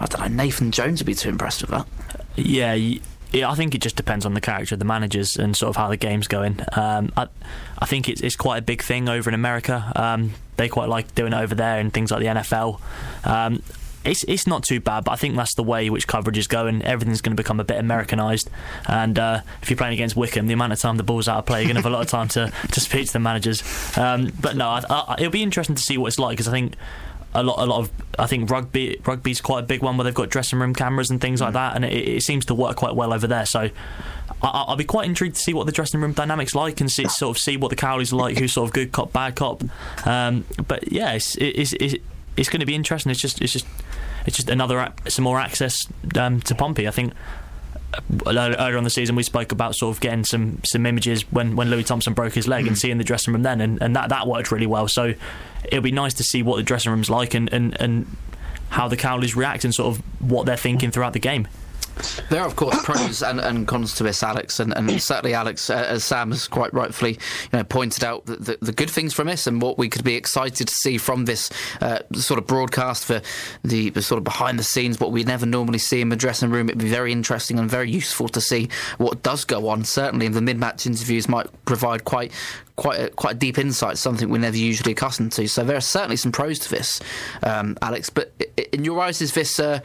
I 0.00 0.06
don't 0.06 0.20
know 0.20 0.44
Nathan 0.44 0.72
Jones 0.72 1.00
would 1.00 1.06
be 1.06 1.14
too 1.14 1.28
impressed 1.28 1.62
with 1.62 1.70
that. 1.70 1.86
Yeah, 2.36 2.74
yeah, 3.32 3.50
I 3.50 3.54
think 3.54 3.74
it 3.74 3.80
just 3.80 3.96
depends 3.96 4.24
on 4.24 4.34
the 4.34 4.40
character 4.40 4.74
of 4.74 4.78
the 4.78 4.84
managers 4.84 5.36
and 5.36 5.56
sort 5.56 5.70
of 5.70 5.76
how 5.76 5.88
the 5.88 5.96
game's 5.96 6.28
going. 6.28 6.60
Um, 6.72 7.12
I, 7.16 7.28
I 7.78 7.86
think 7.86 8.08
it's, 8.08 8.20
it's 8.20 8.36
quite 8.36 8.58
a 8.58 8.62
big 8.62 8.82
thing 8.82 9.08
over 9.08 9.28
in 9.28 9.34
America. 9.34 9.92
Um, 9.96 10.32
they 10.56 10.68
quite 10.68 10.88
like 10.88 11.14
doing 11.14 11.32
it 11.32 11.36
over 11.36 11.54
there 11.54 11.78
and 11.78 11.92
things 11.92 12.10
like 12.10 12.20
the 12.20 12.26
NFL. 12.26 12.80
Um, 13.24 13.62
it's 14.06 14.24
it's 14.24 14.46
not 14.46 14.62
too 14.62 14.80
bad, 14.80 15.04
but 15.04 15.12
I 15.12 15.16
think 15.16 15.36
that's 15.36 15.54
the 15.54 15.62
way 15.62 15.90
which 15.90 16.06
coverage 16.06 16.38
is 16.38 16.46
going. 16.46 16.82
Everything's 16.82 17.20
going 17.20 17.36
to 17.36 17.42
become 17.42 17.60
a 17.60 17.64
bit 17.64 17.78
Americanized, 17.78 18.50
and 18.88 19.18
uh, 19.18 19.40
if 19.62 19.70
you're 19.70 19.76
playing 19.76 19.94
against 19.94 20.16
Wycombe, 20.16 20.46
the 20.46 20.54
amount 20.54 20.72
of 20.72 20.78
time 20.78 20.96
the 20.96 21.02
ball's 21.02 21.28
out 21.28 21.38
of 21.38 21.46
play, 21.46 21.60
you're 21.60 21.72
going 21.72 21.76
to 21.76 21.82
have 21.82 21.92
a 21.92 21.94
lot 21.94 22.02
of 22.02 22.08
time 22.08 22.28
to, 22.28 22.52
to 22.72 22.80
speak 22.80 23.06
to 23.08 23.12
the 23.12 23.18
managers. 23.18 23.62
Um, 23.98 24.32
but 24.40 24.56
no, 24.56 24.68
I, 24.68 24.82
I, 24.88 25.16
it'll 25.18 25.30
be 25.30 25.42
interesting 25.42 25.76
to 25.76 25.82
see 25.82 25.98
what 25.98 26.08
it's 26.08 26.18
like 26.18 26.34
because 26.34 26.48
I 26.48 26.52
think 26.52 26.74
a 27.34 27.42
lot, 27.42 27.58
a 27.58 27.66
lot 27.66 27.80
of. 27.80 27.90
I 28.18 28.26
think 28.26 28.50
rugby, 28.50 29.00
rugby's 29.04 29.40
quite 29.40 29.60
a 29.60 29.66
big 29.66 29.82
one 29.82 29.96
where 29.96 30.04
they've 30.04 30.14
got 30.14 30.30
dressing 30.30 30.58
room 30.58 30.74
cameras 30.74 31.10
and 31.10 31.20
things 31.20 31.40
like 31.40 31.50
mm. 31.50 31.54
that, 31.54 31.76
and 31.76 31.84
it, 31.84 31.92
it 31.92 32.22
seems 32.22 32.46
to 32.46 32.54
work 32.54 32.76
quite 32.76 32.94
well 32.94 33.12
over 33.12 33.26
there. 33.26 33.46
So. 33.46 33.70
I, 34.42 34.66
will 34.68 34.76
be 34.76 34.84
quite 34.84 35.06
intrigued 35.06 35.36
to 35.36 35.40
see 35.40 35.54
what 35.54 35.64
the 35.64 35.72
dressing 35.72 35.98
room 35.98 36.12
dynamics 36.12 36.54
like 36.54 36.82
and 36.82 36.90
see, 36.90 37.08
sort 37.08 37.34
of 37.34 37.40
see 37.40 37.56
what 37.56 37.70
the 37.70 37.76
Cowleys 37.76 38.12
are 38.12 38.16
like, 38.16 38.36
who's 38.36 38.52
sort 38.52 38.68
of 38.68 38.74
good 38.74 38.92
cop, 38.92 39.10
bad 39.10 39.34
cop. 39.34 39.62
Um, 40.06 40.44
but 40.68 40.92
yeah, 40.92 41.12
it's, 41.12 41.36
it's, 41.38 41.72
it's, 41.72 41.94
it's 42.36 42.48
going 42.48 42.60
to 42.60 42.66
be 42.66 42.74
interesting. 42.74 43.10
It's 43.10 43.20
just 43.20 43.40
it's 43.40 43.52
just 43.52 43.66
it's 44.26 44.36
just 44.36 44.48
another 44.48 44.92
some 45.08 45.24
more 45.24 45.38
access 45.38 45.86
um, 46.18 46.40
to 46.42 46.54
Pompey. 46.54 46.88
I 46.88 46.90
think 46.90 47.12
earlier 48.26 48.76
on 48.76 48.84
the 48.84 48.90
season 48.90 49.16
we 49.16 49.22
spoke 49.22 49.52
about 49.52 49.74
sort 49.74 49.94
of 49.94 50.00
getting 50.00 50.24
some 50.24 50.60
some 50.64 50.84
images 50.84 51.22
when, 51.32 51.56
when 51.56 51.70
Louis 51.70 51.84
Thompson 51.84 52.12
broke 52.12 52.34
his 52.34 52.46
leg 52.46 52.64
mm. 52.64 52.68
and 52.68 52.78
seeing 52.78 52.98
the 52.98 53.04
dressing 53.04 53.32
room 53.32 53.42
then 53.42 53.60
and, 53.60 53.80
and 53.80 53.96
that, 53.96 54.10
that 54.10 54.26
worked 54.26 54.50
really 54.50 54.66
well 54.66 54.86
so 54.86 55.14
it'll 55.64 55.82
be 55.82 55.92
nice 55.92 56.12
to 56.14 56.22
see 56.22 56.42
what 56.42 56.56
the 56.56 56.62
dressing 56.62 56.90
room's 56.90 57.08
like 57.08 57.32
and, 57.32 57.50
and, 57.52 57.80
and 57.80 58.06
how 58.70 58.88
the 58.88 58.96
Cowleys 58.96 59.36
react 59.36 59.64
and 59.64 59.74
sort 59.74 59.96
of 59.96 60.02
what 60.20 60.46
they're 60.46 60.56
thinking 60.56 60.90
throughout 60.90 61.12
the 61.12 61.18
game. 61.18 61.48
There 62.28 62.40
are, 62.40 62.46
of 62.46 62.56
course, 62.56 62.82
pros 62.82 63.22
and, 63.22 63.40
and 63.40 63.66
cons 63.66 63.94
to 63.96 64.02
this, 64.02 64.22
Alex, 64.22 64.60
and, 64.60 64.76
and 64.76 65.00
certainly, 65.00 65.34
Alex, 65.34 65.70
uh, 65.70 65.86
as 65.88 66.04
Sam 66.04 66.30
has 66.30 66.48
quite 66.48 66.72
rightfully 66.74 67.12
you 67.12 67.18
know, 67.58 67.64
pointed 67.64 68.04
out, 68.04 68.26
the, 68.26 68.36
the, 68.36 68.58
the, 68.60 68.72
good 68.72 68.90
things 68.90 69.14
from 69.14 69.28
this 69.28 69.46
and 69.46 69.62
what 69.62 69.78
we 69.78 69.88
could 69.88 70.04
be 70.04 70.14
excited 70.14 70.68
to 70.68 70.74
see 70.74 70.98
from 70.98 71.24
this 71.24 71.50
uh, 71.80 72.00
sort 72.14 72.38
of 72.38 72.46
broadcast 72.46 73.04
for 73.04 73.22
the, 73.64 73.90
the, 73.90 74.02
sort 74.02 74.18
of 74.18 74.24
behind 74.24 74.58
the 74.58 74.64
scenes, 74.64 75.00
what 75.00 75.12
we 75.12 75.24
never 75.24 75.46
normally 75.46 75.78
see 75.78 76.00
in 76.00 76.10
the 76.10 76.16
dressing 76.16 76.50
room. 76.50 76.68
It'd 76.68 76.80
be 76.80 76.88
very 76.88 77.12
interesting 77.12 77.58
and 77.58 77.70
very 77.70 77.90
useful 77.90 78.28
to 78.28 78.40
see 78.40 78.68
what 78.98 79.22
does 79.22 79.44
go 79.44 79.68
on. 79.68 79.84
Certainly, 79.84 80.28
the 80.28 80.42
mid-match 80.42 80.86
interviews 80.86 81.28
might 81.28 81.46
provide 81.64 82.04
quite 82.04 82.32
quite 82.76 83.00
a, 83.00 83.08
quite 83.08 83.36
a 83.36 83.38
deep 83.38 83.58
insight, 83.58 83.96
something 83.96 84.28
we're 84.28 84.38
never 84.38 84.56
usually 84.56 84.92
accustomed 84.92 85.32
to. 85.32 85.48
So 85.48 85.64
there 85.64 85.76
are 85.76 85.80
certainly 85.80 86.16
some 86.16 86.30
pros 86.30 86.58
to 86.58 86.70
this, 86.70 87.00
um, 87.42 87.76
Alex. 87.80 88.10
But 88.10 88.34
in 88.72 88.84
your 88.84 89.00
eyes, 89.00 89.22
is 89.22 89.32
this 89.32 89.58
uh, 89.58 89.80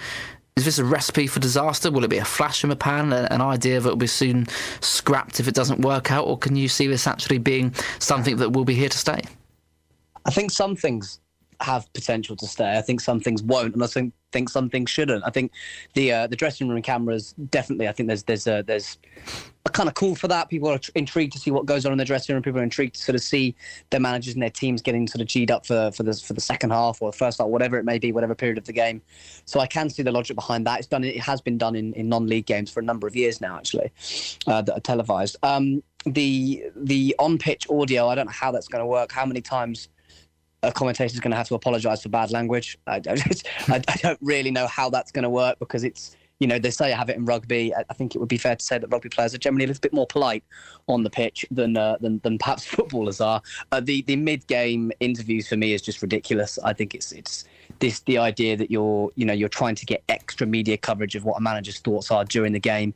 is 0.57 0.65
this 0.65 0.79
a 0.79 0.83
recipe 0.83 1.27
for 1.27 1.39
disaster? 1.39 1.89
Will 1.89 2.03
it 2.03 2.09
be 2.09 2.17
a 2.17 2.25
flash 2.25 2.63
in 2.63 2.69
the 2.69 2.75
pan, 2.75 3.13
an 3.13 3.41
idea 3.41 3.79
that 3.79 3.89
will 3.89 3.95
be 3.95 4.07
soon 4.07 4.47
scrapped 4.81 5.39
if 5.39 5.47
it 5.47 5.55
doesn't 5.55 5.79
work 5.79 6.11
out, 6.11 6.25
or 6.25 6.37
can 6.37 6.57
you 6.57 6.67
see 6.67 6.87
this 6.87 7.07
actually 7.07 7.37
being 7.37 7.73
something 7.99 8.35
that 8.37 8.51
will 8.51 8.65
be 8.65 8.75
here 8.75 8.89
to 8.89 8.97
stay? 8.97 9.21
I 10.25 10.31
think 10.31 10.51
some 10.51 10.75
things 10.75 11.20
have 11.61 11.91
potential 11.93 12.35
to 12.35 12.47
stay. 12.47 12.77
I 12.77 12.81
think 12.81 13.01
some 13.01 13.19
things 13.19 13.43
won't, 13.43 13.73
and 13.73 13.83
I 13.83 13.87
think 13.87 14.13
think 14.31 14.49
some 14.49 14.69
things 14.69 14.89
shouldn't. 14.89 15.23
I 15.25 15.29
think 15.29 15.51
the 15.93 16.11
uh, 16.11 16.27
the 16.27 16.35
dressing 16.35 16.69
room 16.69 16.81
cameras 16.81 17.33
definitely. 17.49 17.87
I 17.87 17.91
think 17.91 18.07
there's 18.07 18.23
there's 18.23 18.47
a, 18.47 18.63
there's 18.65 18.97
a 19.65 19.69
kind 19.69 19.87
of 19.87 19.95
call 19.95 20.15
for 20.15 20.27
that. 20.27 20.49
People 20.49 20.69
are 20.69 20.79
tr- 20.79 20.91
intrigued 20.95 21.33
to 21.33 21.39
see 21.39 21.51
what 21.51 21.65
goes 21.65 21.85
on 21.85 21.91
in 21.91 21.97
the 21.97 22.05
dressing 22.05 22.33
room. 22.33 22.41
People 22.41 22.59
are 22.59 22.63
intrigued 22.63 22.95
to 22.95 23.01
sort 23.01 23.15
of 23.15 23.21
see 23.21 23.55
their 23.89 23.99
managers 23.99 24.33
and 24.33 24.41
their 24.41 24.49
teams 24.49 24.81
getting 24.81 25.07
sort 25.07 25.21
of 25.21 25.27
g'd 25.27 25.51
up 25.51 25.65
for 25.65 25.91
for 25.91 26.03
the 26.03 26.13
for 26.13 26.33
the 26.33 26.41
second 26.41 26.71
half 26.71 27.01
or 27.01 27.11
the 27.11 27.17
first 27.17 27.39
half, 27.39 27.47
whatever 27.47 27.77
it 27.77 27.85
may 27.85 27.99
be, 27.99 28.11
whatever 28.11 28.35
period 28.35 28.57
of 28.57 28.65
the 28.65 28.73
game. 28.73 29.01
So 29.45 29.59
I 29.59 29.67
can 29.67 29.89
see 29.89 30.03
the 30.03 30.11
logic 30.11 30.35
behind 30.35 30.65
that. 30.67 30.79
It's 30.79 30.87
done. 30.87 31.03
It 31.03 31.19
has 31.19 31.41
been 31.41 31.57
done 31.57 31.75
in, 31.75 31.93
in 31.93 32.09
non-league 32.09 32.45
games 32.45 32.71
for 32.71 32.79
a 32.79 32.83
number 32.83 33.07
of 33.07 33.15
years 33.15 33.41
now, 33.41 33.57
actually, 33.57 33.91
uh, 34.47 34.61
that 34.61 34.73
are 34.73 34.79
televised. 34.79 35.37
Um, 35.43 35.83
the 36.05 36.63
the 36.75 37.15
on 37.19 37.37
pitch 37.37 37.67
audio. 37.69 38.07
I 38.07 38.15
don't 38.15 38.25
know 38.25 38.31
how 38.31 38.51
that's 38.51 38.67
going 38.67 38.81
to 38.81 38.87
work. 38.87 39.11
How 39.11 39.25
many 39.25 39.41
times 39.41 39.89
a 40.63 40.71
commentator 40.71 41.13
is 41.13 41.19
going 41.19 41.31
to 41.31 41.37
have 41.37 41.47
to 41.47 41.55
apologise 41.55 42.03
for 42.03 42.09
bad 42.09 42.31
language. 42.31 42.77
I, 42.87 43.01
I, 43.07 43.81
I, 43.87 43.95
don't 44.01 44.19
really 44.21 44.51
know 44.51 44.67
how 44.67 44.89
that's 44.89 45.11
going 45.11 45.23
to 45.23 45.29
work 45.29 45.57
because 45.59 45.83
it's 45.83 46.15
you 46.39 46.47
know 46.47 46.59
they 46.59 46.71
say 46.71 46.91
I 46.91 46.97
have 46.97 47.09
it 47.09 47.17
in 47.17 47.25
rugby. 47.25 47.73
I, 47.75 47.93
think 47.93 48.15
it 48.15 48.19
would 48.19 48.29
be 48.29 48.37
fair 48.37 48.55
to 48.55 48.63
say 48.63 48.77
that 48.77 48.87
rugby 48.87 49.09
players 49.09 49.33
are 49.33 49.37
generally 49.37 49.65
a 49.65 49.67
little 49.67 49.81
bit 49.81 49.93
more 49.93 50.07
polite 50.07 50.43
on 50.87 51.03
the 51.03 51.09
pitch 51.09 51.45
than 51.51 51.77
uh, 51.77 51.97
than, 51.99 52.19
than 52.23 52.37
perhaps 52.37 52.65
footballers 52.75 53.21
are. 53.21 53.41
Uh, 53.71 53.79
the 53.79 54.01
the 54.03 54.15
mid 54.15 54.45
game 54.47 54.91
interviews 54.99 55.47
for 55.47 55.57
me 55.57 55.73
is 55.73 55.81
just 55.81 56.01
ridiculous. 56.01 56.59
I 56.63 56.73
think 56.73 56.93
it's 56.95 57.11
it's 57.11 57.45
this 57.79 58.01
the 58.01 58.17
idea 58.17 58.57
that 58.57 58.69
you're 58.69 59.11
you 59.15 59.25
know 59.25 59.33
you're 59.33 59.49
trying 59.49 59.75
to 59.75 59.85
get 59.85 60.03
extra 60.09 60.45
media 60.45 60.77
coverage 60.77 61.15
of 61.15 61.23
what 61.23 61.37
a 61.37 61.41
manager's 61.41 61.79
thoughts 61.79 62.11
are 62.11 62.25
during 62.25 62.53
the 62.53 62.59
game 62.59 62.93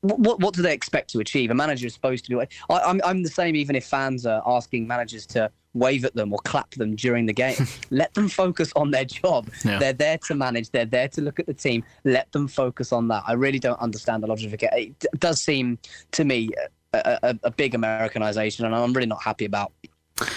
what 0.00 0.40
what 0.40 0.54
do 0.54 0.62
they 0.62 0.74
expect 0.74 1.10
to 1.10 1.20
achieve? 1.20 1.50
A 1.50 1.54
manager 1.54 1.86
is 1.86 1.94
supposed 1.94 2.24
to 2.26 2.30
do. 2.30 2.40
I, 2.40 2.46
I'm 2.68 3.00
I'm 3.04 3.22
the 3.22 3.30
same. 3.30 3.56
Even 3.56 3.76
if 3.76 3.86
fans 3.86 4.26
are 4.26 4.42
asking 4.46 4.86
managers 4.86 5.26
to 5.28 5.50
wave 5.74 6.04
at 6.04 6.14
them 6.14 6.32
or 6.32 6.38
clap 6.44 6.70
them 6.72 6.96
during 6.96 7.26
the 7.26 7.32
game. 7.32 7.56
Let 7.90 8.12
them 8.14 8.28
focus 8.28 8.72
on 8.76 8.90
their 8.90 9.04
job. 9.04 9.50
Yeah. 9.64 9.78
They're 9.78 9.92
there 9.92 10.18
to 10.26 10.34
manage. 10.34 10.70
They're 10.70 10.84
there 10.84 11.08
to 11.08 11.20
look 11.20 11.38
at 11.38 11.46
the 11.46 11.54
team. 11.54 11.84
Let 12.04 12.30
them 12.32 12.48
focus 12.48 12.92
on 12.92 13.08
that. 13.08 13.24
I 13.26 13.32
really 13.32 13.58
don't 13.58 13.80
understand 13.80 14.22
the 14.22 14.26
logic 14.26 14.48
of 14.48 14.54
it. 14.54 14.96
It 15.02 15.20
does 15.20 15.40
seem 15.40 15.78
to 16.12 16.24
me 16.24 16.50
a, 16.92 17.18
a, 17.22 17.38
a 17.44 17.50
big 17.50 17.74
Americanization, 17.74 18.64
and 18.64 18.74
I'm 18.74 18.92
really 18.92 19.06
not 19.06 19.22
happy 19.22 19.44
about 19.44 19.72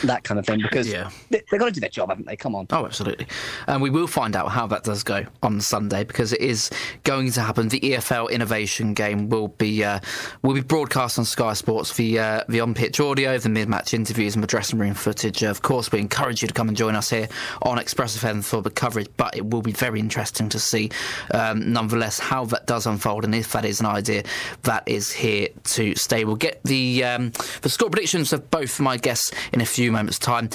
that 0.03 0.23
kind 0.23 0.39
of 0.39 0.45
thing 0.45 0.61
because 0.61 0.87
Yeah. 0.87 1.09
they, 1.29 1.41
they've 1.51 1.59
got 1.59 1.67
to 1.67 1.71
do 1.71 1.79
their 1.79 1.89
job, 1.89 2.09
haven't 2.09 2.25
they? 2.27 2.35
Come 2.35 2.55
on. 2.55 2.67
Oh, 2.71 2.85
absolutely. 2.85 3.27
And 3.67 3.81
we 3.81 3.89
will 3.89 4.07
find 4.07 4.35
out 4.35 4.49
how 4.49 4.67
that 4.67 4.83
does 4.83 5.03
go 5.03 5.25
on 5.41 5.61
Sunday 5.61 6.03
because 6.03 6.33
it 6.33 6.41
is 6.41 6.69
going 7.03 7.31
to 7.31 7.41
happen. 7.41 7.69
The 7.69 7.79
EFL 7.79 8.29
Innovation 8.31 8.93
Game 8.93 9.29
will 9.29 9.49
be 9.49 9.83
uh, 9.83 9.99
will 10.41 10.53
be 10.53 10.61
broadcast 10.61 11.17
on 11.19 11.25
Sky 11.25 11.53
Sports. 11.53 11.95
The 11.95 12.19
uh, 12.19 12.43
the 12.49 12.59
on 12.61 12.73
pitch 12.73 12.99
audio, 12.99 13.37
the 13.37 13.49
mid 13.49 13.67
match 13.69 13.93
interviews, 13.93 14.35
and 14.35 14.43
the 14.43 14.47
dressing 14.47 14.79
room 14.79 14.93
footage. 14.93 15.43
Of 15.43 15.61
course, 15.61 15.91
we 15.91 15.99
encourage 15.99 16.41
you 16.41 16.47
to 16.47 16.53
come 16.53 16.67
and 16.67 16.77
join 16.77 16.95
us 16.95 17.09
here 17.09 17.27
on 17.61 17.77
Express 17.79 18.17
FM 18.17 18.43
for 18.43 18.61
the 18.61 18.69
coverage. 18.71 19.07
But 19.17 19.35
it 19.35 19.45
will 19.45 19.61
be 19.61 19.71
very 19.71 19.99
interesting 19.99 20.49
to 20.49 20.59
see, 20.59 20.91
um, 21.33 21.71
nonetheless, 21.73 22.19
how 22.19 22.45
that 22.45 22.65
does 22.67 22.85
unfold 22.85 23.25
and 23.25 23.33
if 23.35 23.51
that 23.53 23.65
is 23.65 23.79
an 23.79 23.85
idea 23.85 24.23
that 24.63 24.83
is 24.87 25.11
here 25.11 25.47
to 25.63 25.95
stay. 25.95 26.25
We'll 26.25 26.35
get 26.35 26.61
the 26.63 27.03
um, 27.03 27.31
the 27.61 27.69
score 27.69 27.89
predictions 27.89 28.33
of 28.33 28.49
both 28.51 28.79
my 28.79 28.97
guests 28.97 29.31
in 29.51 29.61
a 29.61 29.65
few 29.75 29.91
moments' 29.91 30.19
time. 30.19 30.49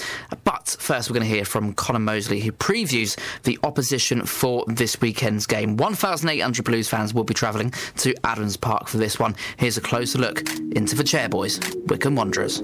But 0.44 0.76
first, 0.78 1.08
we're 1.08 1.14
going 1.14 1.28
to 1.28 1.34
hear 1.34 1.44
from 1.44 1.72
Connor 1.74 1.98
Mosley, 1.98 2.40
who 2.40 2.52
previews 2.52 3.18
the 3.42 3.58
opposition 3.62 4.24
for 4.24 4.64
this 4.66 5.00
weekend's 5.00 5.46
game. 5.46 5.76
1,800 5.76 6.64
Blues 6.64 6.88
fans 6.88 7.14
will 7.14 7.24
be 7.24 7.34
travelling 7.34 7.72
to 7.98 8.14
Adams 8.24 8.56
Park 8.56 8.88
for 8.88 8.98
this 8.98 9.18
one. 9.18 9.34
Here's 9.56 9.76
a 9.76 9.82
closer 9.82 10.18
look 10.18 10.40
into 10.72 10.94
the 10.94 11.04
Chairboys, 11.04 11.58
Wycombe 11.88 12.16
Wanderers. 12.16 12.62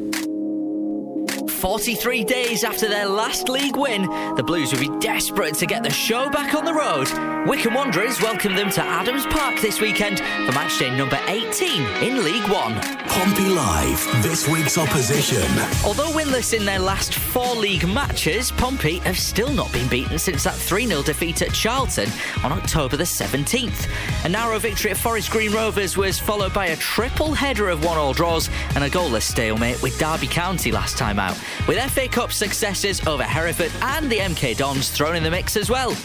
43 1.65 2.25
days 2.25 2.63
after 2.63 2.91
their 2.91 3.07
last 3.07 3.49
league 3.49 3.75
win, 3.75 4.03
the 4.35 4.43
Blues 4.43 4.71
will 4.71 4.81
be 4.81 4.99
desperate 4.99 5.55
to 5.55 5.65
get 5.65 5.83
the 5.83 5.89
show 5.89 6.29
back 6.29 6.55
on 6.55 6.67
the 6.67 6.75
road. 6.75 7.09
Wycombe 7.49 7.73
Wanderers 7.73 8.21
welcome 8.21 8.55
them 8.55 8.69
to 8.73 8.83
Adams 8.83 9.25
Park 9.25 9.59
this 9.63 9.81
weekend 9.81 10.19
for 10.19 10.53
match 10.53 10.79
day 10.79 10.95
number 10.95 11.19
18 11.27 11.81
in 12.03 12.23
League 12.23 12.47
One. 12.51 12.75
Pompey 13.09 13.49
Live, 13.49 14.23
this 14.23 14.47
week's 14.47 14.77
opposition. 14.77 15.41
Although 15.87 16.11
winless 16.11 16.53
in 16.53 16.67
their 16.67 16.81
last 16.81 17.15
four 17.15 17.55
league 17.55 17.87
matches, 17.89 18.51
Pompey 18.51 18.99
have 18.99 19.19
still 19.19 19.51
not 19.53 19.73
been 19.73 19.89
beaten 19.89 20.19
since 20.19 20.45
that 20.45 20.55
3 20.55 20.87
0 20.87 21.03
defeat 21.03 21.41
at 21.41 21.53
Charlton 21.55 22.11
on 22.43 22.53
October 22.53 22.99
the 22.99 23.05
17th. 23.05 23.89
A 24.25 24.29
narrow 24.29 24.59
victory 24.59 24.91
at 24.91 24.97
Forest 24.97 25.31
Green 25.31 25.53
Rovers 25.53 25.97
was 25.97 26.19
followed 26.19 26.53
by 26.53 26.67
a 26.67 26.77
triple 26.77 27.33
header 27.33 27.71
of 27.71 27.85
one 27.85 27.97
all 27.97 28.13
draws 28.13 28.51
and 28.75 28.85
a 28.85 28.91
goalless 28.91 29.23
stalemate 29.23 29.81
with 29.81 29.99
Derby 29.99 30.27
County 30.27 30.73
last 30.73 30.99
time 30.99 31.19
out, 31.19 31.39
with 31.67 31.79
FA 31.93 32.09
Cup 32.09 32.33
successes 32.33 33.07
over 33.07 33.23
Hereford 33.23 33.73
and 33.83 34.11
the 34.11 34.19
MK 34.19 34.57
Dons 34.57 34.91
thrown 34.91 35.17
in 35.17 35.23
the 35.23 35.31
mix 35.31 35.57
as 35.57 35.71
well. 35.71 35.97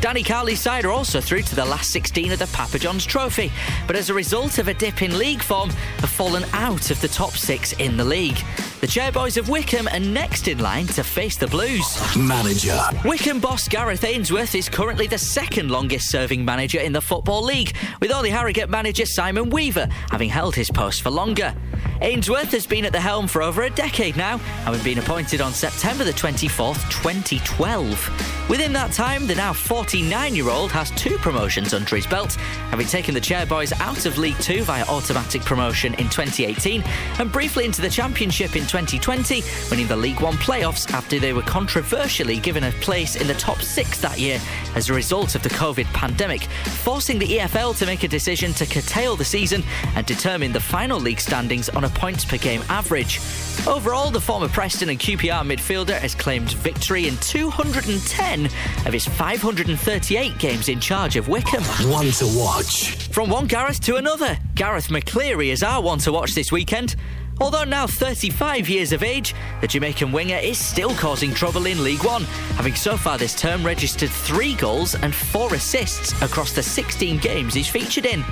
Danny 0.00 0.22
Cowley's 0.22 0.60
side 0.60 0.84
are 0.84 0.92
also 0.92 1.20
through 1.20 1.42
to 1.42 1.56
the 1.56 1.64
last 1.64 1.90
16 1.90 2.30
of 2.30 2.38
the 2.38 2.46
Papa 2.48 2.78
John's 2.78 3.04
Trophy, 3.04 3.50
but 3.88 3.96
as 3.96 4.10
a 4.10 4.14
result 4.14 4.58
of 4.58 4.68
a 4.68 4.74
dip 4.74 5.02
in 5.02 5.18
league 5.18 5.42
form, 5.42 5.70
have 5.70 6.10
fallen 6.10 6.44
out 6.52 6.92
of 6.92 7.00
the 7.00 7.08
top 7.08 7.32
six 7.32 7.72
in 7.74 7.96
the 7.96 8.04
league. 8.04 8.38
The 8.80 8.86
Chairboys 8.86 9.36
of 9.36 9.48
Wycombe 9.48 9.88
are 9.88 9.98
next 9.98 10.46
in 10.46 10.58
line 10.58 10.86
to 10.88 11.02
face 11.02 11.36
the 11.36 11.48
Blues. 11.48 11.98
Manager. 12.16 12.80
Wycombe 13.04 13.40
boss 13.40 13.66
Gareth 13.66 14.04
Ainsworth 14.04 14.54
is 14.54 14.68
currently 14.68 15.08
the 15.08 15.18
second 15.18 15.68
longest 15.68 16.10
serving 16.10 16.44
manager 16.44 16.78
in 16.78 16.92
the 16.92 17.02
Football 17.02 17.42
League, 17.42 17.74
with 18.00 18.12
only 18.12 18.30
Harrogate 18.30 18.70
manager 18.70 19.04
Simon 19.04 19.50
Weaver 19.50 19.88
having 20.10 20.28
held 20.28 20.54
his 20.54 20.70
post 20.70 21.02
for 21.02 21.10
longer. 21.10 21.52
Ainsworth 22.00 22.52
has 22.52 22.66
been 22.66 22.84
at 22.84 22.92
the 22.92 23.00
helm 23.00 23.26
for 23.26 23.42
over 23.42 23.62
a 23.62 23.70
decade 23.70 24.16
now, 24.16 24.38
having 24.38 24.82
been 24.82 24.98
appointed 24.98 25.40
on 25.40 25.52
September 25.52 26.04
the 26.04 26.12
24th, 26.12 26.90
2012. 26.90 28.48
Within 28.48 28.72
that 28.72 28.92
time, 28.92 29.26
the 29.26 29.34
now 29.34 29.52
49 29.52 30.34
year 30.34 30.48
old 30.48 30.72
has 30.72 30.90
two 30.92 31.18
promotions 31.18 31.74
under 31.74 31.96
his 31.96 32.06
belt, 32.06 32.34
having 32.70 32.86
taken 32.86 33.14
the 33.14 33.20
Chairboys 33.20 33.78
out 33.80 34.06
of 34.06 34.16
League 34.16 34.38
Two 34.38 34.62
via 34.62 34.84
automatic 34.86 35.42
promotion 35.42 35.92
in 35.94 36.08
2018 36.08 36.82
and 37.18 37.30
briefly 37.30 37.66
into 37.66 37.82
the 37.82 37.90
Championship 37.90 38.56
in 38.56 38.62
2020, 38.62 39.42
winning 39.70 39.86
the 39.86 39.96
League 39.96 40.20
One 40.20 40.36
playoffs 40.36 40.90
after 40.92 41.18
they 41.18 41.32
were 41.32 41.42
controversially 41.42 42.38
given 42.38 42.64
a 42.64 42.72
place 42.72 43.16
in 43.16 43.26
the 43.26 43.34
top 43.34 43.60
six 43.60 44.00
that 44.00 44.18
year 44.18 44.40
as 44.74 44.88
a 44.88 44.94
result 44.94 45.34
of 45.34 45.42
the 45.42 45.50
COVID 45.50 45.86
pandemic, 45.92 46.44
forcing 46.82 47.18
the 47.18 47.26
EFL 47.26 47.76
to 47.78 47.86
make 47.86 48.02
a 48.02 48.08
decision 48.08 48.52
to 48.54 48.66
curtail 48.66 49.16
the 49.16 49.24
season 49.24 49.62
and 49.94 50.06
determine 50.06 50.52
the 50.52 50.60
final 50.60 50.98
league 50.98 51.20
standings 51.20 51.67
on 51.70 51.84
a 51.84 51.88
points 51.88 52.24
per 52.24 52.36
game 52.36 52.62
average. 52.68 53.20
Overall, 53.66 54.10
the 54.10 54.20
former 54.20 54.48
Preston 54.48 54.88
and 54.88 54.98
QPR 54.98 55.44
midfielder 55.44 55.98
has 55.98 56.14
claimed 56.14 56.52
victory 56.52 57.08
in 57.08 57.16
210 57.18 58.46
of 58.86 58.92
his 58.92 59.06
538 59.06 60.38
games 60.38 60.68
in 60.68 60.80
charge 60.80 61.16
of 61.16 61.28
Wycombe. 61.28 61.62
One 61.90 62.10
to 62.12 62.26
watch. 62.38 63.08
From 63.08 63.30
one 63.30 63.46
Gareth 63.46 63.80
to 63.80 63.96
another, 63.96 64.38
Garath 64.54 64.88
McCleary 64.88 65.48
is 65.48 65.62
our 65.62 65.82
one 65.82 65.98
to 66.00 66.12
watch 66.12 66.34
this 66.34 66.52
weekend. 66.52 66.96
Although 67.40 67.64
now 67.64 67.86
35 67.86 68.68
years 68.68 68.92
of 68.92 69.02
age, 69.02 69.34
the 69.60 69.68
Jamaican 69.68 70.10
winger 70.10 70.36
is 70.36 70.58
still 70.58 70.94
causing 70.94 71.32
trouble 71.32 71.66
in 71.66 71.84
League 71.84 72.04
One, 72.04 72.24
having 72.56 72.74
so 72.74 72.96
far 72.96 73.16
this 73.16 73.34
term 73.34 73.64
registered 73.64 74.10
three 74.10 74.54
goals 74.54 74.96
and 74.96 75.14
four 75.14 75.54
assists 75.54 76.20
across 76.20 76.52
the 76.52 76.62
16 76.62 77.18
games 77.18 77.54
he's 77.54 77.68
featured 77.68 78.06
in. 78.06 78.24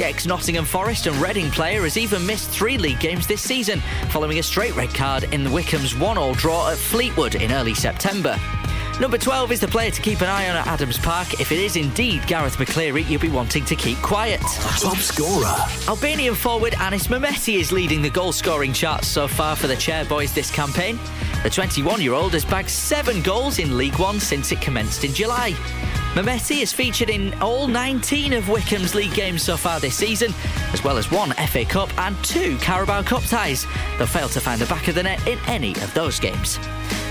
The 0.00 0.06
ex 0.06 0.24
Nottingham 0.24 0.64
Forest 0.64 1.08
and 1.08 1.16
Reading 1.16 1.50
player 1.50 1.82
has 1.82 1.98
even 1.98 2.24
missed 2.24 2.48
three 2.48 2.78
league 2.78 3.00
games 3.00 3.26
this 3.26 3.42
season, 3.42 3.82
following 4.08 4.38
a 4.38 4.42
straight 4.42 4.74
red 4.74 4.94
card 4.94 5.24
in 5.24 5.44
the 5.44 5.50
Wycombe's 5.50 5.94
one 5.94 6.16
all 6.16 6.32
draw 6.32 6.70
at 6.70 6.78
Fleetwood 6.78 7.34
in 7.34 7.52
early 7.52 7.74
September. 7.74 8.40
Number 8.98 9.18
12 9.18 9.52
is 9.52 9.60
the 9.60 9.68
player 9.68 9.90
to 9.90 10.00
keep 10.00 10.22
an 10.22 10.28
eye 10.28 10.48
on 10.48 10.56
at 10.56 10.66
Adams 10.66 10.96
Park. 10.96 11.38
If 11.38 11.52
it 11.52 11.58
is 11.58 11.76
indeed 11.76 12.22
Garath 12.22 12.56
McCleary, 12.56 13.06
you'll 13.10 13.20
be 13.20 13.28
wanting 13.28 13.62
to 13.66 13.76
keep 13.76 13.98
quiet. 13.98 14.40
Top 14.40 14.96
scorer. 14.96 15.54
Albanian 15.86 16.34
forward 16.34 16.74
Anis 16.78 17.08
Mehmeti 17.08 17.60
is 17.60 17.70
leading 17.70 18.00
the 18.00 18.08
goal 18.08 18.32
scoring 18.32 18.72
charts 18.72 19.06
so 19.06 19.28
far 19.28 19.54
for 19.54 19.66
the 19.66 19.76
Chairboys 19.76 20.32
this 20.32 20.50
campaign. 20.50 20.98
The 21.42 21.50
21 21.50 22.00
year 22.00 22.14
old 22.14 22.32
has 22.32 22.46
bagged 22.46 22.70
seven 22.70 23.20
goals 23.20 23.58
in 23.58 23.76
League 23.76 23.98
One 23.98 24.18
since 24.18 24.50
it 24.50 24.62
commenced 24.62 25.04
in 25.04 25.12
July. 25.12 25.54
Mehmeti 26.14 26.60
is 26.60 26.72
featured 26.72 27.08
in 27.08 27.32
all 27.40 27.68
19 27.68 28.32
of 28.32 28.48
Wycombe's 28.48 28.96
league 28.96 29.14
games 29.14 29.44
so 29.44 29.56
far 29.56 29.78
this 29.78 29.94
season, 29.94 30.34
as 30.72 30.82
well 30.82 30.98
as 30.98 31.08
one 31.08 31.30
FA 31.30 31.64
Cup 31.64 31.96
and 31.98 32.16
two 32.24 32.58
Carabao 32.58 33.02
Cup 33.02 33.22
ties, 33.22 33.64
though 33.96 34.06
failed 34.06 34.32
to 34.32 34.40
find 34.40 34.60
the 34.60 34.66
back 34.66 34.88
of 34.88 34.96
the 34.96 35.04
net 35.04 35.24
in 35.28 35.38
any 35.46 35.70
of 35.76 35.94
those 35.94 36.18
games. 36.18 36.58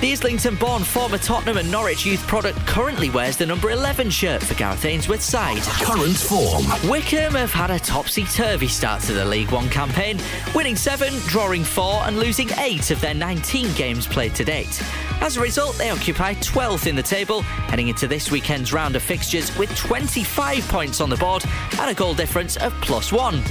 The 0.02 0.14
Islington 0.14 0.56
born 0.56 0.86
former 0.86 1.18
Tottenham 1.18 1.58
and 1.58 1.70
Norwich 1.70 2.06
youth 2.06 2.26
product 2.26 2.58
currently 2.66 3.10
wears 3.10 3.36
the 3.36 3.46
number 3.46 3.70
11 3.70 4.10
shirt 4.10 4.42
for 4.42 4.54
Gareth 4.54 4.86
Ainsworth's 4.86 5.26
side. 5.26 5.62
Current 5.62 6.16
form. 6.16 6.64
Wycombe 6.90 7.34
have 7.34 7.52
had 7.52 7.70
a 7.70 7.80
topsy 7.80 8.24
turvy 8.24 8.70
start 8.70 9.02
to 9.04 9.14
the 9.14 9.26
League 9.26 9.52
One 9.52 9.68
campaign, 9.68 10.18
winning 10.56 10.78
seven, 10.78 11.14
drawing 11.28 11.66
four, 11.66 12.02
and 12.04 12.18
losing 12.18 12.50
eight 12.60 12.92
of 12.92 13.02
their 13.02 13.14
19 13.14 13.74
games 13.74 14.08
played 14.08 14.34
to 14.36 14.46
date. 14.46 14.82
As 15.20 15.36
a 15.36 15.42
result, 15.42 15.78
they 15.78 15.90
occupy 15.90 16.34
12th 16.36 16.88
in 16.88 16.96
the 16.96 17.04
table, 17.04 17.42
heading 17.42 17.90
into 17.90 18.08
this 18.08 18.32
weekend's 18.32 18.72
round 18.72 18.96
of 18.96 19.04
fixtures 19.04 19.56
with 19.58 19.76
25 19.76 20.66
points 20.70 21.02
on 21.02 21.10
the 21.10 21.18
board 21.18 21.44
and 21.78 21.92
a 21.92 21.94
goal 21.94 22.14
difference 22.14 22.56
of 22.56 22.72
plus 22.80 23.12
one. 23.12 23.44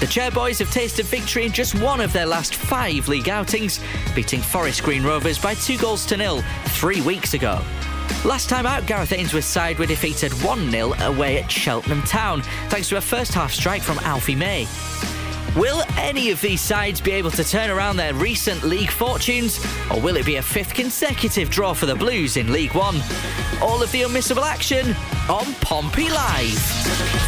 The 0.00 0.06
Chairboys 0.06 0.60
have 0.60 0.70
tasted 0.70 1.06
victory 1.06 1.44
in 1.44 1.50
just 1.50 1.74
one 1.80 2.00
of 2.00 2.12
their 2.12 2.24
last 2.24 2.54
five 2.54 3.08
league 3.08 3.28
outings, 3.28 3.80
beating 4.14 4.40
Forest 4.40 4.84
Green 4.84 5.02
Rovers 5.02 5.40
by 5.40 5.54
two 5.54 5.76
goals 5.76 6.06
to 6.06 6.16
nil 6.16 6.44
three 6.66 7.00
weeks 7.00 7.34
ago. 7.34 7.60
Last 8.24 8.48
time 8.48 8.64
out, 8.64 8.86
Gareth 8.86 9.12
Ainsworth's 9.12 9.48
side 9.48 9.76
were 9.76 9.86
defeated 9.86 10.32
1 10.44 10.70
0 10.70 10.92
away 11.00 11.42
at 11.42 11.50
Cheltenham 11.50 12.02
Town, 12.02 12.42
thanks 12.68 12.88
to 12.90 12.96
a 12.98 13.00
first 13.00 13.34
half 13.34 13.52
strike 13.52 13.82
from 13.82 13.98
Alfie 13.98 14.36
May. 14.36 14.66
Will 15.58 15.82
any 15.96 16.30
of 16.30 16.40
these 16.40 16.60
sides 16.60 17.00
be 17.00 17.10
able 17.10 17.32
to 17.32 17.42
turn 17.42 17.68
around 17.68 17.96
their 17.96 18.14
recent 18.14 18.62
league 18.62 18.92
fortunes, 18.92 19.58
or 19.90 20.00
will 20.00 20.16
it 20.16 20.24
be 20.24 20.36
a 20.36 20.42
fifth 20.42 20.72
consecutive 20.72 21.50
draw 21.50 21.72
for 21.74 21.86
the 21.86 21.96
Blues 21.96 22.36
in 22.36 22.52
League 22.52 22.74
One? 22.74 23.00
All 23.60 23.82
of 23.82 23.90
the 23.90 24.02
unmissable 24.02 24.44
action 24.44 24.94
on 25.28 25.52
Pompey 25.54 26.08
Live. 26.10 26.58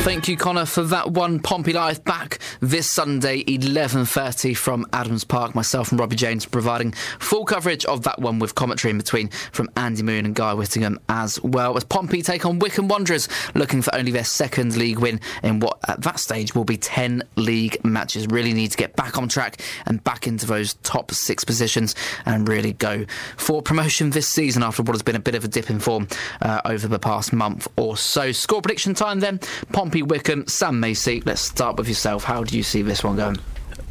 Thank 0.04 0.28
you, 0.28 0.36
Connor, 0.36 0.64
for 0.64 0.84
that 0.84 1.10
one. 1.10 1.40
Pompey 1.40 1.72
Live 1.72 2.04
back 2.04 2.38
this 2.60 2.90
Sunday, 2.90 3.42
11.30 3.44 4.56
from 4.56 4.86
Adams 4.92 5.24
Park. 5.24 5.56
Myself 5.56 5.90
and 5.90 5.98
Robbie 5.98 6.16
James 6.16 6.46
providing 6.46 6.92
full 7.18 7.44
coverage 7.44 7.84
of 7.84 8.04
that 8.04 8.20
one 8.20 8.38
with 8.38 8.54
commentary 8.54 8.92
in 8.92 8.98
between 8.98 9.28
from 9.50 9.68
Andy 9.76 10.02
Moon 10.02 10.24
and 10.24 10.34
Guy 10.36 10.54
Whittingham 10.54 11.00
as 11.08 11.42
well. 11.42 11.76
As 11.76 11.84
Pompey 11.84 12.22
take 12.22 12.46
on 12.46 12.60
Wycombe 12.60 12.88
Wanderers, 12.88 13.28
looking 13.54 13.82
for 13.82 13.94
only 13.94 14.12
their 14.12 14.24
second 14.24 14.76
league 14.76 15.00
win 15.00 15.20
in 15.42 15.58
what 15.58 15.78
at 15.88 16.00
that 16.02 16.20
stage 16.20 16.54
will 16.54 16.64
be 16.64 16.76
10 16.76 17.24
league 17.34 17.84
matches. 17.84 18.19
Really 18.28 18.52
need 18.52 18.70
to 18.72 18.76
get 18.76 18.96
back 18.96 19.18
on 19.18 19.28
track 19.28 19.60
and 19.86 20.02
back 20.02 20.26
into 20.26 20.46
those 20.46 20.74
top 20.82 21.10
six 21.12 21.44
positions 21.44 21.94
and 22.26 22.48
really 22.48 22.72
go 22.72 23.06
for 23.36 23.62
promotion 23.62 24.10
this 24.10 24.28
season 24.28 24.62
after 24.62 24.82
what 24.82 24.94
has 24.94 25.02
been 25.02 25.16
a 25.16 25.20
bit 25.20 25.34
of 25.34 25.44
a 25.44 25.48
dip 25.48 25.70
in 25.70 25.78
form 25.78 26.08
uh, 26.42 26.60
over 26.64 26.88
the 26.88 26.98
past 26.98 27.32
month 27.32 27.68
or 27.76 27.96
so. 27.96 28.32
Score 28.32 28.62
prediction 28.62 28.94
time 28.94 29.20
then. 29.20 29.40
Pompey 29.72 30.02
Wycombe, 30.02 30.46
Sam 30.46 30.80
Macey. 30.80 31.22
Let's 31.24 31.40
start 31.40 31.76
with 31.76 31.88
yourself. 31.88 32.24
How 32.24 32.44
do 32.44 32.56
you 32.56 32.62
see 32.62 32.82
this 32.82 33.04
one 33.04 33.16
going? 33.16 33.38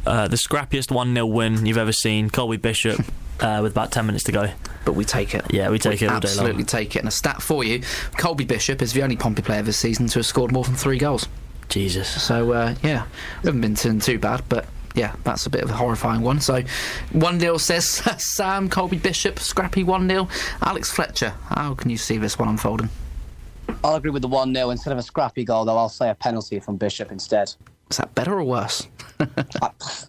Uh, 0.06 0.28
the 0.28 0.36
scrappiest 0.36 0.90
1 0.90 1.14
0 1.14 1.26
win 1.26 1.66
you've 1.66 1.76
ever 1.76 1.92
seen. 1.92 2.30
Colby 2.30 2.56
Bishop 2.56 3.04
uh, 3.40 3.60
with 3.62 3.72
about 3.72 3.92
ten 3.92 4.06
minutes 4.06 4.24
to 4.24 4.32
go. 4.32 4.50
But 4.84 4.92
we 4.92 5.04
take 5.04 5.34
it. 5.34 5.44
Yeah, 5.52 5.70
we 5.70 5.78
take 5.78 6.00
we 6.00 6.06
it 6.06 6.10
all 6.10 6.20
day 6.20 6.28
long. 6.28 6.38
Absolutely 6.38 6.64
take 6.64 6.96
it. 6.96 7.00
And 7.00 7.08
a 7.08 7.12
stat 7.12 7.42
for 7.42 7.64
you: 7.64 7.82
Colby 8.16 8.44
Bishop 8.44 8.82
is 8.82 8.92
the 8.92 9.02
only 9.02 9.16
Pompey 9.16 9.42
player 9.42 9.62
this 9.62 9.76
season 9.76 10.06
to 10.08 10.20
have 10.20 10.26
scored 10.26 10.52
more 10.52 10.64
than 10.64 10.74
three 10.74 10.98
goals. 10.98 11.28
Jesus. 11.70 12.22
So 12.22 12.52
uh, 12.52 12.74
yeah, 12.82 13.06
we 13.42 13.46
haven't 13.46 13.62
been 13.62 13.74
too, 13.74 13.98
too 14.00 14.18
bad, 14.18 14.42
but 14.48 14.66
yeah, 14.94 15.14
that's 15.24 15.46
a 15.46 15.50
bit 15.50 15.62
of 15.62 15.70
a 15.70 15.74
horrifying 15.74 16.20
one. 16.22 16.40
So 16.40 16.62
1 17.12 17.40
0 17.40 17.56
says 17.56 17.88
Sam, 18.18 18.68
Colby 18.68 18.98
Bishop, 18.98 19.38
scrappy 19.38 19.84
1 19.84 20.08
0. 20.08 20.28
Alex 20.62 20.90
Fletcher, 20.90 21.34
how 21.46 21.74
can 21.74 21.90
you 21.90 21.96
see 21.96 22.18
this 22.18 22.38
one 22.38 22.48
unfolding? 22.48 22.90
I'll 23.84 23.94
agree 23.94 24.10
with 24.10 24.22
the 24.22 24.28
1 24.28 24.54
0. 24.54 24.70
Instead 24.70 24.92
of 24.92 24.98
a 24.98 25.02
scrappy 25.02 25.44
goal, 25.44 25.64
though, 25.64 25.78
I'll 25.78 25.88
say 25.88 26.10
a 26.10 26.14
penalty 26.14 26.60
from 26.60 26.76
Bishop 26.76 27.10
instead. 27.12 27.54
Is 27.90 27.96
that 27.96 28.14
better 28.14 28.38
or 28.38 28.44
worse? 28.44 28.86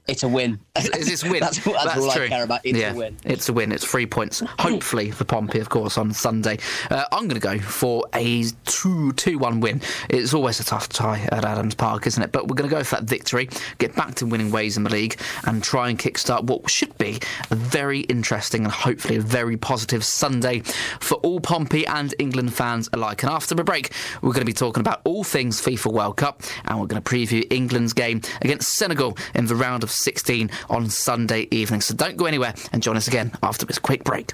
It's 0.07 0.23
a 0.23 0.27
win. 0.27 0.59
Is 0.75 1.07
this 1.07 1.23
win? 1.23 1.39
that's 1.39 1.63
that's, 1.63 1.83
That's 1.83 1.97
all 1.97 2.11
true. 2.11 2.25
I 2.25 2.29
care 2.29 2.43
about. 2.43 2.61
It's 2.63 2.77
yeah, 2.77 2.93
a 2.93 2.95
win. 2.95 3.17
It's 3.23 3.49
a 3.49 3.53
win. 3.53 3.71
It's 3.71 3.85
three 3.85 4.05
points. 4.05 4.41
Hopefully 4.59 5.11
for 5.11 5.25
Pompey, 5.25 5.59
of 5.59 5.69
course, 5.69 5.97
on 5.97 6.13
Sunday. 6.13 6.59
Uh, 6.89 7.05
I'm 7.11 7.27
going 7.27 7.39
to 7.39 7.47
go 7.47 7.59
for 7.59 8.05
a 8.13 8.43
2 8.65 9.13
2 9.13 9.39
1 9.39 9.59
win. 9.59 9.81
It's 10.09 10.33
always 10.33 10.59
a 10.59 10.63
tough 10.63 10.89
tie 10.89 11.27
at 11.31 11.45
Adams 11.45 11.75
Park, 11.75 12.07
isn't 12.07 12.21
it? 12.21 12.31
But 12.31 12.47
we're 12.47 12.55
going 12.55 12.69
to 12.69 12.75
go 12.75 12.83
for 12.83 12.95
that 12.95 13.05
victory, 13.05 13.49
get 13.79 13.95
back 13.95 14.15
to 14.15 14.25
winning 14.25 14.51
ways 14.51 14.77
in 14.77 14.83
the 14.83 14.89
league, 14.89 15.19
and 15.45 15.63
try 15.63 15.89
and 15.89 15.97
kickstart 15.97 16.43
what 16.43 16.69
should 16.69 16.95
be 16.97 17.19
a 17.49 17.55
very 17.55 18.01
interesting 18.01 18.63
and 18.63 18.71
hopefully 18.71 19.17
a 19.17 19.21
very 19.21 19.57
positive 19.57 20.03
Sunday 20.03 20.59
for 20.99 21.15
all 21.15 21.39
Pompey 21.39 21.85
and 21.87 22.13
England 22.19 22.53
fans 22.53 22.89
alike. 22.93 23.23
And 23.23 23.31
after 23.31 23.55
the 23.55 23.63
break, 23.63 23.91
we're 24.21 24.33
going 24.33 24.41
to 24.41 24.45
be 24.45 24.53
talking 24.53 24.81
about 24.81 25.01
all 25.03 25.23
things 25.23 25.61
FIFA 25.61 25.91
World 25.91 26.17
Cup, 26.17 26.43
and 26.65 26.79
we're 26.79 26.87
going 26.87 27.01
to 27.01 27.09
preview 27.09 27.45
England's 27.51 27.93
game 27.93 28.21
against 28.41 28.75
Senegal 28.75 29.00
in 29.35 29.47
the 29.47 29.55
round 29.55 29.83
of 29.83 29.91
16 29.91 30.49
on 30.69 30.89
Sunday 30.89 31.47
evening. 31.51 31.81
So 31.81 31.95
don't 31.95 32.17
go 32.17 32.25
anywhere 32.25 32.53
and 32.71 32.83
join 32.83 32.97
us 32.97 33.07
again 33.07 33.31
after 33.41 33.65
this 33.65 33.79
quick 33.79 34.03
break. 34.03 34.33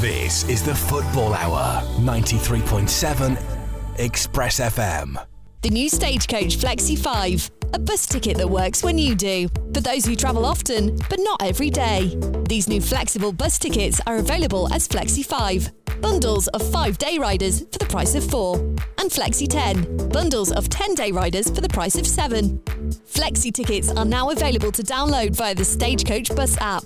This 0.00 0.48
is 0.48 0.62
the 0.64 0.74
Football 0.74 1.34
Hour, 1.34 1.82
93.7 2.00 3.38
Express 3.98 4.60
FM. 4.60 5.24
The 5.62 5.70
new 5.70 5.88
Stagecoach 5.88 6.58
Flexi 6.58 6.98
5, 6.98 7.50
a 7.72 7.78
bus 7.78 8.06
ticket 8.06 8.36
that 8.36 8.50
works 8.50 8.82
when 8.82 8.98
you 8.98 9.14
do, 9.14 9.48
for 9.72 9.80
those 9.80 10.04
who 10.04 10.14
travel 10.14 10.44
often, 10.44 10.94
but 11.08 11.18
not 11.20 11.40
every 11.42 11.70
day. 11.70 12.18
These 12.48 12.68
new 12.68 12.80
flexible 12.82 13.32
bus 13.32 13.58
tickets 13.58 14.00
are 14.06 14.16
available 14.16 14.70
as 14.74 14.86
Flexi 14.86 15.24
5, 15.24 15.72
bundles 16.04 16.48
of 16.48 16.60
5 16.70 16.98
day 16.98 17.16
riders 17.16 17.60
for 17.60 17.78
the 17.78 17.86
price 17.86 18.14
of 18.14 18.22
4, 18.24 18.58
and 18.98 19.10
Flexi 19.10 19.48
10, 19.48 20.10
bundles 20.10 20.52
of 20.52 20.68
10 20.68 20.94
day 20.94 21.10
riders 21.10 21.48
for 21.48 21.62
the 21.62 21.68
price 21.68 21.96
of 21.96 22.06
7. 22.06 22.58
Flexi 23.06 23.50
tickets 23.50 23.90
are 23.90 24.04
now 24.04 24.28
available 24.28 24.70
to 24.70 24.82
download 24.82 25.34
via 25.34 25.54
the 25.54 25.64
Stagecoach 25.64 26.28
Bus 26.36 26.58
app. 26.58 26.84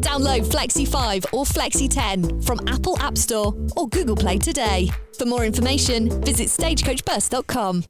Download 0.00 0.40
Flexi 0.46 0.88
5 0.88 1.26
or 1.34 1.44
Flexi 1.44 1.86
10 1.86 2.40
from 2.40 2.58
Apple 2.66 2.98
App 2.98 3.18
Store 3.18 3.54
or 3.76 3.90
Google 3.90 4.16
Play 4.16 4.38
today. 4.38 4.90
For 5.18 5.26
more 5.26 5.44
information, 5.44 6.08
visit 6.22 6.48
stagecoachbus.com. 6.48 7.84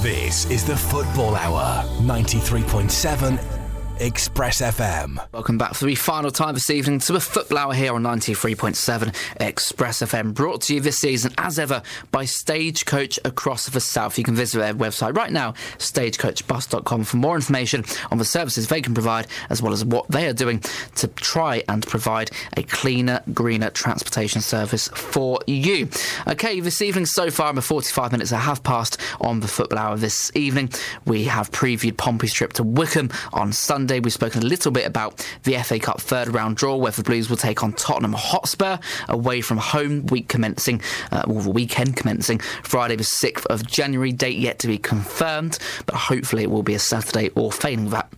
This 0.00 0.50
is 0.50 0.64
the 0.64 0.78
Football 0.78 1.36
Hour, 1.36 1.84
93.7 2.00 3.59
Express 4.00 4.62
FM. 4.62 5.20
Welcome 5.30 5.58
back 5.58 5.74
for 5.74 5.84
the 5.84 5.94
final 5.94 6.30
time 6.30 6.54
this 6.54 6.70
evening 6.70 7.00
to 7.00 7.20
football 7.20 7.58
hour 7.58 7.74
here 7.74 7.92
on 7.92 8.02
93.7 8.02 9.14
Express 9.38 10.00
FM, 10.00 10.32
brought 10.32 10.62
to 10.62 10.74
you 10.74 10.80
this 10.80 10.98
season, 10.98 11.34
as 11.36 11.58
ever, 11.58 11.82
by 12.10 12.24
Stagecoach 12.24 13.18
across 13.26 13.66
the 13.66 13.78
South. 13.78 14.16
You 14.16 14.24
can 14.24 14.34
visit 14.34 14.58
their 14.58 14.72
website 14.72 15.14
right 15.14 15.30
now, 15.30 15.52
stagecoachbus.com, 15.76 17.04
for 17.04 17.16
more 17.18 17.34
information 17.34 17.84
on 18.10 18.16
the 18.16 18.24
services 18.24 18.68
they 18.68 18.80
can 18.80 18.94
provide, 18.94 19.26
as 19.50 19.60
well 19.60 19.74
as 19.74 19.84
what 19.84 20.08
they 20.08 20.26
are 20.26 20.32
doing 20.32 20.60
to 20.96 21.06
try 21.08 21.62
and 21.68 21.86
provide 21.86 22.30
a 22.56 22.62
cleaner, 22.62 23.20
greener 23.34 23.68
transportation 23.68 24.40
service 24.40 24.88
for 24.88 25.40
you. 25.46 25.90
Okay, 26.26 26.58
this 26.60 26.80
evening 26.80 27.04
so 27.04 27.30
far, 27.30 27.52
the 27.52 27.60
45 27.60 28.12
minutes 28.12 28.30
have 28.30 28.62
passed 28.62 28.96
on 29.20 29.40
the 29.40 29.48
football 29.48 29.78
hour 29.78 29.96
this 29.98 30.32
evening, 30.34 30.70
we 31.04 31.24
have 31.24 31.50
previewed 31.50 31.98
Pompey's 31.98 32.32
trip 32.32 32.54
to 32.54 32.62
Wycombe 32.62 33.10
on 33.34 33.52
Sunday. 33.52 33.89
We've 33.98 34.12
spoken 34.12 34.42
a 34.42 34.46
little 34.46 34.70
bit 34.70 34.86
about 34.86 35.26
the 35.42 35.56
FA 35.58 35.80
Cup 35.80 36.00
third 36.00 36.28
round 36.28 36.56
draw, 36.56 36.76
where 36.76 36.92
the 36.92 37.02
Blues 37.02 37.28
will 37.28 37.36
take 37.36 37.64
on 37.64 37.72
Tottenham 37.72 38.12
Hotspur 38.12 38.78
away 39.08 39.40
from 39.40 39.58
home, 39.58 40.06
week 40.06 40.28
commencing, 40.28 40.80
uh, 41.10 41.24
well, 41.26 41.40
the 41.40 41.50
weekend 41.50 41.96
commencing 41.96 42.38
Friday 42.62 42.96
the 42.96 43.02
6th 43.02 43.46
of 43.46 43.66
January. 43.66 44.12
Date 44.12 44.36
yet 44.36 44.58
to 44.60 44.66
be 44.66 44.78
confirmed, 44.78 45.58
but 45.86 45.96
hopefully 45.96 46.42
it 46.42 46.50
will 46.50 46.62
be 46.62 46.74
a 46.74 46.78
Saturday 46.78 47.30
or 47.30 47.50
failing 47.50 47.90
that 47.90 48.12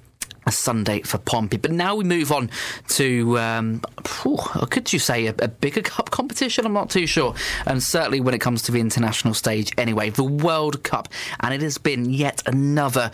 a 0.47 0.53
Sunday 0.53 1.03
for 1.03 1.19
Pompey. 1.19 1.57
But 1.57 1.71
now 1.71 1.95
we 1.95 2.05
move 2.05 2.33
on 2.33 2.51
to, 2.89 3.39
um, 3.39 3.83
phew, 4.05 4.37
could 4.71 4.93
you 4.93 4.99
say, 4.99 5.27
a, 5.27 5.35
a 5.39 5.49
bigger 5.49 5.83
cup 5.83 6.11
competition? 6.11 6.67
I'm 6.67 6.73
not 6.73 6.91
too 6.91 7.07
sure. 7.07 7.35
And 7.67 7.83
certainly 7.83 8.21
when 8.21 8.35
it 8.35 8.41
comes 8.41 8.63
to 8.63 8.73
the 8.73 8.81
international 8.81 9.35
stage, 9.35 9.73
anyway, 9.79 10.11
the 10.11 10.25
World 10.25 10.83
Cup. 10.83 11.09
And 11.41 11.55
it 11.55 11.63
has 11.63 11.79
been 11.79 12.11
yet 12.11 12.43
another 12.47 13.11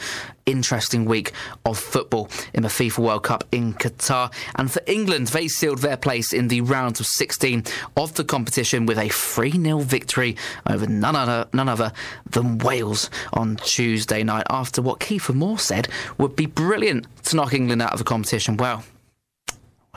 interesting 0.49 1.05
week 1.05 1.33
of 1.67 1.79
football 1.79 2.29
in 2.55 2.63
the 2.63 2.69
FIFA 2.69 2.99
World 2.99 3.25
Cup 3.25 3.45
in 3.53 3.75
Qatar. 3.75 4.33
And 4.57 4.71
for 4.71 4.81
England, 4.87 5.29
they 5.29 5.47
sealed 5.47 5.79
their 5.79 5.97
place 5.97 6.33
in 6.33 6.49
the 6.49 6.63
round 6.63 6.99
of 7.01 7.07
16 7.07 7.65
of 7.97 8.15
the 8.15 8.25
competition 8.25 8.87
with 8.87 8.99
a 8.99 9.09
3 9.09 9.51
0 9.51 9.79
victory 9.81 10.37
over 10.69 10.87
none 10.87 11.15
other, 11.15 11.49
none 11.53 11.69
other 11.69 11.93
than 12.31 12.59
Wales 12.59 13.11
on 13.33 13.57
Tuesday 13.57 14.23
night 14.23 14.47
after 14.49 14.81
what 14.81 15.01
Kiefer 15.01 15.35
Moore 15.35 15.59
said 15.59 15.89
would 16.17 16.35
be 16.35 16.47
brilliant 16.47 17.07
to 17.29 17.37
knock 17.37 17.53
England 17.53 17.83
out 17.83 17.93
of 17.93 17.99
the 17.99 18.05
competition. 18.05 18.57
Well, 18.57 18.85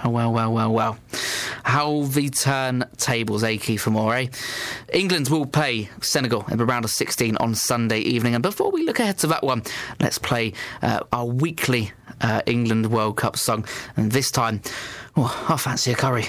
well, 0.04 0.12
well, 0.12 0.32
well, 0.32 0.52
well, 0.54 0.74
well. 0.74 1.00
How 1.64 2.04
the 2.04 2.30
turn 2.30 2.86
tables, 2.98 3.44
eh, 3.44 3.58
Kiefer 3.58 3.92
Moore, 3.92 4.16
eh? 4.16 4.28
England 4.92 5.30
will 5.30 5.46
play 5.46 5.90
Senegal 6.02 6.46
in 6.50 6.58
the 6.58 6.66
round 6.66 6.86
of 6.86 6.92
16 6.92 7.38
on 7.38 7.56
Sunday 7.56 8.00
evening. 8.00 8.34
And 8.34 8.42
before 8.42 8.72
we 8.72 8.84
look 8.84 9.00
ahead 9.00 9.20
to 9.20 9.28
that 9.28 9.44
one, 9.44 9.64
let's 10.00 10.18
play 10.18 10.54
uh, 10.82 11.02
our 11.14 11.26
weekly 11.26 11.92
uh, 12.20 12.42
England 12.46 12.92
World 12.92 13.18
Cup 13.18 13.38
song. 13.38 13.66
And 13.96 14.12
this 14.12 14.32
time, 14.32 14.62
oh, 15.16 15.46
I 15.50 15.58
fancy 15.58 15.92
a 15.92 15.96
curry. 15.96 16.26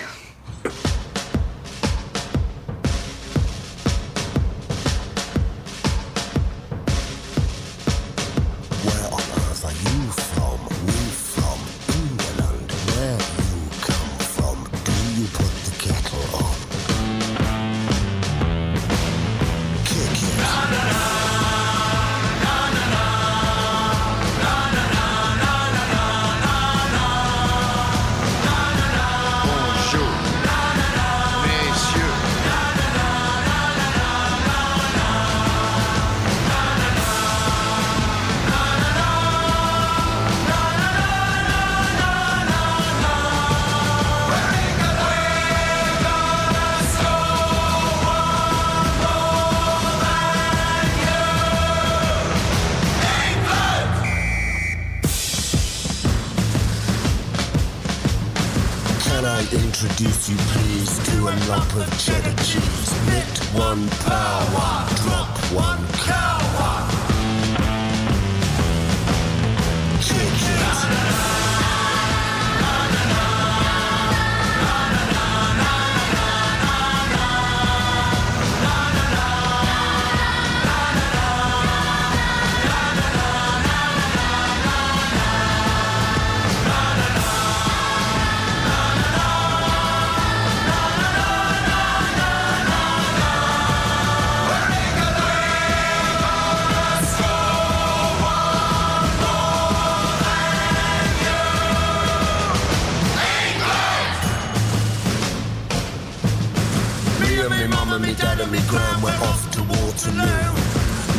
and 108.02 108.10
me 108.10 108.14
dad 108.14 108.40
and 108.40 108.50
me 108.50 108.58
gran 108.68 109.00
went 109.02 109.20
off 109.22 109.50
to 109.50 109.62
Waterloo. 109.62 110.52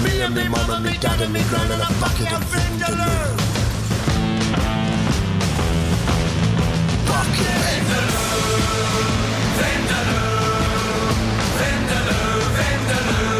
Me 0.03 0.21
and 0.21 0.35
me 0.35 0.47
mum 0.49 0.69
and 0.69 0.85
me 0.85 0.97
dad 0.97 1.21
and 1.21 1.33
me 1.33 1.41
gran 1.49 1.71
and 1.71 1.81
a 1.81 1.87
bucket 1.99 2.31
of 2.33 2.43
Vindaloo. 2.51 3.37
Bucket. 7.07 7.63
Vindaloo, 7.79 8.57
Vindaloo, 9.59 10.33
Vindaloo, 11.57 12.41
Vindaloo. 12.57 13.32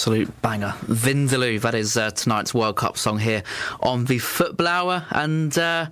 Absolute 0.00 0.40
banger. 0.40 0.72
Vindaloo, 0.86 1.60
that 1.60 1.74
is 1.74 1.94
uh, 1.94 2.10
tonight's 2.12 2.54
World 2.54 2.76
Cup 2.76 2.96
song 2.96 3.18
here 3.18 3.42
on 3.80 4.06
the 4.06 4.16
Football 4.16 4.66
Hour. 4.66 5.04
And 5.10 5.56
uh, 5.58 5.88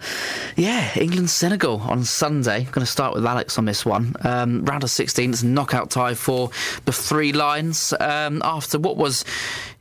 yeah, 0.57 0.99
England 0.99 1.29
Senegal 1.29 1.83
on 1.83 2.05
Sunday. 2.05 2.65
Going 2.65 2.87
to 2.87 2.87
start 2.87 3.15
with 3.15 3.27
Alex 3.27 3.59
on 3.59 3.67
this 3.67 3.85
one. 3.85 4.15
Um, 4.23 4.65
round 4.65 4.83
of 4.83 4.89
16, 4.89 5.31
it's 5.33 5.43
a 5.43 5.47
knockout 5.47 5.91
tie 5.91 6.15
for 6.15 6.49
the 6.87 6.93
Three 6.93 7.35
Lions 7.35 7.93
um, 8.01 8.41
after 8.47 8.79
what 8.79 8.97
was 8.97 9.27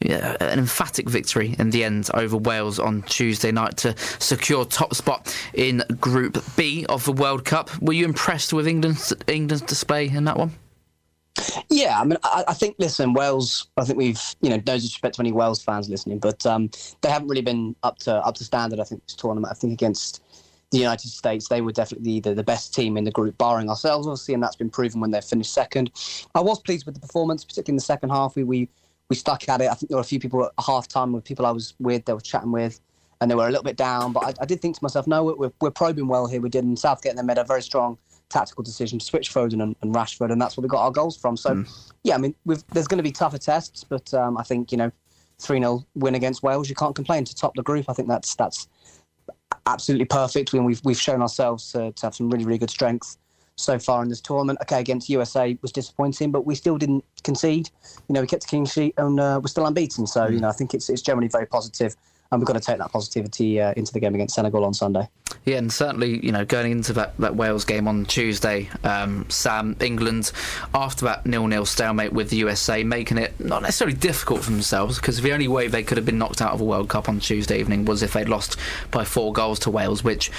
yeah, 0.02 0.36
an 0.42 0.60
emphatic 0.60 1.08
victory 1.08 1.56
in 1.58 1.70
the 1.70 1.86
end 1.86 2.10
over 2.14 2.36
Wales 2.36 2.80
on 2.80 3.04
Tuesday 3.04 3.54
night 3.54 3.78
to 3.78 3.96
secure 4.20 4.66
top 4.66 4.94
spot 4.94 5.34
in 5.54 5.84
Group 6.02 6.44
B 6.58 6.86
of 6.90 7.06
the 7.06 7.14
World 7.14 7.46
Cup. 7.46 7.70
Were 7.82 7.94
you 7.94 8.04
impressed 8.04 8.52
with 8.52 8.68
England's, 8.68 9.14
England's 9.26 9.64
display 9.64 10.10
in 10.10 10.26
that 10.26 10.36
one? 10.36 10.52
Yeah, 11.70 12.00
I 12.00 12.04
mean, 12.04 12.18
I, 12.24 12.46
I, 12.48 12.54
think 12.54 12.76
listen, 12.80 13.14
Wales. 13.14 13.68
I 13.78 13.84
think 13.84 13.98
we've, 13.98 14.22
you 14.42 14.50
know, 14.50 14.56
no 14.56 14.76
disrespect 14.76 15.16
to 15.16 15.22
any 15.22 15.32
Wales 15.32 15.62
fans 15.62 15.90
listening, 15.90 16.20
but 16.20 16.46
um, 16.46 16.70
they 17.02 17.10
haven't 17.10 17.28
really 17.28 17.42
been 17.42 17.76
up 17.84 18.00
to 18.00 18.16
up 18.16 18.36
to 18.36 18.44
standard. 18.44 18.80
I 18.80 18.84
think 18.84 19.06
this 19.06 19.16
tournament. 19.16 19.52
I 19.52 19.56
think 19.56 19.74
against 19.74 20.24
the 20.72 20.78
United 20.80 21.10
States, 21.10 21.48
they 21.48 21.62
were 21.62 21.72
definitely 21.72 22.20
the, 22.20 22.34
the 22.34 22.44
best 22.44 22.74
team 22.74 22.98
in 22.98 23.04
the 23.04 23.12
group, 23.12 23.38
barring 23.38 23.70
ourselves, 23.70 24.08
obviously, 24.08 24.34
and 24.34 24.44
that's 24.44 24.56
been 24.56 24.70
proven 24.70 25.00
when 25.00 25.12
they 25.12 25.22
finished 25.22 25.54
second. 25.54 25.92
I 26.36 26.42
was 26.42 26.60
pleased 26.60 26.86
with 26.86 26.96
the 26.96 27.02
performance, 27.02 27.46
particularly 27.46 27.76
in 27.76 27.78
the 27.78 27.84
second 27.84 28.10
half. 28.10 28.36
We 28.36 28.44
we, 28.44 28.70
we 29.10 29.16
stuck 29.16 29.48
at 29.48 29.62
it. 29.62 29.70
I 29.70 29.74
think 29.74 29.90
there 29.90 29.98
were 29.98 30.02
a 30.02 30.06
few 30.06 30.20
people 30.20 30.46
at 30.46 30.52
half 30.66 30.88
time 30.88 31.14
with 31.14 31.24
people 31.24 31.46
I 31.46 31.52
was 31.52 31.74
with, 31.80 32.06
they 32.06 32.14
were 32.14 32.22
chatting 32.22 32.52
with, 32.52 32.80
and 33.22 33.30
they 33.30 33.36
were 33.36 33.48
a 33.48 33.52
little 33.52 33.64
bit 33.64 33.78
down. 33.78 34.12
But 34.14 34.24
I, 34.24 34.34
I 34.42 34.46
did 34.46 34.62
think 34.62 34.76
to 34.76 34.84
myself, 34.84 35.08
no, 35.08 35.24
we're, 35.24 35.52
we're 35.62 35.72
probing 35.72 36.08
well 36.08 36.28
here. 36.28 36.42
We 36.42 36.50
did, 36.50 36.64
and 36.64 36.78
Southgate 36.78 37.12
and 37.12 37.20
they 37.20 37.24
made 37.24 37.38
a 37.38 37.44
very 37.44 37.62
strong 37.62 37.98
tactical 38.30 38.64
decision 38.64 39.00
to 39.00 39.06
switch 39.06 39.34
Foden 39.34 39.62
and, 39.64 39.76
and, 39.82 39.94
Rashford, 39.94 40.32
and 40.32 40.42
that's 40.42 40.58
where 40.58 40.64
we 40.64 40.68
got 40.68 40.84
our 40.84 40.92
goals 40.92 41.18
from. 41.18 41.38
So, 41.38 41.56
mm. 41.56 41.92
yeah, 42.04 42.16
I 42.16 42.18
mean, 42.18 42.36
there's 42.46 42.88
going 42.88 42.98
to 42.98 43.04
be 43.04 43.12
tougher 43.12 43.38
tests, 43.38 43.84
but 43.84 44.14
um, 44.14 44.38
I 44.38 44.44
think 44.44 44.72
you 44.72 44.78
know, 44.78 44.92
three 45.40 45.60
0 45.60 45.86
win 45.96 46.16
against 46.16 46.44
Wales, 46.44 46.70
you 46.70 46.76
can't 46.76 46.96
complain 46.96 47.24
to 47.26 47.36
top 47.36 47.54
the 47.56 47.64
group. 47.64 47.86
I 47.90 47.94
think 47.94 48.08
that's 48.08 48.36
that's 48.36 48.68
absolutely 49.66 50.06
perfect. 50.06 50.54
We've 50.54 50.82
we've 50.84 51.00
shown 51.00 51.22
ourselves 51.22 51.72
to, 51.72 51.92
to 51.92 52.06
have 52.06 52.16
some 52.16 52.30
really 52.30 52.46
really 52.46 52.58
good 52.58 52.70
strength 52.70 53.18
so 53.56 53.80
far 53.80 54.04
in 54.04 54.10
this 54.10 54.22
tournament. 54.22 54.60
Okay, 54.62 54.80
against 54.80 55.10
USA 55.10 55.58
was 55.62 55.72
disappointing, 55.72 56.32
but 56.32 56.46
we 56.46 56.56
still 56.56 56.78
didn't 56.78 57.04
concede. 57.24 57.70
You 58.08 58.14
know, 58.14 58.22
we 58.22 58.28
kept 58.28 58.46
a 58.46 58.48
clean 58.48 58.66
sheet 58.66 58.94
and 58.98 59.20
uh, 59.20 59.40
we're 59.42 59.48
still 59.48 59.66
unbeaten. 59.66 60.06
So, 60.08 60.22
mm. 60.22 60.34
you 60.34 60.40
know, 60.40 60.50
I 60.50 60.54
think 60.54 60.74
it's 60.74 60.90
it's 60.90 61.02
generally 61.02 61.28
very 61.28 61.46
positive 61.46 61.96
and 62.32 62.42
we've 62.42 62.48
got 62.48 62.54
to 62.54 62.60
take 62.60 62.78
that 62.78 62.92
positivity 62.92 63.62
uh, 63.62 63.74
into 63.76 63.94
the 63.94 64.00
game 64.00 64.16
against 64.16 64.36
Senegal 64.36 64.66
on 64.66 64.74
Sunday. 64.74 65.08
Yeah, 65.46 65.58
and 65.58 65.72
certainly, 65.72 66.26
you 66.26 66.32
know, 66.32 66.46
going 66.46 66.72
into 66.72 66.94
that, 66.94 67.18
that 67.18 67.36
Wales 67.36 67.64
game 67.66 67.88
on 67.88 68.06
Tuesday, 68.06 68.70
um, 68.84 69.30
Sam, 69.30 69.76
England, 69.80 70.32
after 70.74 71.06
that 71.06 71.26
nil-nil 71.26 71.66
stalemate 71.66 72.12
with 72.12 72.30
the 72.30 72.38
USA, 72.38 72.84
making 72.84 73.18
it 73.18 73.40
not 73.40 73.62
necessarily 73.62 73.96
difficult 73.96 74.44
for 74.44 74.52
themselves, 74.52 74.98
because 74.98 75.22
the 75.22 75.32
only 75.32 75.48
way 75.48 75.68
they 75.68 75.84
could 75.84 75.98
have 75.98 76.06
been 76.06 76.18
knocked 76.18 76.42
out 76.42 76.54
of 76.54 76.62
a 76.62 76.66
World 76.66 76.90
Cup 76.90 77.08
on 77.08 77.20
Tuesday 77.20 77.60
evening 77.60 77.86
was 77.86 78.04
if 78.04 78.14
they'd 78.14 78.30
lost 78.30 78.58
by 78.92 79.04
four 79.04 79.32
goals 79.32 79.60
to 79.60 79.72
Wales, 79.72 80.04
which 80.04 80.32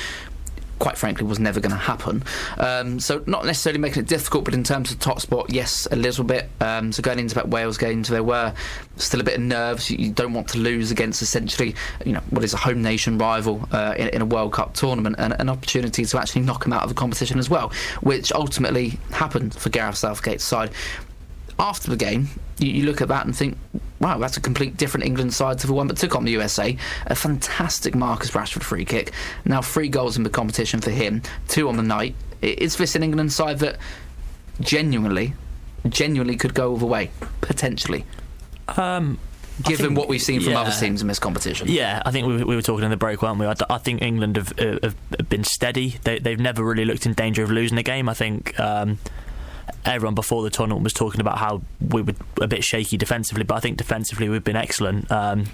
quite 0.78 0.96
frankly 0.96 1.26
was 1.26 1.38
never 1.38 1.60
going 1.60 1.72
to 1.72 1.76
happen. 1.76 2.22
Um, 2.56 3.00
so 3.00 3.22
not 3.26 3.44
necessarily 3.44 3.78
making 3.78 4.02
it 4.02 4.08
difficult, 4.08 4.44
but 4.44 4.54
in 4.54 4.64
terms 4.64 4.90
of 4.90 4.98
top 4.98 5.20
spot, 5.20 5.50
yes, 5.50 5.86
a 5.90 5.96
little 5.96 6.24
bit. 6.24 6.48
Um, 6.60 6.92
so 6.92 7.02
going 7.02 7.18
into 7.18 7.34
that 7.34 7.48
Wales 7.48 7.78
game, 7.78 8.02
there 8.02 8.22
were 8.22 8.54
still 8.96 9.20
a 9.20 9.24
bit 9.24 9.34
of 9.34 9.42
nerves. 9.42 9.90
You, 9.90 10.12
don't 10.12 10.32
want 10.32 10.48
to 10.48 10.58
lose 10.58 10.90
against 10.90 11.22
essentially, 11.22 11.74
you 12.04 12.12
know, 12.12 12.20
what 12.30 12.44
is 12.44 12.54
a 12.54 12.56
home 12.56 12.82
nation 12.82 13.18
rival 13.18 13.68
uh, 13.72 13.94
in, 13.96 14.08
in, 14.08 14.22
a 14.22 14.26
World 14.26 14.52
Cup 14.52 14.74
tournament, 14.74 15.16
and 15.18 15.34
an 15.38 15.48
opportunity 15.48 16.04
to 16.04 16.18
actually 16.18 16.42
knock 16.42 16.64
them 16.64 16.72
out 16.72 16.82
of 16.82 16.88
the 16.88 16.94
competition 16.94 17.38
as 17.38 17.50
well, 17.50 17.72
which 18.00 18.32
ultimately 18.32 18.98
happened 19.10 19.54
for 19.54 19.68
Gareth 19.70 19.96
Southgate's 19.96 20.44
side 20.44 20.70
after 21.58 21.90
the 21.90 21.96
game, 21.96 22.28
you, 22.59 22.70
you, 22.70 22.86
look 22.86 23.00
at 23.00 23.09
that 23.09 23.24
and 23.24 23.36
think, 23.36 23.56
wow, 24.00 24.18
that's 24.18 24.36
a 24.36 24.40
complete 24.40 24.76
different 24.76 25.06
England 25.06 25.34
side 25.34 25.59
to 25.61 25.66
the 25.66 25.72
one 25.72 25.86
that 25.88 25.96
took 25.96 26.14
on 26.14 26.24
the 26.24 26.32
USA. 26.32 26.76
A 27.06 27.14
fantastic 27.14 27.94
Marcus 27.94 28.30
Rashford 28.32 28.62
free 28.62 28.84
kick. 28.84 29.12
Now 29.44 29.62
three 29.62 29.88
goals 29.88 30.16
in 30.16 30.22
the 30.22 30.30
competition 30.30 30.80
for 30.80 30.90
him, 30.90 31.22
two 31.48 31.68
on 31.68 31.76
the 31.76 31.82
night. 31.82 32.14
Is 32.42 32.76
this 32.76 32.94
an 32.94 33.02
England 33.02 33.32
side 33.32 33.59
that 33.61 33.78
genuinely, 34.61 35.34
genuinely 35.88 36.36
could 36.36 36.54
go 36.54 36.70
all 36.70 36.76
the 36.76 36.86
way 36.86 37.11
potentially? 37.40 38.04
Um, 38.76 39.18
given 39.62 39.86
think, 39.86 39.98
what 39.98 40.09
we've 40.09 40.22
seen 40.22 40.40
from 40.40 40.52
yeah. 40.52 40.61
other 40.61 40.70
teams 40.70 41.02
in 41.02 41.09
this 41.09 41.18
competition. 41.18 41.68
Yeah, 41.68 42.02
I 42.04 42.11
think 42.11 42.26
we, 42.26 42.44
we, 42.44 42.56
were 42.56 42.62
talking 42.62 42.84
in 42.84 42.90
the 42.90 42.96
break, 42.96 43.22
weren't 43.22 43.38
we? 43.38 43.46
I, 43.46 43.54
I 43.70 43.78
think 43.78 44.02
England 44.02 44.36
have, 44.36 44.52
have, 44.59 44.94
been 45.28 45.44
steady. 45.44 45.96
They, 46.04 46.20
have 46.24 46.40
never 46.40 46.62
really 46.62 46.84
looked 46.84 47.06
in 47.06 47.14
danger 47.14 47.42
of 47.42 47.50
losing 47.50 47.78
a 47.78 47.82
game. 47.82 48.09
I 48.09 48.14
think 48.14 48.59
um, 48.61 48.98
everyone 49.84 50.14
before 50.14 50.42
the 50.42 50.50
tournament 50.50 50.84
was 50.84 50.92
talking 50.92 51.20
about 51.20 51.38
how 51.38 51.62
we 51.80 52.02
were 52.02 52.14
a 52.40 52.46
bit 52.46 52.64
shaky 52.64 52.96
defensively, 52.96 53.44
but 53.44 53.54
I 53.54 53.60
think 53.60 53.76
defensively 53.78 54.28
we've 54.28 54.44
been 54.44 54.56
excellent. 54.56 55.10
Um, 55.10 55.46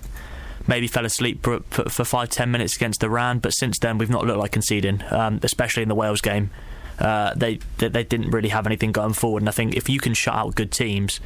maybe 0.67 0.87
fell 0.87 1.05
asleep 1.05 1.43
for, 1.43 1.61
for, 1.71 1.89
for, 1.89 2.05
five 2.05 2.31
ten 2.31 2.51
minutes 2.51 2.77
against 2.77 3.03
Iran, 3.03 3.39
but 3.39 3.53
since 3.53 3.79
then 3.79 3.99
we've 3.99 4.11
not 4.11 4.27
looked 4.27 4.39
like 4.39 4.53
conceding, 4.53 5.03
um, 5.11 5.41
especially 5.43 5.83
in 5.83 5.89
the 5.89 5.95
Wales 5.95 6.21
game. 6.21 6.51
Uh, 6.99 7.35
they, 7.35 7.59
they, 7.79 7.89
they 7.89 8.05
didn't 8.05 8.31
really 8.31 8.51
have 8.51 8.67
anything 8.67 8.93
going 8.93 9.13
forward, 9.13 9.43
and 9.43 9.49
I 9.49 9.53
think 9.53 9.77
if 9.77 9.89
you 9.89 9.99
can 9.99 10.15
shut 10.15 10.35
out 10.35 10.55
good 10.55 10.71
teams, 10.71 11.21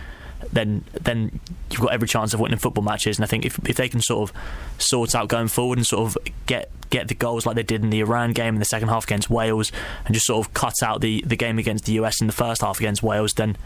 then 0.52 0.84
then 0.92 1.40
you've 1.70 1.80
got 1.80 1.92
every 1.92 2.08
chance 2.08 2.34
of 2.34 2.40
winning 2.40 2.58
football 2.58 2.84
matches. 2.84 3.18
And 3.18 3.24
I 3.24 3.26
think 3.26 3.44
if 3.44 3.58
if 3.68 3.76
they 3.76 3.88
can 3.88 4.00
sort 4.00 4.30
of 4.30 4.36
sort 4.78 5.14
out 5.14 5.28
going 5.28 5.48
forward 5.48 5.78
and 5.78 5.86
sort 5.86 6.06
of 6.06 6.18
get 6.46 6.70
get 6.90 7.08
the 7.08 7.14
goals 7.14 7.46
like 7.46 7.56
they 7.56 7.62
did 7.62 7.82
in 7.82 7.90
the 7.90 8.00
Iran 8.00 8.32
game 8.32 8.54
in 8.54 8.58
the 8.58 8.64
second 8.64 8.88
half 8.88 9.04
against 9.04 9.30
Wales, 9.30 9.72
and 10.06 10.14
just 10.14 10.26
sort 10.26 10.46
of 10.46 10.54
cut 10.54 10.74
out 10.82 11.00
the, 11.00 11.22
the 11.26 11.36
game 11.36 11.58
against 11.58 11.84
the 11.84 11.92
US 11.94 12.20
in 12.20 12.26
the 12.26 12.32
first 12.32 12.62
half 12.62 12.78
against 12.78 13.02
Wales, 13.02 13.34
then 13.34 13.56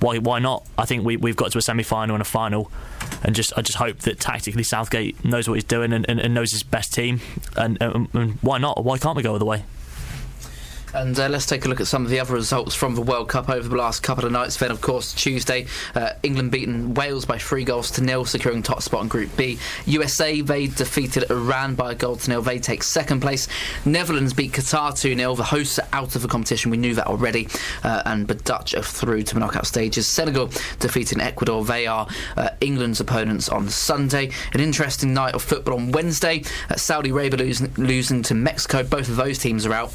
why 0.00 0.18
why 0.18 0.38
not? 0.38 0.66
I 0.76 0.84
think 0.84 1.04
we 1.04 1.16
we've 1.16 1.36
got 1.36 1.52
to 1.52 1.58
a 1.58 1.62
semi 1.62 1.82
final 1.82 2.14
and 2.14 2.22
a 2.22 2.26
final, 2.26 2.70
and 3.22 3.34
just 3.34 3.52
I 3.56 3.62
just 3.62 3.78
hope 3.78 4.00
that 4.00 4.20
tactically 4.20 4.64
Southgate 4.64 5.24
knows 5.24 5.48
what 5.48 5.54
he's 5.54 5.64
doing 5.64 5.92
and, 5.92 6.04
and, 6.08 6.20
and 6.20 6.34
knows 6.34 6.52
his 6.52 6.62
best 6.62 6.92
team, 6.92 7.20
and, 7.56 7.78
and, 7.80 8.08
and 8.12 8.32
why 8.42 8.58
not? 8.58 8.84
Why 8.84 8.98
can't 8.98 9.16
we 9.16 9.22
go 9.22 9.32
all 9.32 9.38
the 9.38 9.44
way? 9.44 9.64
And 10.94 11.18
uh, 11.18 11.28
let's 11.28 11.44
take 11.44 11.64
a 11.64 11.68
look 11.68 11.80
at 11.80 11.88
some 11.88 12.04
of 12.04 12.10
the 12.10 12.20
other 12.20 12.34
results 12.34 12.72
from 12.72 12.94
the 12.94 13.02
World 13.02 13.28
Cup 13.28 13.48
over 13.50 13.68
the 13.68 13.76
last 13.76 14.04
couple 14.04 14.24
of 14.24 14.30
nights. 14.30 14.56
Then, 14.56 14.70
of 14.70 14.80
course, 14.80 15.12
Tuesday, 15.12 15.66
uh, 15.96 16.10
England 16.22 16.52
beaten 16.52 16.94
Wales 16.94 17.24
by 17.24 17.36
three 17.36 17.64
goals 17.64 17.90
to 17.92 18.00
nil, 18.00 18.24
securing 18.24 18.62
top 18.62 18.80
spot 18.80 19.02
in 19.02 19.08
Group 19.08 19.36
B. 19.36 19.58
USA, 19.86 20.40
they 20.40 20.68
defeated 20.68 21.28
Iran 21.32 21.74
by 21.74 21.92
a 21.92 21.94
goal 21.96 22.14
to 22.14 22.30
nil. 22.30 22.42
They 22.42 22.60
take 22.60 22.84
second 22.84 23.20
place. 23.20 23.48
Netherlands 23.84 24.32
beat 24.32 24.52
Qatar 24.52 24.96
2 24.96 25.16
0. 25.16 25.34
The 25.34 25.42
hosts 25.42 25.80
are 25.80 25.88
out 25.92 26.14
of 26.14 26.22
the 26.22 26.28
competition. 26.28 26.70
We 26.70 26.76
knew 26.76 26.94
that 26.94 27.08
already. 27.08 27.48
Uh, 27.82 28.02
and 28.06 28.28
the 28.28 28.36
Dutch 28.36 28.74
are 28.74 28.82
through 28.82 29.24
to 29.24 29.34
the 29.34 29.40
knockout 29.40 29.66
stages. 29.66 30.06
Senegal 30.06 30.46
defeating 30.78 31.20
Ecuador. 31.20 31.64
They 31.64 31.88
are 31.88 32.06
uh, 32.36 32.50
England's 32.60 33.00
opponents 33.00 33.48
on 33.48 33.68
Sunday. 33.68 34.30
An 34.52 34.60
interesting 34.60 35.12
night 35.12 35.34
of 35.34 35.42
football 35.42 35.74
on 35.74 35.90
Wednesday. 35.90 36.44
Uh, 36.70 36.76
Saudi 36.76 37.10
Arabia 37.10 37.40
losing, 37.40 37.74
losing 37.74 38.22
to 38.22 38.34
Mexico. 38.34 38.84
Both 38.84 39.08
of 39.08 39.16
those 39.16 39.38
teams 39.38 39.66
are 39.66 39.72
out. 39.72 39.92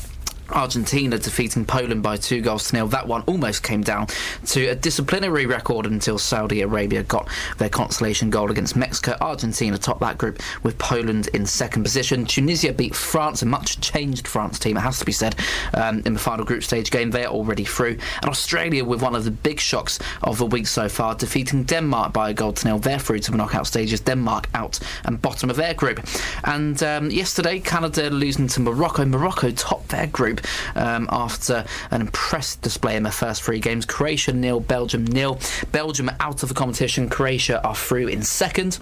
Argentina 0.51 1.17
defeating 1.17 1.65
Poland 1.65 2.03
by 2.03 2.17
two 2.17 2.41
goals 2.41 2.69
to 2.69 2.75
nil. 2.75 2.87
That 2.87 3.07
one 3.07 3.23
almost 3.23 3.63
came 3.63 3.81
down 3.81 4.07
to 4.47 4.67
a 4.67 4.75
disciplinary 4.75 5.45
record 5.45 5.85
until 5.85 6.17
Saudi 6.17 6.61
Arabia 6.61 7.03
got 7.03 7.27
their 7.57 7.69
consolation 7.69 8.29
goal 8.29 8.51
against 8.51 8.75
Mexico. 8.75 9.15
Argentina 9.21 9.77
topped 9.77 10.01
that 10.01 10.17
group 10.17 10.41
with 10.63 10.77
Poland 10.77 11.27
in 11.33 11.45
second 11.45 11.83
position. 11.83 12.25
Tunisia 12.25 12.73
beat 12.73 12.95
France, 12.95 13.41
a 13.41 13.45
much 13.45 13.79
changed 13.81 14.27
France 14.27 14.59
team, 14.59 14.77
it 14.77 14.81
has 14.81 14.99
to 14.99 15.05
be 15.05 15.11
said, 15.11 15.35
um, 15.73 16.01
in 16.05 16.13
the 16.13 16.19
final 16.19 16.45
group 16.45 16.63
stage 16.63 16.91
game. 16.91 17.11
They're 17.11 17.27
already 17.27 17.65
through. 17.65 17.97
And 18.21 18.29
Australia, 18.29 18.83
with 18.83 19.01
one 19.01 19.15
of 19.15 19.25
the 19.25 19.31
big 19.31 19.59
shocks 19.59 19.99
of 20.23 20.37
the 20.37 20.45
week 20.45 20.67
so 20.67 20.89
far, 20.89 21.15
defeating 21.15 21.63
Denmark 21.63 22.13
by 22.13 22.29
a 22.29 22.33
goal 22.33 22.53
to 22.53 22.67
nil. 22.67 22.79
They're 22.79 22.99
through 22.99 23.19
to 23.19 23.31
the 23.31 23.37
knockout 23.37 23.67
stages. 23.67 23.99
Denmark 23.99 24.47
out 24.53 24.79
and 25.05 25.21
bottom 25.21 25.49
of 25.49 25.55
their 25.55 25.73
group. 25.73 26.05
And 26.43 26.81
um, 26.83 27.11
yesterday, 27.11 27.59
Canada 27.59 28.09
losing 28.09 28.47
to 28.47 28.61
Morocco. 28.61 29.05
Morocco 29.05 29.51
topped 29.51 29.89
their 29.89 30.07
group 30.07 30.38
um, 30.75 31.07
after 31.11 31.65
an 31.91 32.01
impressive 32.01 32.61
display 32.61 32.95
in 32.95 33.03
their 33.03 33.11
first 33.11 33.43
three 33.43 33.59
games. 33.59 33.85
Croatia 33.85 34.33
nil, 34.33 34.59
Belgium 34.59 35.05
nil. 35.05 35.39
Belgium 35.71 36.09
out 36.19 36.43
of 36.43 36.49
the 36.49 36.55
competition. 36.55 37.09
Croatia 37.09 37.65
are 37.65 37.75
through 37.75 38.07
in 38.07 38.23
second. 38.23 38.79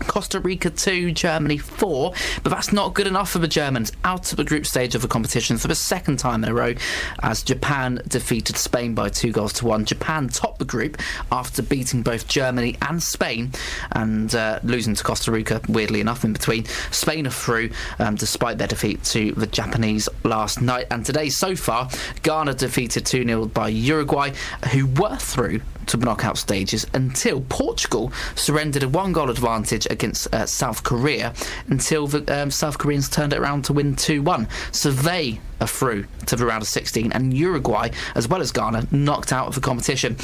Costa 0.00 0.40
Rica 0.40 0.70
2, 0.70 1.12
Germany 1.12 1.58
4, 1.58 2.12
but 2.42 2.50
that's 2.50 2.72
not 2.72 2.94
good 2.94 3.06
enough 3.06 3.30
for 3.30 3.38
the 3.38 3.48
Germans. 3.48 3.92
Out 4.04 4.30
of 4.30 4.36
the 4.36 4.44
group 4.44 4.66
stage 4.66 4.94
of 4.94 5.02
the 5.02 5.08
competition 5.08 5.58
for 5.58 5.68
the 5.68 5.74
second 5.74 6.18
time 6.18 6.44
in 6.44 6.50
a 6.50 6.54
row 6.54 6.74
as 7.22 7.42
Japan 7.42 8.00
defeated 8.06 8.56
Spain 8.56 8.94
by 8.94 9.08
two 9.08 9.32
goals 9.32 9.52
to 9.54 9.66
one. 9.66 9.84
Japan 9.84 10.28
topped 10.28 10.58
the 10.58 10.64
group 10.64 10.98
after 11.32 11.62
beating 11.62 12.02
both 12.02 12.28
Germany 12.28 12.76
and 12.82 13.02
Spain 13.02 13.52
and 13.92 14.34
uh, 14.34 14.60
losing 14.62 14.94
to 14.94 15.04
Costa 15.04 15.30
Rica, 15.30 15.60
weirdly 15.68 16.00
enough, 16.00 16.24
in 16.24 16.32
between. 16.32 16.64
Spain 16.90 17.26
are 17.26 17.30
through 17.30 17.70
um, 17.98 18.14
despite 18.14 18.58
their 18.58 18.68
defeat 18.68 19.02
to 19.04 19.32
the 19.32 19.46
Japanese 19.46 20.08
last 20.24 20.60
night. 20.60 20.86
And 20.90 21.04
today, 21.04 21.28
so 21.28 21.56
far, 21.56 21.88
Ghana 22.22 22.54
defeated 22.54 23.06
2 23.06 23.24
0 23.24 23.46
by 23.46 23.68
Uruguay, 23.68 24.32
who 24.72 24.86
were 24.86 25.16
through 25.16 25.60
to 25.88 25.96
the 25.96 26.04
knockout 26.04 26.36
stages 26.36 26.86
until 26.92 27.40
Portugal 27.48 28.12
surrendered 28.34 28.82
a 28.82 28.88
one 28.88 29.12
goal 29.12 29.30
advantage 29.30 29.86
against 29.90 30.32
uh, 30.34 30.46
South 30.46 30.82
Korea 30.84 31.34
until 31.68 32.06
the 32.06 32.42
um, 32.42 32.50
South 32.50 32.78
Koreans 32.78 33.08
turned 33.08 33.32
it 33.32 33.38
around 33.38 33.64
to 33.66 33.72
win 33.72 33.96
2 33.96 34.22
1. 34.22 34.48
So 34.72 34.90
they 34.90 35.40
are 35.60 35.66
through 35.66 36.06
to 36.26 36.36
the 36.36 36.46
round 36.46 36.62
of 36.62 36.68
16, 36.68 37.12
and 37.12 37.34
Uruguay, 37.34 37.90
as 38.14 38.28
well 38.28 38.40
as 38.40 38.52
Ghana, 38.52 38.88
knocked 38.90 39.32
out 39.32 39.48
of 39.48 39.54
the 39.54 39.60
competition. 39.60 40.16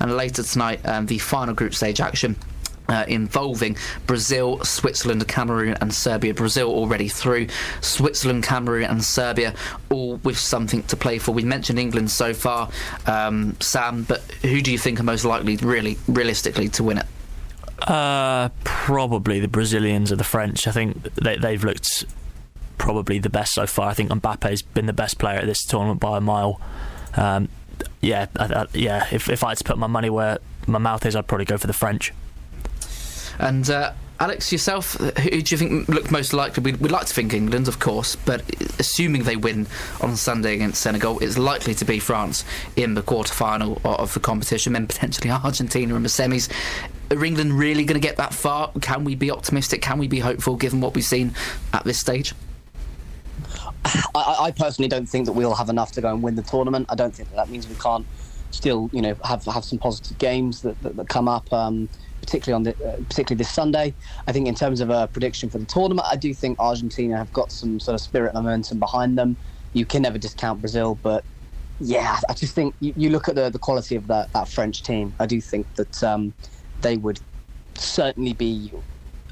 And 0.00 0.16
later 0.16 0.42
tonight, 0.42 0.80
um, 0.84 1.06
the 1.06 1.18
final 1.18 1.54
group 1.54 1.74
stage 1.74 2.00
action. 2.00 2.36
Uh, 2.88 3.04
involving 3.08 3.74
Brazil, 4.06 4.62
Switzerland, 4.64 5.26
Cameroon, 5.26 5.76
and 5.80 5.94
Serbia. 5.94 6.34
Brazil 6.34 6.68
already 6.68 7.08
through. 7.08 7.46
Switzerland, 7.80 8.42
Cameroon, 8.42 8.84
and 8.84 9.02
Serbia 9.02 9.54
all 9.88 10.16
with 10.16 10.36
something 10.36 10.82
to 10.82 10.96
play 10.96 11.18
for. 11.18 11.32
We 11.32 11.44
mentioned 11.44 11.78
England 11.78 12.10
so 12.10 12.34
far, 12.34 12.68
um, 13.06 13.56
Sam, 13.60 14.02
but 14.02 14.20
who 14.42 14.60
do 14.60 14.70
you 14.70 14.78
think 14.78 15.00
are 15.00 15.04
most 15.04 15.24
likely, 15.24 15.56
really, 15.56 15.96
realistically, 16.06 16.68
to 16.70 16.82
win 16.82 16.98
it? 16.98 17.06
Uh, 17.88 18.48
probably 18.64 19.40
the 19.40 19.48
Brazilians 19.48 20.12
or 20.12 20.16
the 20.16 20.24
French. 20.24 20.66
I 20.66 20.72
think 20.72 21.02
they, 21.14 21.36
they've 21.36 21.62
looked 21.62 22.04
probably 22.78 23.18
the 23.18 23.30
best 23.30 23.54
so 23.54 23.66
far. 23.66 23.90
I 23.90 23.94
think 23.94 24.10
Mbappe's 24.10 24.62
been 24.62 24.86
the 24.86 24.92
best 24.92 25.18
player 25.18 25.38
at 25.38 25.46
this 25.46 25.64
tournament 25.64 26.00
by 26.00 26.18
a 26.18 26.20
mile. 26.20 26.60
Um, 27.16 27.48
yeah, 28.00 28.26
I, 28.36 28.44
I, 28.44 28.66
yeah. 28.72 29.06
If, 29.10 29.28
if 29.28 29.44
I 29.44 29.50
had 29.50 29.58
to 29.58 29.64
put 29.64 29.78
my 29.78 29.86
money 29.86 30.10
where 30.10 30.38
my 30.66 30.78
mouth 30.78 31.04
is, 31.06 31.16
I'd 31.16 31.26
probably 31.26 31.44
go 31.44 31.58
for 31.58 31.66
the 31.66 31.72
French. 31.72 32.12
And 33.38 33.68
uh, 33.70 33.92
Alex, 34.22 34.52
yourself, 34.52 34.92
who 34.94 35.42
do 35.42 35.52
you 35.52 35.58
think 35.58 35.88
looked 35.88 36.12
most 36.12 36.32
likely? 36.32 36.62
We'd, 36.62 36.76
we'd, 36.76 36.92
like 36.92 37.06
to 37.06 37.12
think 37.12 37.34
England, 37.34 37.66
of 37.66 37.80
course, 37.80 38.14
but 38.14 38.40
assuming 38.78 39.24
they 39.24 39.34
win 39.34 39.66
on 40.00 40.14
Sunday 40.14 40.54
against 40.54 40.80
Senegal, 40.80 41.18
it's 41.18 41.36
likely 41.36 41.74
to 41.74 41.84
be 41.84 41.98
France 41.98 42.44
in 42.76 42.94
the 42.94 43.02
quarter 43.02 43.34
final 43.34 43.80
of 43.84 44.14
the 44.14 44.20
competition, 44.20 44.74
then 44.74 44.86
potentially 44.86 45.28
Argentina 45.28 45.96
in 45.96 46.04
the 46.04 46.08
semis. 46.08 46.48
Are 47.10 47.24
England 47.24 47.58
really 47.58 47.84
going 47.84 48.00
to 48.00 48.06
get 48.06 48.16
that 48.18 48.32
far? 48.32 48.70
Can 48.80 49.02
we 49.02 49.16
be 49.16 49.28
optimistic? 49.28 49.82
Can 49.82 49.98
we 49.98 50.06
be 50.06 50.20
hopeful 50.20 50.54
given 50.54 50.80
what 50.80 50.94
we've 50.94 51.02
seen 51.02 51.34
at 51.72 51.82
this 51.82 51.98
stage? 51.98 52.32
I, 54.14 54.36
I 54.38 54.50
personally 54.52 54.88
don't 54.88 55.06
think 55.06 55.26
that 55.26 55.32
we'll 55.32 55.56
have 55.56 55.68
enough 55.68 55.90
to 55.92 56.00
go 56.00 56.14
and 56.14 56.22
win 56.22 56.36
the 56.36 56.42
tournament. 56.42 56.86
I 56.88 56.94
don't 56.94 57.12
think 57.12 57.28
that, 57.30 57.34
that 57.34 57.50
means 57.50 57.66
we 57.66 57.74
can't 57.74 58.06
still, 58.52 58.88
you 58.92 59.02
know, 59.02 59.16
have 59.24 59.44
have 59.46 59.64
some 59.64 59.80
positive 59.80 60.16
games 60.18 60.62
that, 60.62 60.80
that, 60.82 60.94
that 60.94 61.08
come 61.08 61.26
up. 61.26 61.52
Um, 61.52 61.88
particularly 62.22 62.56
on 62.56 62.62
the, 62.62 62.72
uh, 62.86 62.96
particularly 63.08 63.38
this 63.38 63.50
Sunday. 63.50 63.94
I 64.26 64.32
think 64.32 64.48
in 64.48 64.54
terms 64.54 64.80
of 64.80 64.90
a 64.90 65.08
prediction 65.08 65.50
for 65.50 65.58
the 65.58 65.66
tournament, 65.66 66.06
I 66.10 66.16
do 66.16 66.32
think 66.32 66.58
Argentina 66.58 67.18
have 67.18 67.32
got 67.32 67.52
some 67.52 67.80
sort 67.80 67.94
of 67.94 68.00
spirit 68.00 68.32
momentum 68.34 68.78
behind 68.78 69.18
them. 69.18 69.36
You 69.74 69.84
can 69.84 70.02
never 70.02 70.18
discount 70.18 70.60
Brazil, 70.62 70.98
but 71.02 71.24
yeah, 71.80 72.18
I 72.28 72.34
just 72.34 72.54
think 72.54 72.74
you, 72.80 72.94
you 72.96 73.10
look 73.10 73.28
at 73.28 73.34
the, 73.34 73.50
the 73.50 73.58
quality 73.58 73.96
of 73.96 74.06
that, 74.06 74.32
that 74.32 74.48
French 74.48 74.82
team. 74.82 75.14
I 75.18 75.26
do 75.26 75.40
think 75.40 75.74
that 75.74 76.02
um, 76.02 76.34
they 76.80 76.96
would 76.96 77.20
certainly 77.74 78.34
be. 78.34 78.72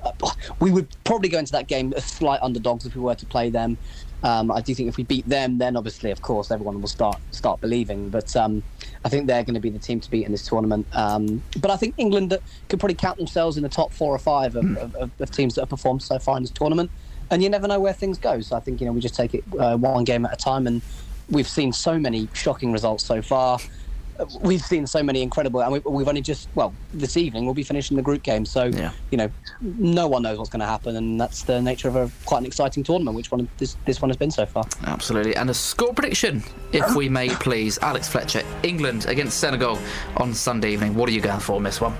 Uh, 0.05 0.13
we 0.61 0.71
would 0.71 0.97
probably 1.05 1.29
go 1.29 1.39
into 1.39 1.53
that 1.53 1.69
game 1.69 1.93
as 1.97 2.07
slight 2.07 2.41
underdogs 2.43 2.87
if 2.87 2.95
we 2.97 3.03
were 3.03 3.15
to 3.15 3.27
play 3.27 3.51
them. 3.51 3.79
Um, 4.23 4.51
I 4.51 4.61
do 4.61 4.75
think 4.75 4.89
if 4.89 4.97
we 4.97 5.05
beat 5.05 5.29
them, 5.29 5.59
then 5.59 5.77
obviously, 5.77 6.11
of 6.11 6.23
course, 6.23 6.51
everyone 6.51 6.81
will 6.81 6.89
start 6.89 7.19
start 7.31 7.61
believing. 7.61 8.11
But 8.11 8.35
um, 8.37 8.63
I 9.05 9.09
think 9.09 9.27
they're 9.27 9.43
going 9.45 9.55
to 9.55 9.61
be 9.61 9.71
the 9.71 9.79
team 9.79 10.01
to 10.01 10.11
beat 10.11 10.27
in 10.27 10.33
this 10.33 10.47
tournament. 10.47 10.87
Um, 10.93 11.43
but 11.61 11.71
I 11.71 11.77
think 11.77 11.95
England 11.97 12.37
could 12.69 12.81
probably 12.81 12.95
count 12.95 13.19
themselves 13.19 13.57
in 13.57 13.63
the 13.63 13.69
top 13.69 13.93
four 13.93 14.15
or 14.15 14.19
five 14.19 14.57
of, 14.57 14.77
of, 14.77 15.11
of, 15.21 15.31
teams 15.31 15.55
that 15.55 15.63
have 15.63 15.71
performed 15.71 16.03
so 16.03 16.19
far 16.19 16.37
in 16.37 16.43
this 16.43 16.51
tournament. 16.51 16.91
And 17.31 17.43
you 17.43 17.49
never 17.49 17.69
know 17.69 17.81
where 17.81 17.93
things 17.93 18.19
go. 18.19 18.41
So 18.41 18.57
I 18.57 18.61
think 18.61 18.81
you 18.81 18.87
know 18.87 18.93
we 18.93 19.01
just 19.01 19.15
take 19.15 19.35
it 19.35 19.45
uh, 19.59 19.77
one 19.77 20.05
game 20.05 20.25
at 20.27 20.33
a 20.33 20.37
time. 20.37 20.67
And 20.67 20.83
we've 21.31 21.49
seen 21.49 21.73
so 21.73 21.99
many 21.99 22.29
shocking 22.35 22.73
results 22.73 23.05
so 23.05 23.23
far 23.23 23.59
we've 24.41 24.61
seen 24.61 24.87
so 24.87 25.03
many 25.03 25.23
incredible, 25.23 25.63
and 25.63 25.85
we, 25.85 26.03
have 26.03 26.09
only 26.09 26.21
just 26.21 26.49
well 26.55 26.73
this 26.93 27.17
evening 27.17 27.45
we'll 27.45 27.55
be 27.55 27.63
finishing 27.63 27.97
the 27.97 28.03
group 28.03 28.23
game. 28.23 28.45
So 28.45 28.65
yeah. 28.65 28.93
you 29.11 29.19
know, 29.19 29.31
no 29.61 30.09
one 30.09 30.23
knows 30.23 30.39
what's 30.39 30.51
going 30.51 30.61
to 30.61 30.67
happen, 30.67 30.97
and 30.97 31.21
that's 31.21 31.43
the 31.43 31.61
nature 31.61 31.89
of 31.89 31.97
a 31.97 32.11
quite 32.25 32.39
an 32.39 32.47
exciting 32.47 32.83
tournament, 32.83 33.17
which 33.17 33.31
one 33.31 33.49
this 33.59 33.77
this 33.85 34.01
one 34.01 34.11
has 34.11 34.17
been 34.17 34.31
so 34.31 34.47
far. 34.47 34.65
Absolutely, 34.85 35.37
and 35.37 35.51
a 35.51 35.55
score 35.55 35.95
prediction, 35.95 36.43
if 36.73 36.95
we 36.95 37.09
may, 37.09 37.29
please, 37.41 37.79
Alex 37.83 38.09
Fletcher, 38.09 38.43
England 38.63 39.07
against 39.07 39.39
Senegal 39.39 39.79
on 40.17 40.35
Sunday 40.35 40.73
evening. 40.73 40.95
What 40.95 41.09
are 41.09 41.13
you 41.13 41.21
going 41.21 41.41
for, 41.41 41.61
Miss 41.61 41.81
One? 41.81 41.97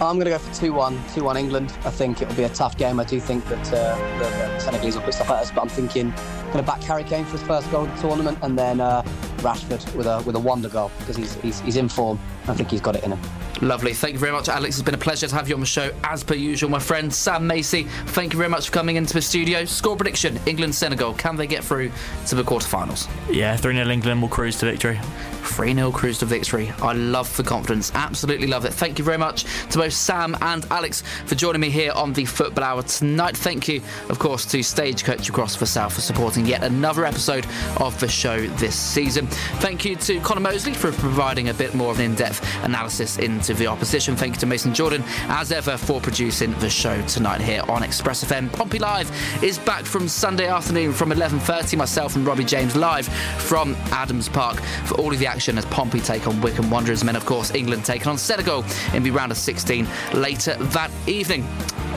I'm 0.00 0.16
going 0.16 0.24
to 0.24 0.30
go 0.30 0.38
for 0.38 0.52
2 0.54 0.72
1, 0.72 1.04
2 1.14 1.22
1 1.22 1.36
England. 1.36 1.72
I 1.84 1.90
think 1.90 2.20
it'll 2.20 2.34
be 2.34 2.42
a 2.42 2.48
tough 2.48 2.76
game. 2.76 2.98
I 2.98 3.04
do 3.04 3.20
think 3.20 3.46
that 3.46 3.72
uh, 3.72 4.18
the, 4.18 4.24
the 4.24 4.58
Senegalese 4.58 4.96
will 4.96 5.02
put 5.02 5.14
stuff 5.14 5.30
at 5.30 5.36
us, 5.36 5.50
but 5.52 5.60
I'm 5.60 5.68
thinking 5.68 6.12
going 6.46 6.56
to 6.56 6.62
back 6.62 6.82
Harry 6.82 7.04
Kane 7.04 7.24
for 7.24 7.32
his 7.32 7.42
first 7.42 7.70
goal 7.70 7.84
of 7.84 7.94
the 7.94 8.08
tournament 8.08 8.38
and 8.42 8.58
then 8.58 8.80
uh, 8.80 9.02
Rashford 9.44 9.94
with 9.94 10.06
a 10.06 10.22
with 10.26 10.36
a 10.36 10.40
wonder 10.40 10.68
goal 10.68 10.90
because 10.98 11.16
he's, 11.16 11.34
he's, 11.36 11.60
he's 11.60 11.76
in 11.76 11.88
form. 11.88 12.18
I 12.48 12.54
think 12.54 12.70
he's 12.70 12.80
got 12.80 12.96
it 12.96 13.04
in 13.04 13.12
him. 13.12 13.20
Lovely. 13.62 13.94
Thank 13.94 14.14
you 14.14 14.18
very 14.18 14.32
much, 14.32 14.48
Alex. 14.48 14.76
It's 14.76 14.84
been 14.84 14.94
a 14.94 14.98
pleasure 14.98 15.28
to 15.28 15.34
have 15.34 15.48
you 15.48 15.54
on 15.54 15.60
the 15.60 15.66
show 15.66 15.92
as 16.02 16.24
per 16.24 16.34
usual. 16.34 16.70
My 16.70 16.78
friend 16.78 17.12
Sam 17.12 17.46
Macey, 17.46 17.84
thank 18.08 18.32
you 18.32 18.38
very 18.38 18.48
much 18.48 18.66
for 18.66 18.72
coming 18.72 18.96
into 18.96 19.14
the 19.14 19.22
studio. 19.22 19.64
Score 19.64 19.96
prediction 19.96 20.38
England 20.46 20.74
Senegal. 20.74 21.14
Can 21.14 21.36
they 21.36 21.46
get 21.46 21.62
through 21.62 21.92
to 22.26 22.34
the 22.34 22.42
quarterfinals? 22.42 23.08
Yeah, 23.30 23.56
3 23.56 23.74
0 23.74 23.88
England 23.88 24.20
will 24.20 24.28
cruise 24.28 24.58
to 24.58 24.66
victory. 24.66 25.00
3 25.44 25.74
0 25.74 25.92
cruise 25.92 26.18
to 26.18 26.26
victory. 26.26 26.72
I 26.82 26.94
love 26.94 27.34
the 27.36 27.44
confidence. 27.44 27.92
Absolutely 27.94 28.46
love 28.46 28.64
it. 28.64 28.72
Thank 28.72 28.98
you 28.98 29.04
very 29.04 29.18
much 29.18 29.44
to 29.70 29.78
both 29.78 29.92
Sam 29.92 30.36
and 30.40 30.66
Alex 30.70 31.02
for 31.26 31.34
joining 31.34 31.60
me 31.60 31.70
here 31.70 31.92
on 31.92 32.12
the 32.12 32.24
Football 32.24 32.64
Hour 32.64 32.82
tonight. 32.82 33.36
Thank 33.36 33.68
you, 33.68 33.82
of 34.08 34.18
course, 34.18 34.44
to 34.46 34.62
Stagecoach 34.62 35.28
across 35.28 35.56
the 35.56 35.66
South 35.66 35.94
for 35.94 36.00
supporting 36.00 36.46
yet 36.46 36.64
another 36.64 37.04
episode 37.04 37.46
of 37.76 37.98
the 38.00 38.08
show 38.08 38.46
this 38.56 38.74
season. 38.74 39.28
Thank 39.60 39.84
you 39.84 39.96
to 39.96 40.20
Connor 40.20 40.40
Mosley 40.40 40.74
for 40.74 40.92
providing 40.92 41.48
a 41.48 41.54
bit 41.54 41.74
more 41.74 41.90
of 41.90 41.98
an 41.98 42.04
in 42.04 42.14
depth 42.14 42.44
analysis 42.64 43.18
into 43.18 43.54
the 43.54 43.66
opposition. 43.66 44.16
Thank 44.16 44.34
you 44.34 44.40
to 44.40 44.46
Mason 44.46 44.74
Jordan, 44.74 45.02
as 45.28 45.52
ever, 45.52 45.76
for 45.76 46.00
producing 46.00 46.52
the 46.58 46.70
show 46.70 47.00
tonight 47.06 47.40
here 47.40 47.62
on 47.68 47.82
Express 47.82 48.24
FM. 48.24 48.52
Pompey 48.52 48.78
Live 48.78 49.10
is 49.42 49.58
back 49.58 49.84
from 49.84 50.08
Sunday 50.08 50.46
afternoon 50.46 50.92
from 50.92 51.10
11.30. 51.10 51.78
Myself 51.78 52.16
and 52.16 52.26
Robbie 52.26 52.44
James 52.44 52.76
live 52.76 53.08
from 53.38 53.74
Adams 53.90 54.28
Park 54.28 54.60
for 54.84 54.94
all 54.96 55.12
of 55.12 55.18
the 55.18 55.26
action 55.26 55.58
as 55.58 55.64
Pompey 55.66 56.00
take 56.00 56.26
on 56.26 56.40
Wycombe 56.40 56.70
Wanderers. 56.70 57.00
And 57.00 57.08
then, 57.08 57.16
of 57.16 57.26
course, 57.26 57.54
England 57.54 57.84
taking 57.84 58.08
on 58.08 58.18
Senegal 58.18 58.64
in 58.92 59.02
the 59.02 59.10
round 59.10 59.32
of 59.32 59.38
16 59.38 59.86
later 60.12 60.54
that 60.56 60.90
evening. 61.06 61.46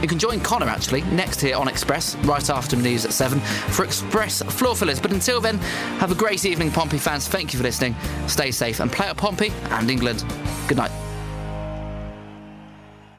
You 0.02 0.08
can 0.08 0.20
join 0.20 0.39
Connor 0.39 0.68
actually 0.68 1.02
next 1.02 1.41
here 1.41 1.56
on 1.56 1.68
Express, 1.68 2.16
right 2.18 2.50
after 2.50 2.76
news 2.76 3.06
at 3.06 3.14
7 3.14 3.39
for 3.39 3.84
Express 3.84 4.41
Floor 4.43 4.76
Fillers. 4.76 5.00
But 5.00 5.12
until 5.12 5.41
then, 5.41 5.58
have 6.00 6.12
a 6.12 6.16
great 6.16 6.45
evening, 6.45 6.72
Pompey 6.72 6.98
fans. 6.98 7.28
Thank 7.28 7.54
you 7.54 7.58
for 7.58 7.64
listening. 7.64 7.95
Stay 8.28 8.52
safe 8.52 8.80
and 8.80 8.91
play 8.91 9.08
up 9.08 9.18
Pompey 9.18 9.52
and 9.72 9.89
England. 9.89 10.24
Good 10.68 10.78
night. 10.78 11.07